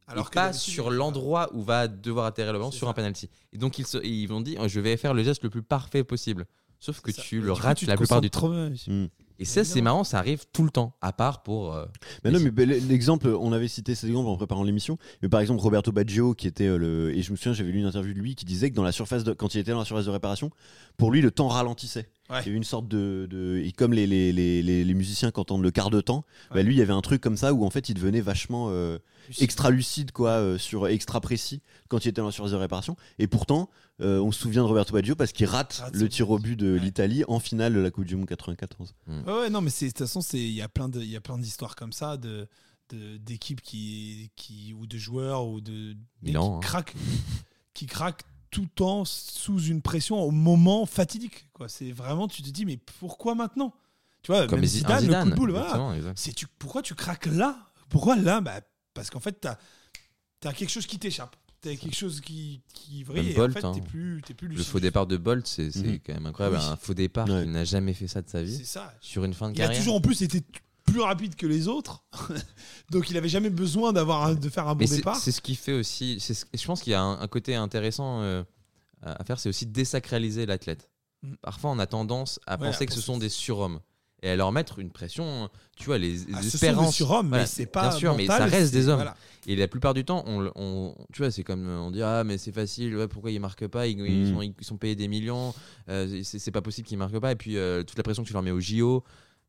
et 0.08 0.12
Alors 0.12 0.30
que 0.30 0.34
pas 0.34 0.52
sur 0.52 0.90
l'endroit 0.90 1.50
où 1.54 1.62
va 1.62 1.86
devoir 1.88 2.26
atterrir 2.26 2.52
le 2.52 2.58
ballon 2.58 2.70
sur 2.70 2.86
ça. 2.86 2.90
un 2.90 2.94
penalty. 2.94 3.28
Et 3.52 3.58
donc 3.58 3.78
ils, 3.78 3.86
se- 3.86 4.02
ils 4.04 4.26
vont 4.26 4.40
dire 4.40 4.66
je 4.68 4.80
vais 4.80 4.96
faire 4.96 5.12
le 5.14 5.22
geste 5.22 5.42
le 5.44 5.50
plus 5.50 5.62
parfait 5.62 6.02
possible. 6.04 6.46
Sauf 6.80 7.00
que 7.00 7.12
ça. 7.12 7.22
tu 7.22 7.40
le 7.40 7.52
rates 7.52 7.82
la 7.82 7.96
plupart 7.96 8.20
du 8.20 8.28
temps. 8.30 8.40
trop 8.40 8.50
bien. 8.50 8.70
Mm. 8.88 9.06
Et 9.38 9.44
ça, 9.44 9.64
c'est 9.64 9.80
marrant, 9.80 10.04
ça 10.04 10.18
arrive 10.18 10.44
tout 10.52 10.62
le 10.62 10.70
temps, 10.70 10.96
à 11.00 11.12
part 11.12 11.42
pour. 11.42 11.74
euh, 11.74 11.86
Mais 12.24 12.30
non, 12.30 12.40
mais 12.40 12.50
ben, 12.50 12.68
l'exemple, 12.68 13.28
on 13.28 13.52
avait 13.52 13.68
cité 13.68 13.94
cet 13.94 14.08
exemple 14.08 14.28
en 14.28 14.36
préparant 14.36 14.62
l'émission. 14.62 14.98
Mais 15.22 15.28
par 15.28 15.40
exemple, 15.40 15.60
Roberto 15.60 15.90
Baggio, 15.92 16.34
qui 16.34 16.46
était 16.46 16.66
euh, 16.66 16.76
le. 16.76 17.16
Et 17.16 17.22
je 17.22 17.30
me 17.32 17.36
souviens, 17.36 17.52
j'avais 17.52 17.70
lu 17.72 17.80
une 17.80 17.86
interview 17.86 18.14
de 18.14 18.18
lui 18.18 18.34
qui 18.34 18.44
disait 18.44 18.70
que 18.70 18.76
dans 18.76 18.82
la 18.84 18.92
surface 18.92 19.24
de... 19.24 19.32
quand 19.32 19.54
il 19.54 19.58
était 19.58 19.72
dans 19.72 19.78
la 19.78 19.84
surface 19.84 20.06
de 20.06 20.10
réparation, 20.10 20.50
pour 20.96 21.10
lui, 21.10 21.20
le 21.20 21.30
temps 21.30 21.48
ralentissait. 21.48 22.10
Ouais. 22.30 22.40
Il 22.42 22.46
y 22.46 22.48
avait 22.48 22.56
une 22.56 22.64
sorte 22.64 22.88
de. 22.88 23.26
de... 23.30 23.60
Et 23.64 23.72
comme 23.72 23.92
les, 23.92 24.06
les, 24.06 24.32
les, 24.32 24.62
les, 24.62 24.84
les 24.84 24.94
musiciens 24.94 25.30
qui 25.30 25.40
entendent 25.40 25.62
le 25.62 25.70
quart 25.70 25.90
de 25.90 26.00
temps, 26.00 26.24
bah, 26.52 26.62
lui, 26.62 26.74
il 26.74 26.78
y 26.78 26.82
avait 26.82 26.92
un 26.92 27.00
truc 27.02 27.20
comme 27.20 27.36
ça 27.36 27.52
où 27.52 27.64
en 27.64 27.70
fait, 27.70 27.88
il 27.88 27.94
devenait 27.94 28.20
vachement 28.20 28.68
euh, 28.70 28.98
extra 29.40 29.70
lucide, 29.70 30.12
quoi, 30.12 30.30
euh, 30.30 30.56
sur 30.56 30.86
extra 30.88 31.20
précis 31.20 31.60
quand 31.88 32.04
il 32.04 32.08
était 32.08 32.20
dans 32.20 32.26
la 32.28 32.32
surface 32.32 32.52
de 32.52 32.56
réparation. 32.56 32.96
Et 33.18 33.26
pourtant, 33.26 33.68
euh, 34.00 34.18
on 34.20 34.32
se 34.32 34.40
souvient 34.40 34.62
de 34.62 34.68
Roberto 34.68 34.92
Baggio 34.94 35.14
parce 35.16 35.32
qu'il 35.32 35.46
rate 35.46 35.82
le 35.92 36.08
tir 36.08 36.30
au 36.30 36.38
but 36.38 36.56
de 36.56 36.74
Ouais. 36.74 36.78
l'Italie 36.78 37.24
en 37.28 37.38
finale 37.40 37.74
de 37.74 37.80
la 37.80 37.90
Coupe 37.90 38.04
du 38.06 38.16
Monde 38.16 38.26
94. 38.28 38.94
Ouais, 39.08 39.14
ouais, 39.26 39.50
non, 39.50 39.60
mais 39.60 39.70
de 39.70 39.86
toute 39.88 39.98
façon, 39.98 40.20
c'est- 40.20 40.38
il 40.38 40.52
y 40.52 40.62
a 40.62 40.68
plein 40.68 40.88
de, 40.88 41.00
il 41.00 41.10
y 41.10 41.16
a 41.16 41.20
plein 41.20 41.36
d'histoires 41.38 41.76
comme 41.76 41.92
ça 41.92 42.16
de 42.16 42.48
d'équipes 42.94 43.62
qui, 43.62 44.30
qui 44.36 44.74
ou 44.74 44.86
de 44.86 44.98
joueurs 44.98 45.46
ou 45.46 45.62
de 45.62 45.96
hein. 46.34 46.58
craquent, 46.60 46.94
qui 47.72 47.86
craquent 47.86 48.24
tout 48.52 48.62
le 48.62 48.68
temps 48.68 49.04
sous 49.04 49.58
une 49.64 49.82
pression 49.82 50.20
au 50.20 50.30
moment 50.30 50.86
fatidique. 50.86 51.46
Quoi, 51.52 51.68
c'est 51.68 51.90
vraiment, 51.90 52.28
tu 52.28 52.42
te 52.42 52.50
dis, 52.50 52.64
mais 52.64 52.76
pourquoi 52.76 53.34
maintenant? 53.34 53.74
Tu 54.22 54.30
vois, 54.30 54.46
comme 54.46 54.60
même 54.60 54.68
Zi- 54.68 54.78
Zidane, 54.78 54.92
un 54.92 55.00
le 55.00 55.02
Zidane. 55.06 55.24
coup 55.24 55.30
de 55.30 55.34
boule, 55.34 55.50
voilà. 55.50 56.12
C'est 56.14 56.32
tu, 56.32 56.46
pourquoi 56.58 56.82
tu 56.82 56.94
craques 56.94 57.26
là? 57.26 57.58
Pourquoi 57.88 58.14
là? 58.14 58.40
Bah, 58.40 58.60
Parce 58.94 59.10
qu'en 59.10 59.18
fait, 59.20 59.40
tu 59.40 59.48
as, 59.48 60.52
quelque 60.52 60.68
chose 60.70 60.86
qui 60.86 60.98
t'échappe. 60.98 61.34
Tu 61.62 61.70
as 61.70 61.76
quelque 61.76 61.96
chose 61.96 62.20
qui, 62.20 62.60
qui 62.74 63.02
vrille 63.04 63.30
et 63.30 63.34
Bolt, 63.34 63.56
en 63.56 63.60
fait, 63.60 63.66
hein. 63.66 63.72
t'es 63.72 63.80
plus, 63.80 64.20
Le 64.48 64.62
faux 64.62 64.80
départ 64.80 65.06
de 65.06 65.16
Bolt, 65.16 65.46
c'est 65.46 65.70
c'est 65.70 65.78
Mhm. 65.86 65.98
quand 66.06 66.12
même 66.14 66.26
incroyable. 66.26 66.58
Oui. 66.60 66.64
Un 66.70 66.76
faux 66.76 66.94
départ 66.94 67.28
Ouais. 67.28 67.44
qui 67.44 67.48
n'a 67.50 67.64
jamais 67.64 67.94
fait 67.94 68.06
ça 68.08 68.20
de 68.22 68.28
sa 68.28 68.38
C'est 68.38 68.44
vie 68.44 68.64
ça. 68.66 68.92
sur 69.00 69.24
une 69.24 69.32
fin 69.34 69.48
de 69.50 69.54
Il 69.56 69.62
a 69.62 69.64
carrière. 69.66 69.80
toujours 69.82 69.96
en 69.96 70.00
plus 70.00 70.22
été 70.22 70.42
plus 70.92 71.00
rapide 71.00 71.34
que 71.34 71.46
les 71.46 71.68
autres. 71.68 72.04
Donc 72.90 73.10
il 73.10 73.16
avait 73.16 73.28
jamais 73.28 73.50
besoin 73.50 73.92
d'avoir 73.92 74.34
de 74.36 74.48
faire 74.48 74.68
un 74.68 74.74
bon 74.74 74.84
départ. 74.88 75.16
c'est 75.16 75.32
ce 75.32 75.40
qui 75.40 75.54
fait 75.54 75.72
aussi. 75.72 76.18
c'est 76.20 76.34
ce- 76.34 76.44
je 76.52 76.66
pense 76.66 76.82
qu'il 76.82 76.92
y 76.92 76.94
a 76.94 77.02
un, 77.02 77.20
un 77.20 77.28
côté 77.28 77.54
intéressant 77.54 78.20
euh, 78.22 78.42
à 79.02 79.24
faire, 79.24 79.38
c'est 79.40 79.48
aussi 79.48 79.66
désacraliser 79.66 80.46
l'athlète. 80.46 80.90
Mm. 81.22 81.34
Parfois, 81.42 81.70
on 81.70 81.78
a 81.78 81.86
tendance 81.86 82.38
à 82.46 82.58
Ouais, 82.60 82.66
penser 82.68 82.84
à 82.84 82.86
que 82.86 82.92
ce 82.92 83.00
sont 83.00 83.18
des 83.18 83.28
surhommes 83.28 83.80
et 84.24 84.28
à 84.30 84.36
leur 84.36 84.52
mettre 84.52 84.78
une 84.78 84.90
pression. 84.90 85.48
Tu 85.76 85.86
vois, 85.86 85.98
les, 85.98 86.10
les 86.12 86.18
Ah, 86.34 86.42
ce 86.42 86.42
sont 86.42 86.42
des 86.42 86.46
espérances. 86.66 86.94
surhommes, 86.94 87.28
Voilà, 87.28 87.42
mais 87.44 87.48
c'est 87.48 87.66
pas 87.66 87.88
Bien 87.88 87.98
sûr, 87.98 88.14
mais 88.16 88.26
ça 88.26 88.44
reste 88.44 88.72
des 88.72 88.88
hommes. 88.88 88.96
voilà. 88.96 89.16
Et 89.48 89.56
la 89.56 89.66
plupart 89.66 89.94
du 89.94 90.04
temps, 90.04 90.22
on, 90.26 90.38
le- 90.38 90.52
on- 90.54 90.94
tu 91.12 91.22
vois, 91.22 91.32
c'est 91.32 91.42
comme 91.42 91.66
on 91.66 91.90
dit 91.90 92.02
ah 92.02 92.22
mais 92.22 92.38
c'est 92.38 92.52
facile, 92.52 92.96
ouais, 92.96 93.08
pourquoi 93.08 93.32
ils 93.32 93.40
marquent 93.40 93.66
pas 93.66 93.88
ils, 93.88 93.98
ils 93.98 94.30
Mm. 94.30 94.34
sont, 94.34 94.42
ils 94.42 94.54
sont 94.64 94.76
payés 94.76 94.94
des 94.94 95.08
millions, 95.08 95.52
euh, 95.88 96.20
c'est 96.22 96.38
c'est 96.38 96.52
pas 96.52 96.62
possible 96.62 96.86
qu'ils 96.86 96.98
marquent 96.98 97.18
pas. 97.18 97.32
Et 97.32 97.36
puis 97.36 97.56
euh, 97.56 97.82
toute 97.82 97.96
la 97.96 98.04
pression 98.04 98.22
que 98.22 98.28
tu 98.28 98.32
leur 98.34 98.42
mets 98.42 98.52
au 98.52 98.60
JO, 98.60 99.02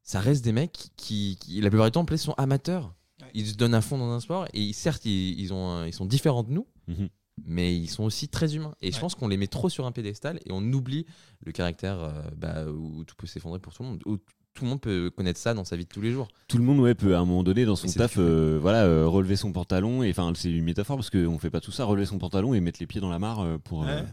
ça 0.04 0.20
reste 0.20 0.44
des 0.44 0.52
mecs 0.52 0.90
qui, 0.98 1.38
qui, 1.40 1.60
la 1.62 1.70
plupart 1.70 1.88
du 1.88 1.92
temps, 1.92 2.02
en 2.02 2.06
plus, 2.06 2.18
sont 2.20 2.34
amateurs. 2.34 2.94
Ouais. 3.22 3.28
Ils 3.34 3.48
se 3.48 3.56
donnent 3.56 3.74
à 3.76 3.82
fond 3.82 3.98
dans 3.98 4.12
un 4.12 4.20
sport 4.20 4.48
et 4.54 4.74
certes 4.74 5.06
ils, 5.06 5.40
ils 5.40 5.54
ont, 5.54 5.68
un- 5.70 5.88
ils 5.88 5.94
sont 5.94 6.06
différents 6.06 6.44
de 6.44 6.52
nous, 6.52 6.68
Mhm. 6.88 7.10
mais 7.46 7.76
ils 7.76 7.88
sont 7.90 8.04
aussi 8.04 8.28
très 8.28 8.56
humains. 8.56 8.76
Et 8.82 8.92
je 8.92 9.00
pense 9.00 9.16
qu'on 9.16 9.28
les 9.28 9.38
met 9.38 9.48
trop 9.48 9.70
sur 9.70 9.86
un 9.86 9.92
pédestal 9.92 10.40
et 10.46 10.52
on 10.52 10.62
oublie 10.74 11.06
le 11.46 11.52
caractère 11.52 12.00
euh, 12.00 12.22
bah, 12.36 12.66
où 12.68 13.04
tout 13.06 13.16
peut 13.16 13.28
s'effondrer 13.28 13.60
pour 13.60 13.74
tout 13.74 13.84
le 13.84 13.90
monde. 13.90 14.02
Où 14.06 14.18
tout 14.54 14.66
le 14.66 14.70
monde 14.70 14.82
peut 14.82 15.10
connaître 15.10 15.40
ça 15.40 15.54
dans 15.56 15.64
sa 15.64 15.76
vie 15.76 15.86
de 15.86 15.90
tous 15.90 16.02
les 16.02 16.12
jours. 16.12 16.28
Tout 16.48 16.60
le 16.60 16.64
monde 16.64 16.80
ouais, 16.80 16.94
peut 16.94 17.16
à 17.16 17.20
un 17.20 17.26
moment 17.26 17.44
donné 17.44 17.66
dans 17.66 17.76
son 17.76 17.88
taf 17.88 18.16
euh, 18.20 18.60
voilà, 18.62 18.84
euh, 18.84 19.08
relever 19.08 19.36
son 19.36 19.52
pantalon 19.52 20.04
et 20.04 20.12
enfin 20.12 20.32
c'est 20.36 20.52
une 20.52 20.64
métaphore 20.64 20.96
parce 20.98 21.10
qu'on 21.10 21.40
fait 21.40 21.50
pas 21.50 21.60
tout 21.62 21.72
ça 21.72 21.86
relever 21.86 22.06
son 22.06 22.20
pantalon 22.20 22.54
et 22.54 22.60
mettre 22.60 22.80
les 22.80 22.86
pieds 22.86 23.02
dans 23.02 23.10
la 23.10 23.18
mare 23.18 23.40
euh, 23.40 23.58
pour 23.58 23.84
euh, 23.84 24.02
Ouais, 24.02 24.06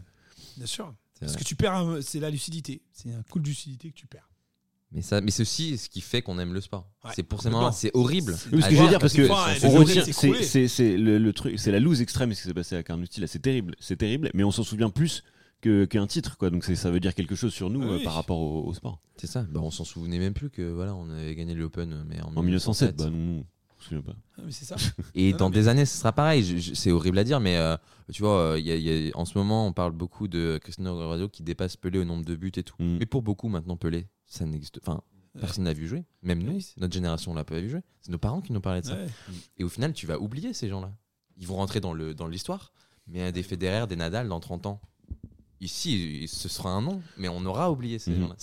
bien 0.57 0.65
sûr. 0.65 0.91
C'est 1.13 1.19
Parce 1.25 1.33
vrai. 1.33 1.43
que 1.43 1.47
tu 1.47 1.55
perds, 1.55 1.97
c'est 2.01 2.19
la 2.19 2.31
lucidité. 2.31 2.81
C'est 2.91 3.13
un 3.13 3.21
coup 3.23 3.39
de 3.39 3.47
lucidité 3.47 3.91
que 3.91 3.95
tu 3.95 4.07
perds. 4.07 4.30
Mais, 4.93 5.01
ça, 5.01 5.21
mais 5.21 5.31
c'est 5.31 5.43
aussi 5.43 5.77
ce 5.77 5.87
qui 5.89 6.01
fait 6.01 6.21
qu'on 6.21 6.37
aime 6.37 6.53
le 6.53 6.59
sport. 6.61 6.85
Ouais, 7.05 7.11
c'est 7.15 7.23
pour 7.23 7.41
ces 7.41 7.49
moments-là, 7.49 7.71
c'est 7.71 7.91
horrible. 7.93 8.35
Oui, 8.51 8.61
À 8.63 8.67
que 8.69 8.75
je 8.75 8.81
veux 8.81 8.89
dire 8.89 8.99
parce 8.99 9.13
que 9.13 9.25
c'est 10.77 10.97
le, 10.97 11.17
le 11.17 11.33
truc 11.33 11.57
c'est 11.59 11.71
la 11.71 11.79
loose 11.79 12.01
extrême 12.01 12.33
ce 12.33 12.41
qui 12.41 12.47
s'est 12.47 12.53
passé 12.53 12.75
à 12.75 12.83
Carnoustie 12.83 13.21
là 13.21 13.27
c'est 13.27 13.39
terrible 13.39 13.75
c'est 13.79 13.95
terrible 13.95 14.29
mais 14.33 14.43
on 14.43 14.51
s'en 14.51 14.63
souvient 14.63 14.89
plus 14.89 15.23
que 15.61 15.85
qu'un 15.85 16.07
titre 16.07 16.37
quoi 16.37 16.49
donc 16.49 16.63
ça 16.65 16.91
veut 16.91 16.99
dire 16.99 17.13
quelque 17.15 17.35
chose 17.35 17.53
sur 17.53 17.69
nous 17.69 17.81
Oui, 17.81 18.01
euh, 18.01 18.03
par 18.03 18.13
rapport 18.15 18.39
au, 18.39 18.65
au 18.67 18.73
sport 18.73 18.99
C'est 19.15 19.27
ça. 19.27 19.43
Bah, 19.49 19.59
on 19.63 19.71
s'en 19.71 19.85
souvenait 19.85 20.19
même 20.19 20.33
plus 20.33 20.49
que 20.49 20.61
voilà, 20.71 20.93
on 20.95 21.09
avait 21.09 21.35
gagné 21.35 21.53
l'Open, 21.55 22.03
mais 22.09 22.21
en, 22.21 22.35
en 22.35 22.41
1907 22.43 22.97
bah 22.97 23.05
non, 23.09 23.17
non 23.17 23.45
on 23.77 23.81
se 23.81 23.87
souvient 23.89 24.01
pas 24.03 24.15
Ah, 24.37 24.41
mais 24.45 24.51
c'est 24.51 24.65
ça. 24.65 24.75
Et 25.15 25.31
Non, 25.31 25.37
dans 25.37 25.49
mais- 25.49 25.55
des 25.55 25.67
années, 25.67 25.85
ce 25.85 25.97
sera 25.97 26.11
pareil. 26.11 26.61
C'est 26.75 26.91
horrible 26.91 27.17
à 27.17 27.23
dire, 27.23 27.39
mais 27.39 27.57
euh, 27.57 27.75
tu 28.11 28.21
vois, 28.21 28.39
euh, 28.39 28.59
il 28.59 28.65
y 28.67 28.71
a- 28.71 28.75
il 28.75 28.83
y 29.07 29.09
a- 29.11 29.17
en 29.17 29.25
ce 29.25 29.35
moment, 29.37 29.65
on 29.65 29.73
parle 29.73 29.91
beaucoup 29.91 30.27
de 30.27 30.59
Cristiano 30.61 30.95
Ronaldo 30.95 31.29
qui 31.29 31.41
dépasse 31.41 31.77
Pelé 31.77 31.97
au 31.97 32.03
nombre 32.05 32.23
de 32.25 32.35
buts 32.35 32.51
et 32.57 32.61
tout. 32.63 32.75
Mm. 32.77 32.97
Mais 32.99 33.05
pour 33.07 33.23
beaucoup, 33.23 33.47
maintenant, 33.47 33.77
Pelé, 33.77 34.05
ça 34.31 34.45
n'existe. 34.45 34.79
Enfin, 34.81 35.01
personne 35.39 35.65
n'a 35.65 35.73
vu 35.73 35.87
jouer. 35.87 36.05
Même 36.23 36.41
nous, 36.41 36.59
notre 36.77 36.93
génération 36.93 37.33
l'a 37.33 37.43
pas 37.43 37.59
vu 37.59 37.69
jouer. 37.69 37.81
C'est 37.99 38.11
nos 38.11 38.17
parents 38.17 38.41
qui 38.41 38.53
nous 38.53 38.61
parlaient 38.61 38.81
de 38.81 38.87
ça. 38.87 38.97
Et 39.57 39.63
au 39.63 39.69
final, 39.69 39.93
tu 39.93 40.07
vas 40.07 40.19
oublier 40.19 40.53
ces 40.53 40.69
gens-là. 40.69 40.93
Ils 41.37 41.47
vont 41.47 41.57
rentrer 41.57 41.81
dans 41.81 41.93
le 41.93 42.13
dans 42.13 42.27
l'histoire. 42.27 42.71
Mais 43.07 43.31
des 43.31 43.43
Federer, 43.43 43.87
des 43.87 43.97
Nadal, 43.97 44.29
dans 44.29 44.39
30 44.39 44.67
ans, 44.67 44.81
ici, 45.61 46.25
ce 46.27 46.49
sera 46.49 46.69
un 46.71 46.81
nom, 46.81 47.01
mais 47.17 47.29
on 47.29 47.45
aura 47.45 47.71
oublié 47.71 47.99
ces 47.99 48.11
Mhm. 48.11 48.21
gens-là. 48.21 48.35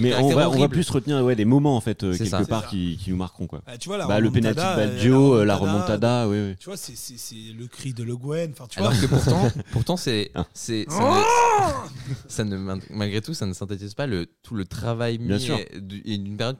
Mais 0.00 0.14
on 0.14 0.28
va, 0.30 0.50
on 0.50 0.58
va 0.58 0.68
plus 0.68 0.88
retenir 0.90 1.22
ouais, 1.22 1.36
des 1.36 1.44
moments 1.44 1.76
en 1.76 1.80
fait 1.80 2.02
euh, 2.02 2.16
quelque 2.16 2.28
ça. 2.30 2.44
part 2.44 2.66
qui, 2.68 2.96
qui 3.00 3.10
nous 3.10 3.16
marqueront 3.16 3.46
quoi. 3.46 3.62
Ah, 3.66 3.76
tu 3.78 3.88
vois, 3.88 3.98
la 3.98 4.06
Bah, 4.06 4.18
le 4.18 4.30
penalty 4.30 4.58
de 4.60 4.76
Baggio, 4.76 5.34
la 5.36 5.40
euh, 5.40 5.44
la 5.44 5.56
remontada, 5.56 6.28
oui, 6.28 6.38
oui. 6.48 6.56
Tu 6.58 6.64
vois, 6.66 6.76
c'est- 6.76 6.96
c'est 6.96 7.18
c'est 7.18 7.52
le 7.56 7.66
cri 7.66 7.92
de 7.92 8.02
Le 8.02 8.16
Guen. 8.16 8.50
Enfin, 8.52 8.66
tu 8.68 8.78
Alors 8.80 8.92
vois. 8.92 9.00
que 9.00 9.06
pourtant, 9.06 9.48
pourtant 9.72 9.96
c'est, 9.96 10.30
Ah. 10.34 10.46
c'est, 10.54 10.86
ça, 10.88 10.98
Oh 11.00 12.08
ne, 12.08 12.14
ça 12.30 12.44
ne- 12.44 12.80
malgré 12.90 13.20
tout, 13.20 13.34
ça 13.34 13.46
ne 13.46 13.52
synthétise 13.52 13.94
pas 13.94 14.06
le, 14.06 14.26
tout 14.42 14.54
le 14.54 14.64
travail 14.64 15.18
Bien 15.18 15.36
mis 15.38 15.48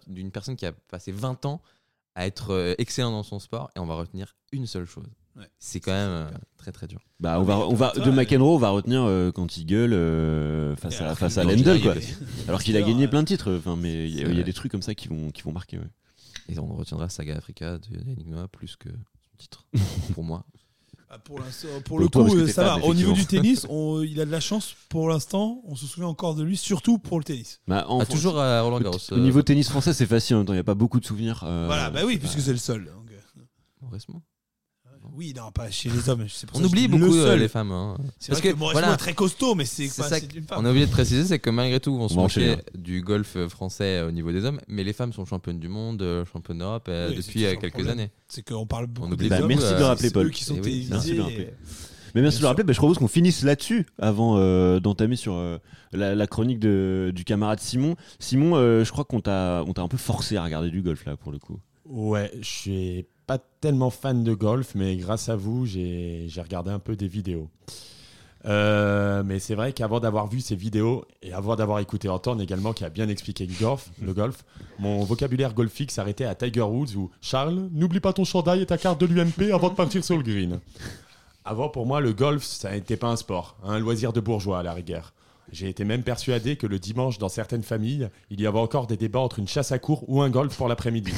d'une 0.06 0.30
personne 0.30 0.56
qui 0.56 0.66
a 0.66 0.72
passé 0.72 1.12
20 1.12 1.44
ans 1.46 1.60
à 2.14 2.26
être 2.26 2.50
euh, 2.52 2.74
excellent 2.78 3.12
dans 3.12 3.22
son 3.22 3.38
sport 3.38 3.70
et 3.76 3.78
on 3.78 3.86
va 3.86 3.94
retenir 3.94 4.36
une 4.52 4.66
seule 4.66 4.86
chose. 4.86 5.06
Ouais. 5.38 5.48
C'est 5.60 5.80
quand 5.80 5.92
même 5.92 6.08
euh, 6.10 6.30
très 6.56 6.72
très 6.72 6.86
dur. 6.88 7.00
Bah, 7.20 7.38
on 7.40 7.44
va, 7.44 7.56
mais 7.56 7.62
on 7.64 7.74
va, 7.74 7.92
de 7.92 8.10
McEnroe, 8.10 8.54
on 8.56 8.58
va 8.58 8.70
retenir 8.70 9.02
euh, 9.04 9.30
quand 9.30 9.56
il 9.56 9.64
gueule 9.66 9.92
euh, 9.92 10.74
face 10.76 11.00
à, 11.00 11.14
face 11.14 11.38
à 11.38 11.44
Lendl, 11.44 11.80
quoi. 11.80 11.92
arrive. 11.92 12.18
Alors 12.48 12.62
qu'il 12.62 12.76
a 12.76 12.82
gagné 12.82 13.04
euh, 13.04 13.08
plein 13.08 13.22
de 13.22 13.28
titres. 13.28 13.54
Enfin, 13.56 13.76
mais 13.76 14.08
il 14.08 14.14
y, 14.14 14.20
a- 14.20 14.24
c'est 14.24 14.24
il 14.24 14.28
y 14.28 14.30
a 14.30 14.34
vrai. 14.34 14.44
des 14.44 14.52
trucs 14.52 14.72
comme 14.72 14.82
ça 14.82 14.94
qui 14.94 15.08
vont, 15.08 15.30
qui 15.30 15.42
vont 15.42 15.52
marquer. 15.52 15.78
ouais. 15.78 15.88
Et 16.48 16.58
on 16.58 16.66
retiendra 16.74 17.08
Saga 17.08 17.36
Africa 17.36 17.78
de 17.78 17.96
Yannick 18.06 18.26
Noah 18.26 18.48
plus 18.48 18.74
que 18.76 18.88
son 18.88 19.36
titre, 19.38 19.66
pour 20.14 20.24
moi. 20.24 20.44
Ah, 21.10 21.18
Pour, 21.18 21.38
l'instant- 21.38 21.68
pour 21.68 21.82
Pour 21.84 21.98
le 22.00 22.08
toi, 22.08 22.22
coup, 22.22 22.26
parce 22.28 22.36
que 22.36 22.42
euh, 22.42 22.46
t'es 22.46 22.52
ça 22.52 22.64
fan, 22.66 22.80
va. 22.80 22.86
Au 22.86 22.92
niveau 22.94 23.12
du 23.12 23.24
tennis, 23.26 23.66
on- 23.70 24.02
il 24.02 24.20
a 24.20 24.26
de 24.26 24.30
la 24.30 24.40
chance 24.40 24.74
pour 24.88 25.08
l'instant. 25.08 25.62
On 25.66 25.74
se 25.76 25.86
souvient 25.86 26.08
encore 26.08 26.34
de 26.34 26.42
lui, 26.42 26.56
surtout 26.56 26.98
pour 26.98 27.18
le 27.18 27.24
tennis. 27.24 27.60
Bah, 27.66 27.86
en 27.88 28.00
Ah, 28.00 28.04
France, 28.04 28.14
toujours 28.14 28.38
à 28.38 28.60
Roland 28.60 28.80
Garros. 28.80 28.98
Au 29.12 29.18
niveau 29.18 29.40
tennis 29.42 29.68
français, 29.70 29.94
c'est 29.94 30.04
facile 30.06 30.36
en 30.36 30.38
même 30.40 30.46
temps. 30.46 30.52
Il 30.52 30.56
n'y 30.56 30.60
a 30.60 30.64
pas 30.64 30.74
beaucoup 30.74 31.00
de 31.00 31.06
souvenirs. 31.06 31.44
euh, 31.46 31.64
voilà, 31.66 31.88
bah 31.90 32.00
oui, 32.04 32.18
puisque 32.18 32.40
c'est 32.40 32.50
le 32.52 32.58
seul. 32.58 32.84
donc, 32.86 33.10
euh. 33.10 33.94
Oui, 35.14 35.34
non, 35.36 35.50
pas 35.50 35.70
chez 35.70 35.88
les 35.90 36.08
hommes. 36.08 36.26
c'est 36.28 36.46
pour 36.48 36.56
On 36.56 36.60
ça 36.60 36.64
que 36.66 36.68
oublie 36.70 36.82
je 36.84 36.88
beaucoup 36.88 37.04
le 37.12 37.20
euh, 37.20 37.24
seul. 37.26 37.40
les 37.40 37.48
femmes. 37.48 37.72
hein. 37.72 37.96
C'est 38.18 38.32
vrai 38.32 38.40
que, 38.40 38.48
voilà, 38.56 38.92
est 38.94 38.96
très 38.96 39.14
costaud, 39.14 39.54
mais 39.54 39.64
c'est 39.64 39.88
C'est 39.88 40.02
pas 40.02 40.08
ça 40.08 40.20
c'est 40.20 40.28
d'une 40.28 40.44
femme. 40.44 40.58
on 40.60 40.64
a 40.64 40.70
oublié 40.70 40.86
de 40.86 40.90
préciser, 40.90 41.24
c'est 41.24 41.38
que 41.38 41.50
malgré 41.50 41.80
tout, 41.80 41.90
on 41.98 42.08
se 42.08 42.14
moquait 42.14 42.62
du 42.74 43.02
golf 43.02 43.34
euh, 43.36 43.48
français 43.48 43.98
euh, 43.98 44.08
au 44.08 44.10
niveau 44.12 44.30
des 44.32 44.44
hommes, 44.44 44.60
mais 44.68 44.84
les 44.84 44.92
femmes 44.92 45.12
sont 45.12 45.24
championnes 45.24 45.58
du 45.58 45.68
monde, 45.68 46.02
euh, 46.02 46.24
championnes 46.32 46.58
d'Europe 46.58 46.86
euh, 46.88 47.08
Oui, 47.10 47.16
c'est 47.20 47.26
depuis 47.26 47.44
euh, 47.46 47.50
le 47.52 47.56
quelques 47.56 47.72
problème. 47.74 47.92
années. 47.98 48.10
C'est 48.28 48.46
qu'on 48.48 48.66
parle 48.66 48.86
beaucoup 48.86 49.08
oublie 49.12 49.24
des 49.28 49.28
Bah, 49.30 49.40
hommes. 49.42 49.48
merci 49.48 49.72
de 49.74 49.78
le 49.78 49.84
rappeler, 49.84 50.08
c'est 50.08 50.14
Paul. 50.14 50.26
eux 50.26 50.30
qui 50.30 50.44
sont 50.44 50.54
Eh 50.54 50.58
oui, 50.58 50.62
télévisés. 50.64 50.90
merci 50.92 51.10
de 51.10 51.16
le 51.16 51.22
rappeler. 51.22 51.48
Mais 52.14 52.22
merci 52.22 52.38
de 52.38 52.42
le 52.42 52.48
rappeler. 52.48 52.64
Bah, 52.64 52.72
je 52.72 52.78
propose 52.78 52.98
qu'on 52.98 53.08
finisse 53.08 53.42
là-dessus 53.42 53.86
avant 53.98 54.36
euh, 54.38 54.80
d'entamer 54.80 55.16
sur 55.16 55.34
euh, 55.34 55.58
la, 55.92 56.14
la 56.14 56.26
chronique 56.26 56.58
de, 56.58 57.12
du 57.14 57.24
camarade 57.24 57.60
Simon. 57.60 57.96
Simon, 58.18 58.56
euh, 58.56 58.82
je 58.84 58.90
crois 58.92 59.04
qu'on 59.04 59.20
t'a 59.20 59.62
on 59.66 59.72
t'a 59.74 59.82
un 59.82 59.88
peu 59.88 59.98
forcé 59.98 60.36
à 60.36 60.44
regarder 60.44 60.70
du 60.70 60.80
golf 60.80 61.04
là 61.04 61.16
pour 61.16 61.32
le 61.32 61.38
coup. 61.38 61.58
Ouais, 61.88 62.30
je 62.40 62.48
suis 62.48 63.06
pas 63.26 63.38
tellement 63.60 63.90
fan 63.90 64.22
de 64.22 64.34
golf, 64.34 64.74
mais 64.74 64.96
grâce 64.96 65.28
à 65.28 65.36
vous, 65.36 65.64
j'ai 65.64 66.28
regardé 66.36 66.70
un 66.70 66.78
peu 66.78 66.96
des 66.96 67.08
vidéos. 67.08 67.48
Euh, 68.44 69.22
mais 69.24 69.40
c'est 69.40 69.54
vrai 69.54 69.72
qu'avant 69.72 69.98
d'avoir 69.98 70.28
vu 70.28 70.40
ces 70.40 70.54
vidéos 70.54 71.04
et 71.22 71.32
avant 71.32 71.56
d'avoir 71.56 71.80
écouté 71.80 72.08
Antoine 72.08 72.40
également 72.40 72.72
qui 72.72 72.84
a 72.84 72.88
bien 72.88 73.08
expliqué 73.08 73.46
le 73.46 73.54
golf, 73.58 73.90
le 74.00 74.14
golf, 74.14 74.44
mon 74.78 75.02
vocabulaire 75.02 75.54
golfique 75.54 75.90
s'arrêtait 75.90 76.24
à 76.24 76.34
Tiger 76.36 76.62
Woods 76.62 76.94
ou 76.94 77.10
Charles, 77.20 77.68
n'oublie 77.72 77.98
pas 78.00 78.12
ton 78.12 78.24
chandail 78.24 78.62
et 78.62 78.66
ta 78.66 78.78
carte 78.78 79.00
de 79.00 79.06
l'UMP 79.06 79.52
avant 79.52 79.70
de 79.70 79.74
partir 79.74 80.04
sur 80.04 80.16
le 80.16 80.22
green. 80.22 80.60
Avant 81.44 81.68
pour 81.68 81.84
moi 81.84 82.00
le 82.00 82.12
golf 82.12 82.44
ça 82.44 82.70
n'était 82.70 82.96
pas 82.96 83.08
un 83.08 83.16
sport, 83.16 83.56
un 83.64 83.80
loisir 83.80 84.12
de 84.12 84.20
bourgeois 84.20 84.60
à 84.60 84.62
la 84.62 84.72
rigueur. 84.72 85.12
J'ai 85.50 85.68
été 85.68 85.84
même 85.84 86.04
persuadé 86.04 86.56
que 86.56 86.66
le 86.68 86.78
dimanche 86.78 87.18
dans 87.18 87.28
certaines 87.28 87.64
familles, 87.64 88.08
il 88.30 88.40
y 88.40 88.46
avait 88.46 88.58
encore 88.58 88.86
des 88.86 88.96
débats 88.96 89.18
entre 89.18 89.40
une 89.40 89.48
chasse 89.48 89.72
à 89.72 89.80
cours 89.80 90.08
ou 90.08 90.22
un 90.22 90.30
golf 90.30 90.56
pour 90.56 90.68
l'après-midi. 90.68 91.12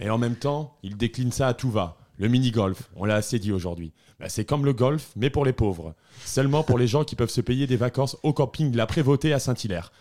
Mais 0.00 0.08
en 0.08 0.18
même 0.18 0.36
temps, 0.36 0.76
il 0.82 0.96
décline 0.96 1.30
ça 1.30 1.46
à 1.46 1.54
tout 1.54 1.70
va. 1.70 1.98
Le 2.18 2.28
mini-golf, 2.28 2.90
on 2.96 3.04
l'a 3.04 3.16
assez 3.16 3.38
dit 3.38 3.52
aujourd'hui. 3.52 3.92
Bah, 4.18 4.30
c'est 4.30 4.46
comme 4.46 4.64
le 4.64 4.72
golf, 4.72 5.12
mais 5.14 5.28
pour 5.28 5.44
les 5.44 5.52
pauvres. 5.52 5.94
Seulement 6.24 6.62
pour 6.62 6.78
les 6.78 6.86
gens 6.86 7.04
qui 7.04 7.16
peuvent 7.16 7.30
se 7.30 7.42
payer 7.42 7.66
des 7.66 7.76
vacances 7.76 8.16
au 8.22 8.32
camping 8.32 8.74
La 8.74 8.86
Prévôté 8.86 9.34
à 9.34 9.38
Saint-Hilaire. 9.38 9.92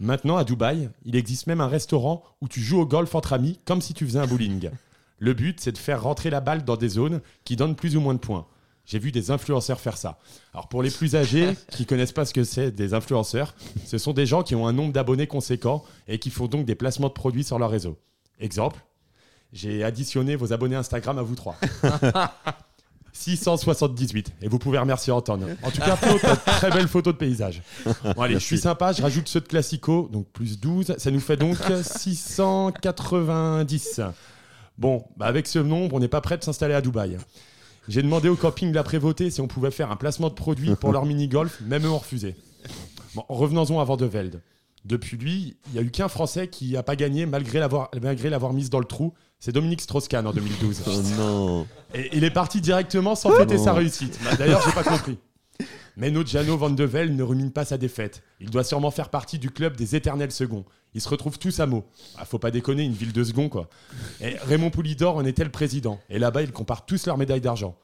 Maintenant, 0.00 0.36
à 0.36 0.44
Dubaï, 0.44 0.90
il 1.04 1.14
existe 1.14 1.46
même 1.46 1.60
un 1.60 1.68
restaurant 1.68 2.24
où 2.40 2.48
tu 2.48 2.60
joues 2.60 2.80
au 2.80 2.86
golf 2.86 3.14
entre 3.14 3.32
amis 3.32 3.60
comme 3.64 3.80
si 3.80 3.94
tu 3.94 4.04
faisais 4.04 4.18
un 4.18 4.26
bowling. 4.26 4.70
Le 5.18 5.34
but, 5.34 5.60
c'est 5.60 5.72
de 5.72 5.78
faire 5.78 6.02
rentrer 6.02 6.30
la 6.30 6.40
balle 6.40 6.64
dans 6.64 6.76
des 6.76 6.88
zones 6.88 7.20
qui 7.44 7.54
donnent 7.54 7.76
plus 7.76 7.96
ou 7.96 8.00
moins 8.00 8.14
de 8.14 8.18
points. 8.18 8.46
J'ai 8.86 8.98
vu 8.98 9.12
des 9.12 9.30
influenceurs 9.30 9.80
faire 9.80 9.96
ça. 9.96 10.18
Alors 10.52 10.68
pour 10.68 10.82
les 10.82 10.90
plus 10.90 11.16
âgés 11.16 11.54
qui 11.70 11.86
connaissent 11.86 12.12
pas 12.12 12.26
ce 12.26 12.34
que 12.34 12.44
c'est 12.44 12.70
des 12.70 12.92
influenceurs, 12.92 13.54
ce 13.86 13.98
sont 13.98 14.12
des 14.12 14.26
gens 14.26 14.42
qui 14.42 14.54
ont 14.54 14.66
un 14.66 14.72
nombre 14.72 14.92
d'abonnés 14.92 15.26
conséquent 15.26 15.84
et 16.08 16.18
qui 16.18 16.30
font 16.30 16.48
donc 16.48 16.66
des 16.66 16.74
placements 16.74 17.08
de 17.08 17.14
produits 17.14 17.44
sur 17.44 17.58
leur 17.58 17.70
réseau. 17.70 17.96
Exemple, 18.40 18.84
j'ai 19.54 19.82
additionné 19.84 20.36
vos 20.36 20.52
abonnés 20.52 20.76
Instagram 20.76 21.18
à 21.18 21.22
vous 21.22 21.36
trois. 21.36 21.56
678. 23.12 24.32
Et 24.42 24.48
vous 24.48 24.58
pouvez 24.58 24.78
remercier 24.78 25.12
Anton. 25.12 25.38
En 25.62 25.70
tout 25.70 25.80
cas, 25.80 25.94
Flo, 25.94 26.18
t'as 26.20 26.34
de 26.34 26.40
très 26.44 26.72
belle 26.72 26.88
photo 26.88 27.12
de 27.12 27.16
paysage. 27.16 27.62
Bon, 28.16 28.22
allez, 28.22 28.34
je 28.34 28.40
suis 28.40 28.58
sympa, 28.58 28.92
je 28.92 29.00
rajoute 29.00 29.28
ceux 29.28 29.40
de 29.40 29.46
Classico, 29.46 30.08
donc 30.12 30.26
plus 30.26 30.58
12. 30.58 30.96
Ça 30.98 31.12
nous 31.12 31.20
fait 31.20 31.36
donc 31.36 31.56
690. 31.82 34.00
Bon, 34.76 35.04
bah 35.16 35.26
avec 35.26 35.46
ce 35.46 35.60
nombre, 35.60 35.94
on 35.94 36.00
n'est 36.00 36.08
pas 36.08 36.20
prêt 36.20 36.36
de 36.36 36.42
s'installer 36.42 36.74
à 36.74 36.80
Dubaï. 36.80 37.16
J'ai 37.88 38.02
demandé 38.02 38.28
au 38.28 38.34
camping 38.34 38.70
de 38.70 38.74
la 38.74 38.82
Prévôté 38.82 39.30
si 39.30 39.40
on 39.40 39.46
pouvait 39.46 39.70
faire 39.70 39.92
un 39.92 39.96
placement 39.96 40.28
de 40.28 40.34
produits 40.34 40.74
pour 40.74 40.90
leur 40.92 41.04
mini-golf, 41.06 41.60
même 41.60 41.86
eux 41.86 41.90
ont 41.90 41.98
refusé. 41.98 42.34
Bon, 43.14 43.24
revenons-en 43.28 43.78
à 43.78 43.84
Vandevelde. 43.84 44.40
Depuis 44.84 45.16
lui, 45.16 45.56
il 45.66 45.72
n'y 45.72 45.78
a 45.78 45.82
eu 45.82 45.90
qu'un 45.90 46.08
Français 46.08 46.48
qui 46.48 46.72
n'a 46.72 46.82
pas 46.82 46.96
gagné 46.96 47.24
malgré 47.24 47.58
l'avoir, 47.58 47.90
malgré 48.02 48.28
l'avoir 48.28 48.52
mise 48.52 48.68
dans 48.68 48.80
le 48.80 48.84
trou. 48.84 49.14
C'est 49.40 49.52
Dominique 49.52 49.80
Strauss-Kahn 49.80 50.26
en 50.26 50.32
2012. 50.32 50.82
Oh 50.86 50.90
non. 51.18 51.66
Et 51.94 52.10
il 52.12 52.24
est 52.24 52.30
parti 52.30 52.60
directement 52.60 53.14
sans 53.14 53.32
fêter 53.32 53.58
sa 53.58 53.72
réussite. 53.72 54.18
D'ailleurs, 54.38 54.62
j'ai 54.64 54.72
pas 54.72 54.84
compris. 54.84 55.18
Mais 55.96 56.10
notre 56.10 56.28
Jano 56.28 56.56
Van 56.56 56.70
de 56.70 56.84
Velde 56.84 57.12
ne 57.12 57.22
rumine 57.22 57.52
pas 57.52 57.64
sa 57.64 57.78
défaite. 57.78 58.22
Il 58.40 58.50
doit 58.50 58.64
sûrement 58.64 58.90
faire 58.90 59.10
partie 59.10 59.38
du 59.38 59.50
club 59.50 59.76
des 59.76 59.94
éternels 59.94 60.32
seconds. 60.32 60.64
Ils 60.92 61.00
se 61.00 61.08
retrouvent 61.08 61.38
tous 61.38 61.60
à 61.60 61.66
mots. 61.66 61.84
Ah, 62.18 62.24
faut 62.24 62.38
pas 62.38 62.50
déconner, 62.50 62.82
une 62.82 62.92
ville 62.92 63.12
de 63.12 63.24
seconds, 63.24 63.48
quoi. 63.48 63.68
Et 64.20 64.36
Raymond 64.46 64.70
Poulidor 64.70 65.16
en 65.16 65.24
était 65.24 65.44
le 65.44 65.50
président? 65.50 66.00
Et 66.10 66.18
là-bas, 66.18 66.42
ils 66.42 66.52
comparent 66.52 66.84
tous 66.84 67.06
leurs 67.06 67.18
médailles 67.18 67.40
d'argent. 67.40 67.76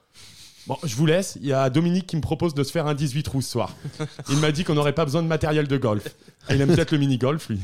Bon, 0.70 0.78
je 0.84 0.94
vous 0.94 1.06
laisse. 1.06 1.36
Il 1.40 1.48
y 1.48 1.52
a 1.52 1.68
Dominique 1.68 2.06
qui 2.06 2.14
me 2.14 2.20
propose 2.20 2.54
de 2.54 2.62
se 2.62 2.70
faire 2.70 2.86
un 2.86 2.94
18 2.94 3.24
trous 3.24 3.42
ce 3.42 3.50
soir. 3.50 3.74
Il 4.30 4.36
m'a 4.36 4.52
dit 4.52 4.62
qu'on 4.62 4.74
n'aurait 4.74 4.92
pas 4.92 5.04
besoin 5.04 5.20
de 5.20 5.26
matériel 5.26 5.66
de 5.66 5.76
golf. 5.76 6.14
Il 6.48 6.60
aime 6.60 6.68
peut-être 6.68 6.92
le 6.92 6.98
mini-golf, 6.98 7.48
lui. 7.48 7.58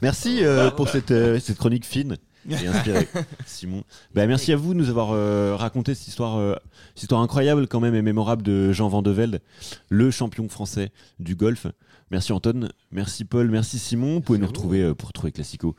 Merci 0.00 0.44
euh, 0.44 0.70
pour 0.70 0.88
cette, 0.88 1.10
euh, 1.10 1.40
cette 1.40 1.58
chronique 1.58 1.84
fine 1.84 2.18
et 2.48 2.68
inspirée, 2.68 3.08
Simon. 3.46 3.82
Bah, 4.14 4.28
merci 4.28 4.52
à 4.52 4.56
vous 4.56 4.74
de 4.74 4.78
nous 4.78 4.90
avoir 4.90 5.10
euh, 5.10 5.56
raconté 5.56 5.96
cette 5.96 6.06
histoire, 6.06 6.56
histoire 6.96 7.20
incroyable 7.20 7.66
quand 7.66 7.80
même 7.80 7.96
et 7.96 8.02
mémorable 8.02 8.44
de 8.44 8.70
Jean 8.70 8.86
Van 8.86 9.02
de 9.02 9.10
Velde, 9.10 9.40
le 9.88 10.12
champion 10.12 10.48
français 10.48 10.92
du 11.18 11.34
golf. 11.34 11.66
Merci 12.12 12.32
Anton, 12.32 12.68
merci 12.92 13.24
Paul, 13.24 13.48
merci 13.50 13.80
Simon. 13.80 14.14
Vous 14.14 14.20
pouvez 14.20 14.38
nous 14.38 14.46
retrouver 14.46 14.94
pour 14.94 15.08
retrouver 15.08 15.32
Classico 15.32 15.74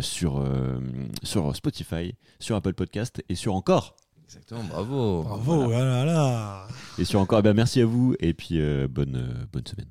sur, 0.00 0.44
sur 1.22 1.56
Spotify, 1.56 2.14
sur 2.38 2.54
Apple 2.54 2.74
Podcast 2.74 3.22
et 3.30 3.34
sur 3.34 3.54
encore. 3.54 3.96
Exactement, 4.28 4.64
bravo. 4.64 5.22
Bravo, 5.22 5.64
Voilà. 5.68 5.84
là 5.84 6.04
là 6.04 6.12
là. 6.12 6.68
Et 6.98 7.04
sur 7.06 7.18
encore, 7.18 7.38
eh 7.38 7.42
ben, 7.42 7.54
merci 7.54 7.80
à 7.80 7.86
vous 7.86 8.14
et 8.20 8.34
puis 8.34 8.60
euh, 8.60 8.86
bonne, 8.86 9.16
euh, 9.16 9.46
bonne 9.50 9.66
semaine. 9.66 9.88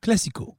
Classico. 0.00 0.56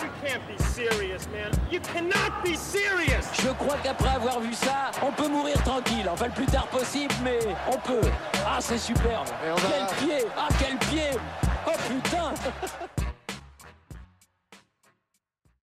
You 0.00 0.08
can't 0.22 0.42
be 0.46 0.56
serious, 0.62 1.26
man. 1.32 1.50
You 1.70 1.80
cannot 1.80 2.42
be 2.44 2.54
serious. 2.56 3.24
Je 3.42 3.48
crois 3.54 3.76
qu'après 3.82 4.10
avoir 4.10 4.40
vu 4.40 4.54
ça, 4.54 4.90
on 5.02 5.10
peut 5.12 5.28
mourir 5.28 5.60
tranquille. 5.64 6.08
Enfin, 6.10 6.26
le 6.26 6.32
plus 6.32 6.46
tard 6.46 6.66
possible, 6.68 7.14
mais 7.24 7.38
on 7.66 7.78
peut. 7.78 8.08
Ah, 8.46 8.58
c'est 8.60 8.78
superbe. 8.78 9.26
Quel 9.56 10.06
pied 10.08 10.24
Ah, 10.36 10.48
quel 10.58 10.76
pied 10.88 11.10
Oh 11.66 11.72
putain 11.88 12.32